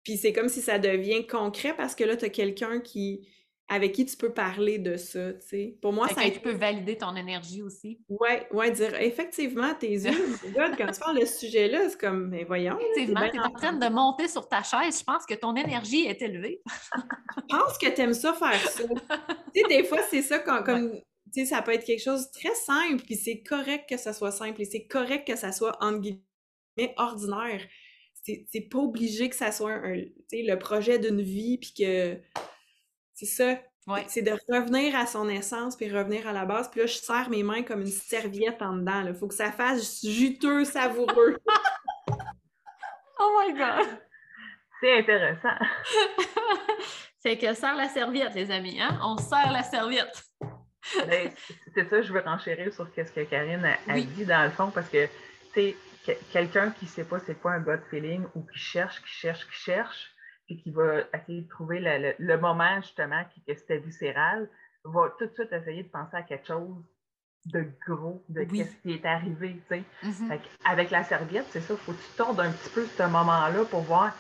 puis 0.03 0.17
c'est 0.17 0.33
comme 0.33 0.49
si 0.49 0.63
ça 0.63 0.81
devient 0.81 1.29
concret 1.29 1.75
parce 1.77 1.95
que 1.95 2.03
là, 2.03 2.17
tu 2.17 2.25
as 2.25 2.31
quelqu'un 2.31 2.81
qui 2.81 3.29
avec 3.73 3.93
qui 3.93 4.05
tu 4.05 4.17
peux 4.17 4.33
parler 4.33 4.79
de 4.79 4.97
ça, 4.97 5.33
tu 5.35 5.47
sais. 5.47 5.79
Pour 5.81 5.93
moi, 5.93 6.09
ça... 6.09 6.29
Tu 6.29 6.41
peux 6.41 6.51
valider 6.51 6.99
ton 6.99 7.15
énergie 7.15 7.63
aussi. 7.63 8.01
Ouais, 8.09 8.49
ouais, 8.51 8.73
dire 8.73 9.01
effectivement, 9.01 9.73
tes 9.77 9.93
yeux, 9.93 10.11
quand 10.77 10.91
tu 10.93 10.99
parles 10.99 11.21
de 11.21 11.25
ce 11.25 11.39
sujet-là, 11.39 11.89
c'est 11.89 12.01
comme, 12.01 12.31
mais 12.31 12.43
voyons. 12.43 12.77
Effectivement, 12.81 13.31
tu 13.31 13.37
es 13.37 13.41
en 13.41 13.53
train 13.53 13.73
de 13.73 13.89
monter 13.89 14.27
sur 14.27 14.49
ta 14.49 14.65
chaise, 14.65 14.99
je 14.99 15.05
pense 15.05 15.25
que 15.25 15.35
ton 15.35 15.55
énergie 15.55 16.05
est 16.05 16.21
élevée. 16.21 16.61
je 16.67 17.57
pense 17.57 17.79
que 17.79 17.95
tu 17.95 18.01
aimes 18.01 18.13
ça 18.13 18.33
faire 18.33 18.69
ça. 18.69 18.83
tu 19.55 19.61
sais, 19.61 19.69
des 19.69 19.85
fois, 19.85 20.01
c'est 20.11 20.23
ça, 20.23 20.41
quand, 20.41 20.65
comme, 20.65 20.91
tu 21.33 21.41
sais, 21.41 21.45
ça 21.45 21.63
peut 21.63 21.73
être 21.73 21.85
quelque 21.85 22.03
chose 22.03 22.27
de 22.27 22.33
très 22.33 22.55
simple, 22.57 23.05
puis 23.05 23.15
c'est 23.15 23.41
correct 23.45 23.89
que 23.89 23.97
ça 23.97 24.13
soit 24.13 24.33
simple, 24.33 24.61
et 24.63 24.65
c'est 24.65 24.89
correct 24.89 25.29
que 25.29 25.37
ça 25.37 25.53
soit, 25.53 25.77
entre 25.81 26.01
guillemets, 26.01 26.95
ordinaire. 26.97 27.65
C'est 28.25 28.69
pas 28.69 28.79
obligé 28.79 29.29
que 29.29 29.37
ça 29.37 29.53
soit 29.53 29.75
un, 29.75 29.95
le 30.33 30.55
projet 30.57 30.99
d'une 30.99 31.23
vie, 31.23 31.57
puis 31.59 31.73
que 31.79 32.19
c'est 33.21 33.27
ça. 33.27 33.59
C'est 34.07 34.23
de 34.23 34.33
revenir 34.49 34.95
à 34.97 35.07
son 35.07 35.29
essence 35.29 35.77
puis 35.77 35.91
revenir 35.91 36.27
à 36.27 36.33
la 36.33 36.45
base. 36.45 36.71
Puis 36.71 36.81
là, 36.81 36.87
je 36.87 36.95
serre 36.95 37.29
mes 37.29 37.43
mains 37.43 37.63
comme 37.63 37.81
une 37.81 37.87
serviette 37.89 38.63
en 38.63 38.75
dedans. 38.75 39.05
Il 39.07 39.15
faut 39.15 39.27
que 39.27 39.35
ça 39.35 39.51
fasse 39.51 40.07
juteux, 40.07 40.65
savoureux. 40.65 41.39
oh 43.19 43.41
my 43.41 43.53
God! 43.53 43.89
C'est 44.81 44.99
intéressant. 44.99 45.59
c'est 47.19 47.37
que 47.37 47.53
serre 47.53 47.77
la 47.77 47.89
serviette, 47.89 48.35
les 48.35 48.51
amis. 48.51 48.81
Hein? 48.81 48.99
On 49.03 49.19
serre 49.19 49.53
la 49.53 49.65
serviette. 49.65 50.25
Ben, 51.07 51.31
c'est 51.75 51.89
ça, 51.89 52.01
je 52.01 52.13
veux 52.13 52.21
renchérir 52.21 52.73
sur 52.73 52.87
ce 52.87 53.03
que 53.03 53.25
Karine 53.25 53.65
a, 53.87 54.01
dit 54.01 54.25
dans 54.25 54.45
le 54.45 54.51
fond, 54.51 54.71
parce 54.71 54.89
que, 54.89 55.07
tu 55.53 55.75
sais, 56.07 56.17
quelqu'un 56.33 56.71
qui 56.71 56.87
ne 56.87 56.91
sait 56.91 57.05
pas 57.05 57.19
c'est 57.21 57.35
quoi 57.35 57.53
un 57.53 57.61
gut 57.61 57.83
feeling 57.91 58.25
ou 58.35 58.47
qui 58.47 58.59
cherche, 58.59 59.03
qui 59.03 59.11
cherche, 59.11 59.47
qui 59.47 59.57
cherche, 59.57 60.11
et 60.51 60.57
qui 60.57 60.71
va 60.71 61.01
essayer 61.15 61.43
de 61.43 61.49
trouver 61.49 61.81
le, 61.81 62.37
moment 62.39 62.81
justement 62.81 63.23
que 63.25 63.55
c'était 63.55 63.79
viscéral, 63.79 64.49
va 64.85 65.13
tout 65.19 65.27
de 65.27 65.33
suite 65.33 65.53
essayer 65.53 65.83
de 65.83 65.89
penser 65.89 66.17
à 66.17 66.23
quelque 66.23 66.47
chose 66.47 66.85
de 67.47 67.65
gros, 67.87 68.23
de 68.29 68.45
ce 68.45 68.83
qui 68.83 68.93
est 68.93 69.05
arrivé. 69.07 69.61
tu 69.69 69.77
sais. 69.77 69.83
Mm-hmm. 70.05 70.39
Avec 70.65 70.91
la 70.91 71.05
serviette, 71.05 71.47
c'est 71.51 71.61
ça, 71.61 71.75
il 71.75 71.79
faut 71.79 71.93
que 71.93 71.99
tu 71.99 72.17
tournes 72.17 72.41
un 72.41 72.53
petit 72.53 72.71
peu 72.71 72.85
ce 72.85 73.03
moment-là 73.05 73.65
pour 73.71 73.81
voir 73.81 74.15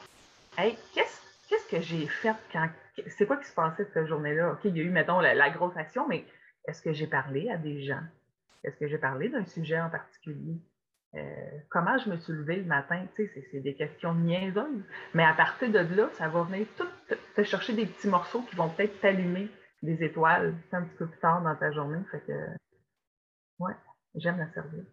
Hey, 0.56 0.76
qu'est-ce 0.94 1.68
que 1.68 1.80
j'ai 1.80 2.06
fait 2.06 2.34
quand. 2.52 2.68
C'est 3.06 3.26
quoi 3.26 3.36
qui 3.36 3.46
se 3.46 3.54
passait 3.54 3.86
cette 3.94 4.06
journée-là? 4.06 4.52
OK, 4.52 4.60
il 4.64 4.76
y 4.76 4.80
a 4.80 4.82
eu, 4.82 4.90
mettons, 4.90 5.20
la 5.20 5.50
grosse 5.50 5.76
action, 5.76 6.06
mais 6.08 6.24
est-ce 6.66 6.82
que 6.82 6.92
j'ai 6.92 7.06
parlé 7.06 7.48
à 7.50 7.56
des 7.56 7.82
gens? 7.82 8.02
Est-ce 8.62 8.76
que 8.76 8.86
j'ai 8.86 8.98
parlé 8.98 9.28
d'un 9.28 9.44
sujet 9.46 9.80
en 9.80 9.88
particulier? 9.88 10.58
Euh, 11.16 11.58
comment 11.70 11.98
je 11.98 12.08
me 12.08 12.16
suis 12.18 12.32
levée 12.32 12.56
le 12.56 12.64
matin, 12.64 13.04
tu 13.16 13.26
sais, 13.26 13.48
c'est 13.50 13.60
des 13.60 13.74
questions 13.74 14.14
niaiseuses. 14.14 14.84
Mais 15.14 15.24
à 15.24 15.34
partir 15.34 15.70
de 15.70 15.78
là, 15.78 16.08
ça 16.14 16.28
va 16.28 16.42
venir 16.44 16.66
tout 16.76 16.86
te, 17.34 17.42
chercher 17.42 17.72
des 17.72 17.86
petits 17.86 18.08
morceaux 18.08 18.42
qui 18.42 18.56
vont 18.56 18.68
peut-être 18.68 19.00
t'allumer 19.00 19.48
des 19.82 20.04
étoiles 20.04 20.54
un 20.72 20.82
petit 20.82 20.96
peu 20.96 21.06
plus 21.08 21.18
tard 21.20 21.42
dans 21.42 21.56
ta 21.56 21.72
journée. 21.72 21.98
Fait 22.10 22.20
que, 22.20 22.32
ouais, 23.58 23.74
j'aime 24.14 24.38
la 24.38 24.52
servir. 24.52 24.84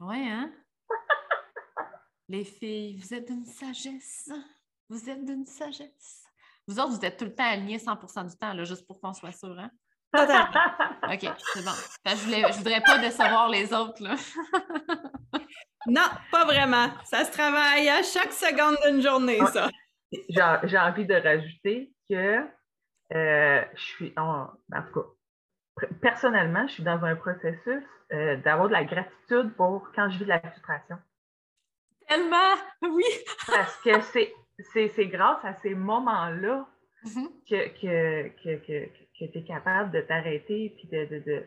Ouais, 0.00 0.28
hein? 0.28 0.52
Les 2.28 2.44
filles, 2.44 2.96
vous 2.98 3.12
êtes 3.12 3.26
d'une 3.26 3.44
sagesse. 3.44 4.30
Vous 4.88 5.10
êtes 5.10 5.24
d'une 5.24 5.46
sagesse. 5.46 6.24
Vous 6.68 6.78
autres, 6.78 6.98
vous 6.98 7.04
êtes 7.04 7.18
tout 7.18 7.24
le 7.24 7.34
temps 7.34 7.50
alignés 7.50 7.78
100% 7.78 8.30
du 8.30 8.36
temps, 8.36 8.52
là, 8.52 8.64
juste 8.64 8.86
pour 8.86 9.00
qu'on 9.00 9.12
soit 9.12 9.32
sûr, 9.32 9.58
hein? 9.58 9.70
OK, 11.04 11.32
c'est 11.52 11.64
bon. 11.64 11.72
je, 12.06 12.24
voulais, 12.24 12.42
je 12.52 12.58
voudrais 12.58 12.80
pas 12.80 12.98
décevoir 12.98 13.48
les 13.48 13.72
autres, 13.72 14.02
là. 14.02 14.14
non, 15.86 16.06
pas 16.30 16.44
vraiment. 16.44 16.88
Ça 17.04 17.24
se 17.24 17.32
travaille 17.32 17.88
à 17.88 18.02
chaque 18.02 18.32
seconde 18.32 18.76
d'une 18.86 19.02
journée, 19.02 19.40
ça. 19.52 19.68
J'ai 20.12 20.78
envie 20.78 21.04
de 21.04 21.14
rajouter 21.14 21.92
que 22.08 22.46
euh, 23.14 23.64
je 23.74 23.82
suis, 23.82 24.14
en, 24.16 24.46
tout 24.92 25.00
cas, 25.00 25.86
personnellement, 26.00 26.66
je 26.68 26.74
suis 26.74 26.84
dans 26.84 27.02
un 27.04 27.16
processus 27.16 27.82
euh, 28.12 28.36
d'avoir 28.36 28.68
de 28.68 28.72
la 28.72 28.84
gratitude 28.84 29.52
pour 29.56 29.90
quand 29.94 30.10
je 30.10 30.18
vis 30.18 30.24
de 30.24 30.30
la 30.30 30.40
frustration. 30.40 30.96
Tellement, 32.08 32.54
oui. 32.82 33.04
Parce 33.48 33.76
que 33.78 34.00
c'est 34.00 35.06
grâce 35.06 35.44
à 35.44 35.54
ces 35.54 35.74
moments-là 35.74 36.66
mm-hmm. 37.04 37.28
que, 37.48 38.28
que, 38.44 38.66
que 38.66 39.03
tu 39.18 39.24
es 39.24 39.44
capable 39.44 39.90
de 39.92 40.00
t'arrêter 40.00 40.74
puis 40.76 40.88
de, 40.88 41.44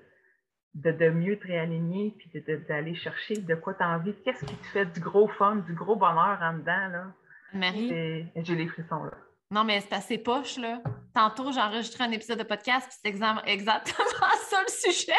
de, 0.76 0.91
de, 0.91 1.09
mieux 1.09 1.38
te 1.38 1.47
réaligner 1.47 2.15
puis 2.18 2.43
d'aller 2.68 2.95
chercher 2.95 3.38
de 3.38 3.55
quoi 3.55 3.74
tu 3.74 3.84
as 3.84 3.89
envie. 3.89 4.13
Qu'est-ce 4.24 4.45
qui 4.45 4.55
te 4.55 4.65
fait 4.68 4.86
du 4.86 4.99
gros 4.99 5.28
fun, 5.28 5.57
du 5.57 5.74
gros 5.74 5.95
bonheur 5.95 6.39
en 6.41 6.53
dedans? 6.53 6.88
Là? 6.89 7.05
Marie? 7.53 8.30
J'ai 8.36 8.55
les 8.55 8.68
frissons 8.68 9.03
là. 9.03 9.13
Non, 9.49 9.63
mais 9.63 9.80
c'est 9.80 9.93
assez 9.93 10.18
poche, 10.18 10.57
là. 10.57 10.82
Tantôt, 11.13 11.53
j'ai 11.53 11.61
enregistré 11.61 12.03
un 12.03 12.11
épisode 12.11 12.39
de 12.39 12.43
podcast, 12.43 12.88
puis 12.89 12.97
c'est 13.01 13.09
exactement 13.47 14.36
ça 14.49 14.61
le 14.61 14.72
sujet. 14.72 15.13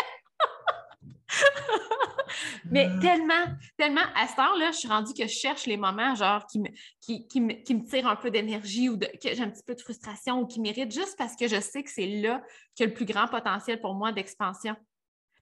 Mais 2.70 2.88
mm. 2.88 3.00
tellement, 3.00 3.44
tellement, 3.76 4.04
à 4.14 4.26
cette 4.26 4.38
heure-là, 4.38 4.70
je 4.72 4.78
suis 4.78 4.88
rendue 4.88 5.12
que 5.14 5.26
je 5.26 5.32
cherche 5.32 5.66
les 5.66 5.76
moments 5.76 6.14
genre 6.14 6.46
qui 6.46 6.60
me, 6.60 6.68
qui, 7.00 7.26
qui 7.28 7.40
me, 7.40 7.52
qui 7.54 7.74
me 7.74 7.84
tirent 7.84 8.08
un 8.08 8.16
peu 8.16 8.30
d'énergie 8.30 8.88
ou 8.88 8.96
de, 8.96 9.06
que 9.06 9.34
j'ai 9.34 9.42
un 9.42 9.50
petit 9.50 9.64
peu 9.64 9.74
de 9.74 9.80
frustration 9.80 10.40
ou 10.40 10.46
qui 10.46 10.60
méritent 10.60 10.92
juste 10.92 11.16
parce 11.16 11.36
que 11.36 11.48
je 11.48 11.60
sais 11.60 11.82
que 11.82 11.90
c'est 11.90 12.06
là 12.06 12.42
qu'il 12.74 12.84
y 12.84 12.86
a 12.86 12.90
le 12.90 12.94
plus 12.94 13.06
grand 13.06 13.28
potentiel 13.28 13.80
pour 13.80 13.94
moi 13.94 14.12
d'expansion. 14.12 14.76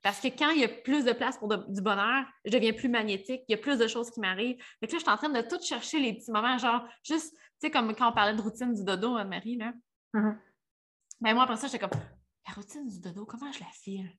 Parce 0.03 0.21
que 0.21 0.29
quand 0.29 0.51
il 0.51 0.61
y 0.61 0.65
a 0.65 0.69
plus 0.69 1.05
de 1.05 1.13
place 1.13 1.37
pour 1.37 1.49
du 1.49 1.81
bonheur, 1.81 2.25
je 2.45 2.53
deviens 2.53 2.73
plus 2.73 2.89
magnétique, 2.89 3.43
il 3.49 3.53
y 3.53 3.55
a 3.55 3.59
plus 3.59 3.77
de 3.77 3.89
choses 3.89 4.11
qui 4.11 4.21
m'arrivent. 4.21 4.57
Donc 4.81 4.93
là, 4.93 4.99
je 4.99 4.99
suis 4.99 5.11
en 5.11 5.17
train 5.17 5.31
de 5.31 5.41
tout 5.41 5.61
chercher 5.61 5.99
les 5.99 6.15
petits 6.15 6.31
moments, 6.31 6.59
genre 6.59 6.87
juste, 7.03 7.35
tu 7.35 7.41
sais, 7.63 7.71
comme 7.73 7.93
quand 7.95 8.11
on 8.11 8.13
parlait 8.13 8.37
de 8.37 8.41
routine 8.41 8.73
du 8.73 8.85
dodo, 8.85 9.15
Marie, 9.25 9.57
là. 9.57 9.73
Mhm. 10.15 10.39
Ben 11.21 11.35
moi, 11.35 11.43
après 11.43 11.57
ça, 11.57 11.67
j'étais 11.67 11.81
comme, 11.81 11.99
la 12.47 12.55
routine 12.55 12.87
du 12.87 13.01
dodo, 13.01 13.25
comment 13.27 13.51
je 13.51 13.59
la 13.59 13.71
file? 13.73 14.11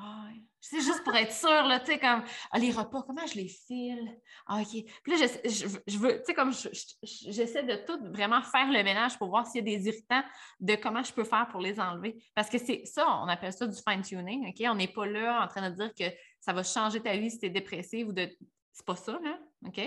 Ah. 0.00 0.28
C'est 0.60 0.80
juste 0.80 1.02
pour 1.04 1.14
être 1.14 1.32
sûre, 1.32 1.64
là, 1.64 1.80
tu 1.80 1.86
sais, 1.86 1.98
comme, 1.98 2.22
ah, 2.50 2.58
les 2.58 2.70
repas, 2.72 3.02
comment 3.02 3.26
je 3.26 3.34
les 3.34 3.48
file? 3.48 4.20
Ah, 4.46 4.60
OK. 4.60 4.84
Puis 5.02 5.12
là, 5.16 5.26
je, 5.44 5.48
je- 5.48 5.98
veux, 5.98 6.18
tu 6.18 6.24
sais, 6.26 6.34
comme, 6.34 6.52
je- 6.52 6.68
je- 6.72 7.30
j'essaie 7.32 7.62
de 7.62 7.76
tout 7.86 7.98
vraiment 8.12 8.42
faire 8.42 8.66
le 8.70 8.82
ménage 8.82 9.16
pour 9.18 9.28
voir 9.28 9.46
s'il 9.46 9.66
y 9.66 9.72
a 9.74 9.76
des 9.78 9.88
irritants, 9.88 10.22
de 10.60 10.74
comment 10.74 11.02
je 11.02 11.12
peux 11.12 11.24
faire 11.24 11.48
pour 11.48 11.60
les 11.60 11.80
enlever. 11.80 12.22
Parce 12.34 12.48
que 12.50 12.58
c'est 12.58 12.84
ça, 12.86 13.06
on 13.22 13.28
appelle 13.28 13.52
ça 13.52 13.66
du 13.66 13.76
fine-tuning, 13.88 14.48
OK? 14.48 14.66
On 14.68 14.74
n'est 14.74 14.92
pas 14.92 15.06
là 15.06 15.42
en 15.44 15.48
train 15.48 15.68
de 15.70 15.74
dire 15.74 15.92
que 15.94 16.04
ça 16.40 16.52
va 16.52 16.62
changer 16.62 17.00
ta 17.00 17.16
vie 17.16 17.30
si 17.30 17.38
tu 17.38 17.46
es 17.46 17.50
dépressif 17.50 18.06
ou 18.08 18.12
de... 18.12 18.28
C'est 18.72 18.86
pas 18.86 18.96
ça, 18.96 19.18
là, 19.22 19.38
OK? 19.66 19.80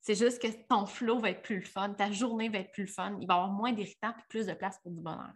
C'est 0.00 0.14
juste 0.14 0.40
que 0.42 0.48
ton 0.68 0.84
flow 0.84 1.18
va 1.18 1.30
être 1.30 1.42
plus 1.42 1.60
le 1.60 1.64
fun, 1.64 1.94
ta 1.94 2.10
journée 2.12 2.48
va 2.50 2.58
être 2.58 2.72
plus 2.72 2.84
le 2.84 2.90
fun, 2.92 3.16
il 3.20 3.26
va 3.26 3.34
y 3.34 3.36
avoir 3.38 3.50
moins 3.52 3.72
d'irritants 3.72 4.12
puis 4.12 4.24
plus 4.28 4.46
de 4.46 4.52
place 4.52 4.78
pour 4.82 4.90
du 4.92 5.00
bonheur. 5.00 5.32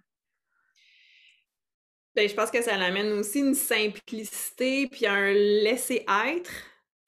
Ben, 2.19 2.29
je 2.29 2.35
pense 2.35 2.51
que 2.51 2.61
ça 2.62 2.77
l'amène 2.77 3.12
aussi 3.12 3.39
une 3.39 3.55
simplicité 3.55 4.89
puis 4.89 5.07
un 5.07 5.33
laisser-être, 5.33 6.51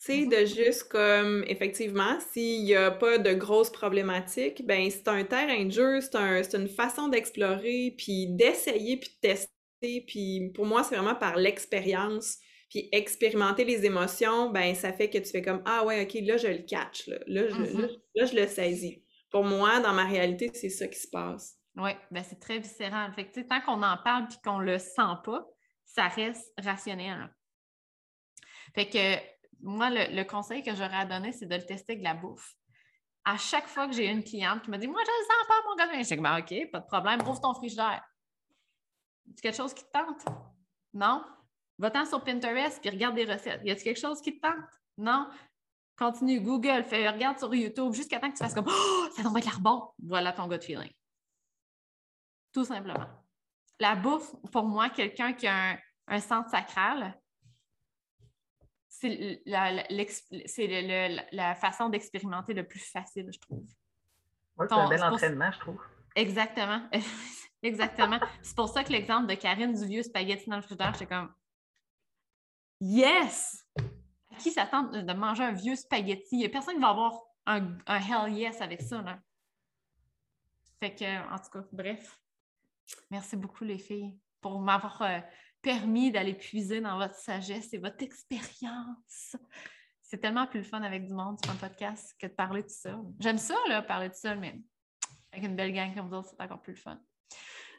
tu 0.01 0.07
sais, 0.07 0.27
de 0.27 0.47
juste 0.47 0.85
comme, 0.85 1.45
effectivement, 1.49 2.19
s'il 2.33 2.63
n'y 2.65 2.77
a 2.77 2.93
pas 2.93 3.19
de 3.19 3.33
grosses 3.35 3.71
problématiques, 3.73 4.65
ben 4.67 4.89
c'est 4.91 5.09
un 5.09 5.25
terrain 5.25 5.65
de 5.65 5.73
jeu, 5.73 6.01
c'est 6.01 6.15
un, 6.17 6.43
une 6.43 6.69
façon 6.69 7.09
d'explorer, 7.09 7.95
puis 7.99 8.29
d'essayer, 8.29 8.99
puis 8.99 9.11
de 9.11 9.29
tester, 9.29 10.05
puis 10.07 10.51
pour 10.55 10.65
moi, 10.67 10.85
c'est 10.85 10.95
vraiment 10.95 11.17
par 11.17 11.37
l'expérience, 11.37 12.39
puis 12.71 12.89
expérimenter 12.93 13.65
les 13.65 13.85
émotions, 13.85 14.51
ben 14.51 14.75
ça 14.77 14.93
fait 14.93 15.11
que 15.11 15.19
tu 15.19 15.31
fais 15.31 15.43
comme, 15.43 15.63
ah 15.67 15.85
ouais, 15.87 16.05
ok, 16.05 16.15
là, 16.25 16.37
je 16.39 16.49
le 16.49 16.59
catch, 16.63 17.09
là, 17.09 17.19
là, 17.27 17.49
je, 17.51 17.57
Mhm. 17.57 17.81
là, 17.83 17.89
là, 18.15 18.25
je 18.27 18.37
le 18.37 18.47
saisis. 18.47 19.03
Pour 19.31 19.45
moi, 19.45 19.81
dans 19.81 19.93
ma 19.95 20.07
réalité, 20.07 20.51
c'est 20.55 20.71
ça 20.71 20.89
qui 20.89 21.01
se 21.01 21.09
passe. 21.09 21.60
Oui, 21.77 21.91
ben 22.11 22.25
c'est 22.25 22.41
très 22.41 22.59
viscéral. 22.59 23.12
Fait 23.12 23.31
que, 23.31 23.41
tant 23.41 23.61
qu'on 23.61 23.83
en 23.83 23.97
parle 23.97 24.27
puis 24.29 24.39
qu'on 24.45 24.59
le 24.59 24.79
sent 24.79 25.14
pas, 25.25 25.47
ça 25.85 26.09
reste 26.09 26.53
rationnel. 26.59 27.33
Fait 28.75 28.89
que 28.89 29.16
moi, 29.62 29.91
le, 29.91 30.23
conseil 30.25 30.62
que 30.62 30.75
j'aurais 30.75 30.97
à 30.97 31.05
donner, 31.05 31.33
c'est 31.33 31.47
de 31.47 31.55
le 31.55 31.64
tester 31.64 31.93
avec 31.93 32.01
de 32.01 32.05
la 32.05 32.14
bouffe. 32.14 32.55
À 33.25 33.37
chaque 33.37 33.66
fois 33.66 33.87
que 33.87 33.95
j'ai 33.95 34.07
une 34.07 34.25
cliente 34.25 34.62
qui 34.62 34.71
me 34.71 34.79
dit 34.79 34.89
Moi, 34.89 35.03
je 35.05 35.11
le 35.11 35.27
sens 35.27 35.47
pas, 35.47 35.68
mon 35.68 35.77
gars, 35.77 36.03
je 36.03 36.14
dis 36.14 36.21
Ben, 36.21 36.39
OK, 36.39 36.71
pas 36.71 36.81
de 36.81 36.87
problème, 36.87 37.21
ouvre 37.23 37.41
ton 37.41 37.55
frigidaire. 37.55 38.03
C'est 39.35 39.43
quelque 39.43 39.57
chose 39.57 39.75
qui 39.75 39.85
te 39.85 39.91
tente? 39.91 40.25
Non? 40.95 41.25
Va-t'en 41.79 42.05
sur 42.05 42.25
Pinterest 42.25 42.81
puis 42.81 42.91
regarde 42.91 43.14
des 43.14 43.25
recettes. 43.25 43.61
Y 43.64 43.71
a-t-il 43.71 43.85
quelque 43.85 44.01
chose 44.01 44.21
qui 44.21 44.39
te 44.39 44.41
tente? 44.41 44.71
Non? 44.97 45.29
Continue, 45.97 46.41
Google, 46.41 46.83
fais, 46.85 47.09
regarde 47.09 47.39
sur 47.39 47.55
YouTube 47.55 47.93
jusqu'à 47.93 48.18
temps 48.18 48.29
que 48.29 48.37
tu 48.37 48.43
fasses 48.43 48.55
comme 48.55 48.68
Oh, 48.68 49.09
ça 49.14 49.23
doit 49.23 49.39
être 49.39 49.45
l'air 49.45 49.61
bon. 49.61 49.91
Voilà 50.03 50.33
ton 50.33 50.49
gut 50.49 50.61
feeling. 50.61 50.91
Tout 52.53 52.65
simplement. 52.65 53.07
La 53.79 53.97
bouffe, 53.97 54.35
pour 54.53 54.65
moi, 54.65 54.91
quelqu'un 54.91 55.33
qui 55.33 55.47
a 55.47 55.73
un, 55.73 55.79
un 56.09 56.21
centre 56.21 56.51
sacral, 56.51 57.19
c'est 58.89 59.43
la, 59.47 61.55
façon 61.55 61.89
d'expérimenter 61.89 62.53
le 62.53 62.67
plus 62.67 62.81
facile, 62.81 63.31
je 63.33 63.39
trouve. 63.39 63.65
Ouais, 64.57 64.67
c'est 64.69 64.75
un 64.75 64.89
bel 64.89 65.03
entraînement, 65.03 65.51
je 65.53 65.61
trouve. 65.61 65.81
Exactement. 66.15 66.89
Exactement. 67.63 68.19
C'est 68.43 68.57
pour 68.57 68.69
ça 68.69 68.83
que 68.83 68.91
l'exemple 68.91 69.27
de 69.27 69.35
Karine 69.35 69.73
du 69.73 69.87
vieux 69.87 70.03
spaghetti 70.03 70.49
dans 70.49 70.57
le 70.57 70.63
frigidaire, 70.63 70.93
j'étais 70.95 71.07
comme 71.07 71.33
Yes! 72.81 73.67
À 74.33 74.37
qui 74.37 74.51
s'attend 74.51 74.85
de 74.85 75.03
de 75.03 75.13
manger 75.13 75.45
un 75.45 75.53
vieux 75.53 75.77
spaghetti? 75.77 76.29
Il 76.33 76.39
n'y 76.39 76.47
a 76.47 76.49
personne 76.49 76.75
qui 76.75 76.81
va 76.81 76.89
avoir 76.89 77.21
un, 77.47 77.77
un 77.87 77.99
hell 77.99 78.33
yes 78.33 78.61
avec 78.61 78.81
ça. 78.81 79.03
Là. 79.03 79.19
Fait 80.81 80.95
que, 80.95 81.33
en 81.33 81.39
tout 81.39 81.51
cas, 81.51 81.65
bref. 81.73 82.19
Merci 83.11 83.36
beaucoup, 83.36 83.64
les 83.64 83.78
filles, 83.78 84.16
pour 84.41 84.61
m'avoir 84.61 85.03
euh, 85.03 85.18
permis 85.62 86.11
d'aller 86.12 86.34
puiser 86.34 86.80
dans 86.80 86.97
votre 86.99 87.14
sagesse 87.14 87.72
et 87.72 87.78
votre 87.78 88.03
expérience. 88.03 89.36
C'est 90.03 90.18
tellement 90.18 90.47
plus 90.47 90.59
le 90.61 90.64
fun 90.64 90.82
avec 90.82 91.07
du 91.07 91.14
monde 91.14 91.38
sur 91.43 91.53
un 91.53 91.57
podcast 91.57 92.14
que 92.18 92.26
de 92.26 92.32
parler 92.32 92.62
tout 92.62 92.74
seul. 92.74 92.99
J'aime 93.20 93.38
ça, 93.38 93.55
là, 93.68 93.82
parler 93.82 94.09
tout 94.09 94.18
seul, 94.18 94.38
mais 94.38 94.61
avec 95.32 95.45
une 95.45 95.55
belle 95.55 95.72
gang 95.72 95.95
comme 95.95 96.09
vous 96.09 96.16
autres, 96.16 96.30
c'est 96.30 96.43
encore 96.43 96.61
plus 96.61 96.72
le 96.72 96.80
fun. 96.80 97.01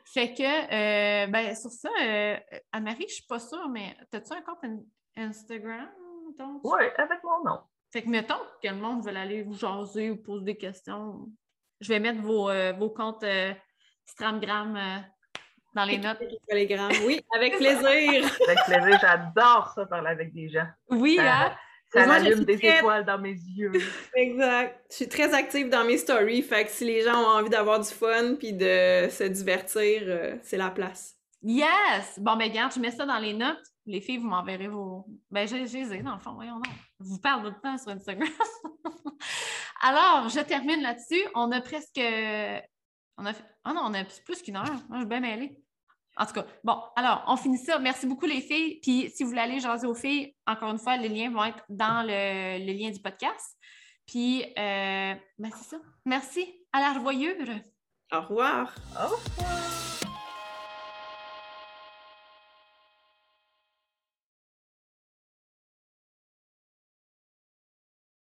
Fait 0.05 0.33
que, 0.33 0.43
euh, 0.43 1.27
ben, 1.27 1.55
sur 1.55 1.69
ça, 1.71 1.89
euh, 2.01 2.37
Anne-Marie, 2.71 3.05
je 3.07 3.15
suis 3.15 3.25
pas 3.25 3.39
sûre, 3.39 3.69
mais 3.69 3.95
as-tu 4.13 4.33
un 4.33 4.41
compte 4.41 4.63
in- 4.63 4.83
Instagram? 5.17 5.89
mettons? 6.27 6.59
Oui, 6.63 6.81
avec 6.97 7.23
mon 7.23 7.43
nom. 7.43 7.59
Fait 7.91 8.03
que, 8.03 8.09
mettons 8.09 8.39
que 8.63 8.67
le 8.69 8.75
monde 8.75 9.05
veut 9.05 9.15
aller 9.15 9.43
vous 9.43 9.53
jaser 9.53 10.11
ou 10.11 10.17
poser 10.17 10.45
des 10.45 10.57
questions. 10.57 11.29
Je 11.81 11.89
vais 11.89 11.99
mettre 11.99 12.21
vos, 12.21 12.49
euh, 12.49 12.71
vos 12.73 12.89
comptes 12.89 13.23
euh, 14.11 14.13
Stramgram 14.13 14.75
euh, 14.75 14.97
dans 15.73 15.85
les 15.85 15.97
notes. 15.97 16.19
Oui, 17.05 17.21
avec 17.35 17.57
plaisir. 17.57 17.81
Avec 18.47 18.59
plaisir, 18.65 18.99
j'adore 19.01 19.71
ça, 19.75 19.85
parler 19.85 20.09
avec 20.09 20.33
des 20.33 20.49
gens. 20.49 20.67
Oui, 20.89 21.15
Ça- 21.17 21.45
hein? 21.45 21.51
Ça 21.93 22.05
Moi, 22.05 22.15
allume 22.15 22.45
des 22.45 22.57
très- 22.57 22.77
étoiles 22.77 23.03
dans 23.05 23.17
mes 23.19 23.33
yeux. 23.33 23.71
Exact. 24.15 24.81
Je 24.89 24.95
suis 24.95 25.09
très 25.09 25.33
active 25.33 25.67
dans 25.69 25.83
mes 25.83 25.97
stories, 25.97 26.41
fait 26.41 26.63
que 26.63 26.71
si 26.71 26.85
les 26.85 27.01
gens 27.01 27.19
ont 27.21 27.37
envie 27.39 27.49
d'avoir 27.49 27.81
du 27.81 27.89
fun 27.89 28.35
puis 28.39 28.53
de 28.53 29.09
se 29.09 29.25
divertir, 29.27 30.01
euh, 30.05 30.37
c'est 30.41 30.55
la 30.55 30.71
place. 30.71 31.15
Yes! 31.43 32.17
Bon, 32.19 32.37
ben, 32.37 32.49
regarde, 32.49 32.71
je 32.73 32.79
mets 32.79 32.91
ça 32.91 33.05
dans 33.05 33.17
les 33.19 33.33
notes. 33.33 33.59
Les 33.85 33.99
filles, 33.99 34.19
vous 34.19 34.27
m'enverrez 34.29 34.69
vos. 34.69 35.05
Ben, 35.31 35.45
j'ai 35.47 35.59
les 35.59 35.75
ai, 35.75 36.01
dans 36.01 36.13
le 36.13 36.19
fond, 36.21 36.33
voyons 36.33 36.55
donc. 36.55 36.73
Je 37.01 37.05
vous 37.09 37.19
parle 37.19 37.43
tout 37.43 37.49
le 37.55 37.61
temps 37.61 37.77
sur 37.77 37.89
Instagram. 37.91 38.29
Alors, 39.81 40.29
je 40.29 40.39
termine 40.41 40.81
là-dessus. 40.81 41.23
On 41.35 41.51
a 41.51 41.59
presque. 41.61 41.99
On 43.17 43.25
a 43.25 43.33
fait... 43.33 43.43
Ah 43.63 43.73
non, 43.73 43.81
on 43.85 43.93
a 43.93 44.03
plus 44.03 44.41
qu'une 44.41 44.55
heure. 44.55 44.65
Moi, 44.65 44.97
je 44.97 44.97
suis 44.99 45.05
bien 45.05 45.19
mêlée. 45.19 45.57
En 46.17 46.25
tout 46.25 46.33
cas, 46.33 46.45
bon, 46.63 46.77
alors, 46.95 47.23
on 47.27 47.37
finit 47.37 47.57
ça. 47.57 47.79
Merci 47.79 48.05
beaucoup, 48.05 48.25
les 48.25 48.41
filles. 48.41 48.79
Puis, 48.81 49.09
si 49.15 49.23
vous 49.23 49.29
voulez 49.29 49.41
aller 49.41 49.59
jaser 49.59 49.87
aux 49.87 49.95
filles, 49.95 50.35
encore 50.45 50.71
une 50.71 50.79
fois, 50.79 50.97
les 50.97 51.09
liens 51.09 51.31
vont 51.31 51.43
être 51.45 51.63
dans 51.69 52.05
le, 52.05 52.65
le 52.65 52.73
lien 52.73 52.89
du 52.91 52.99
podcast. 52.99 53.57
Puis, 54.05 54.43
euh, 54.43 55.15
ben, 55.37 55.51
c'est 55.55 55.69
ça. 55.69 55.77
Merci. 56.05 56.65
À 56.73 56.81
la 56.81 56.93
revoyure. 56.93 57.35
Au 58.11 58.21
revoir. 58.21 58.75
Au 58.99 59.03
revoir. 59.03 59.80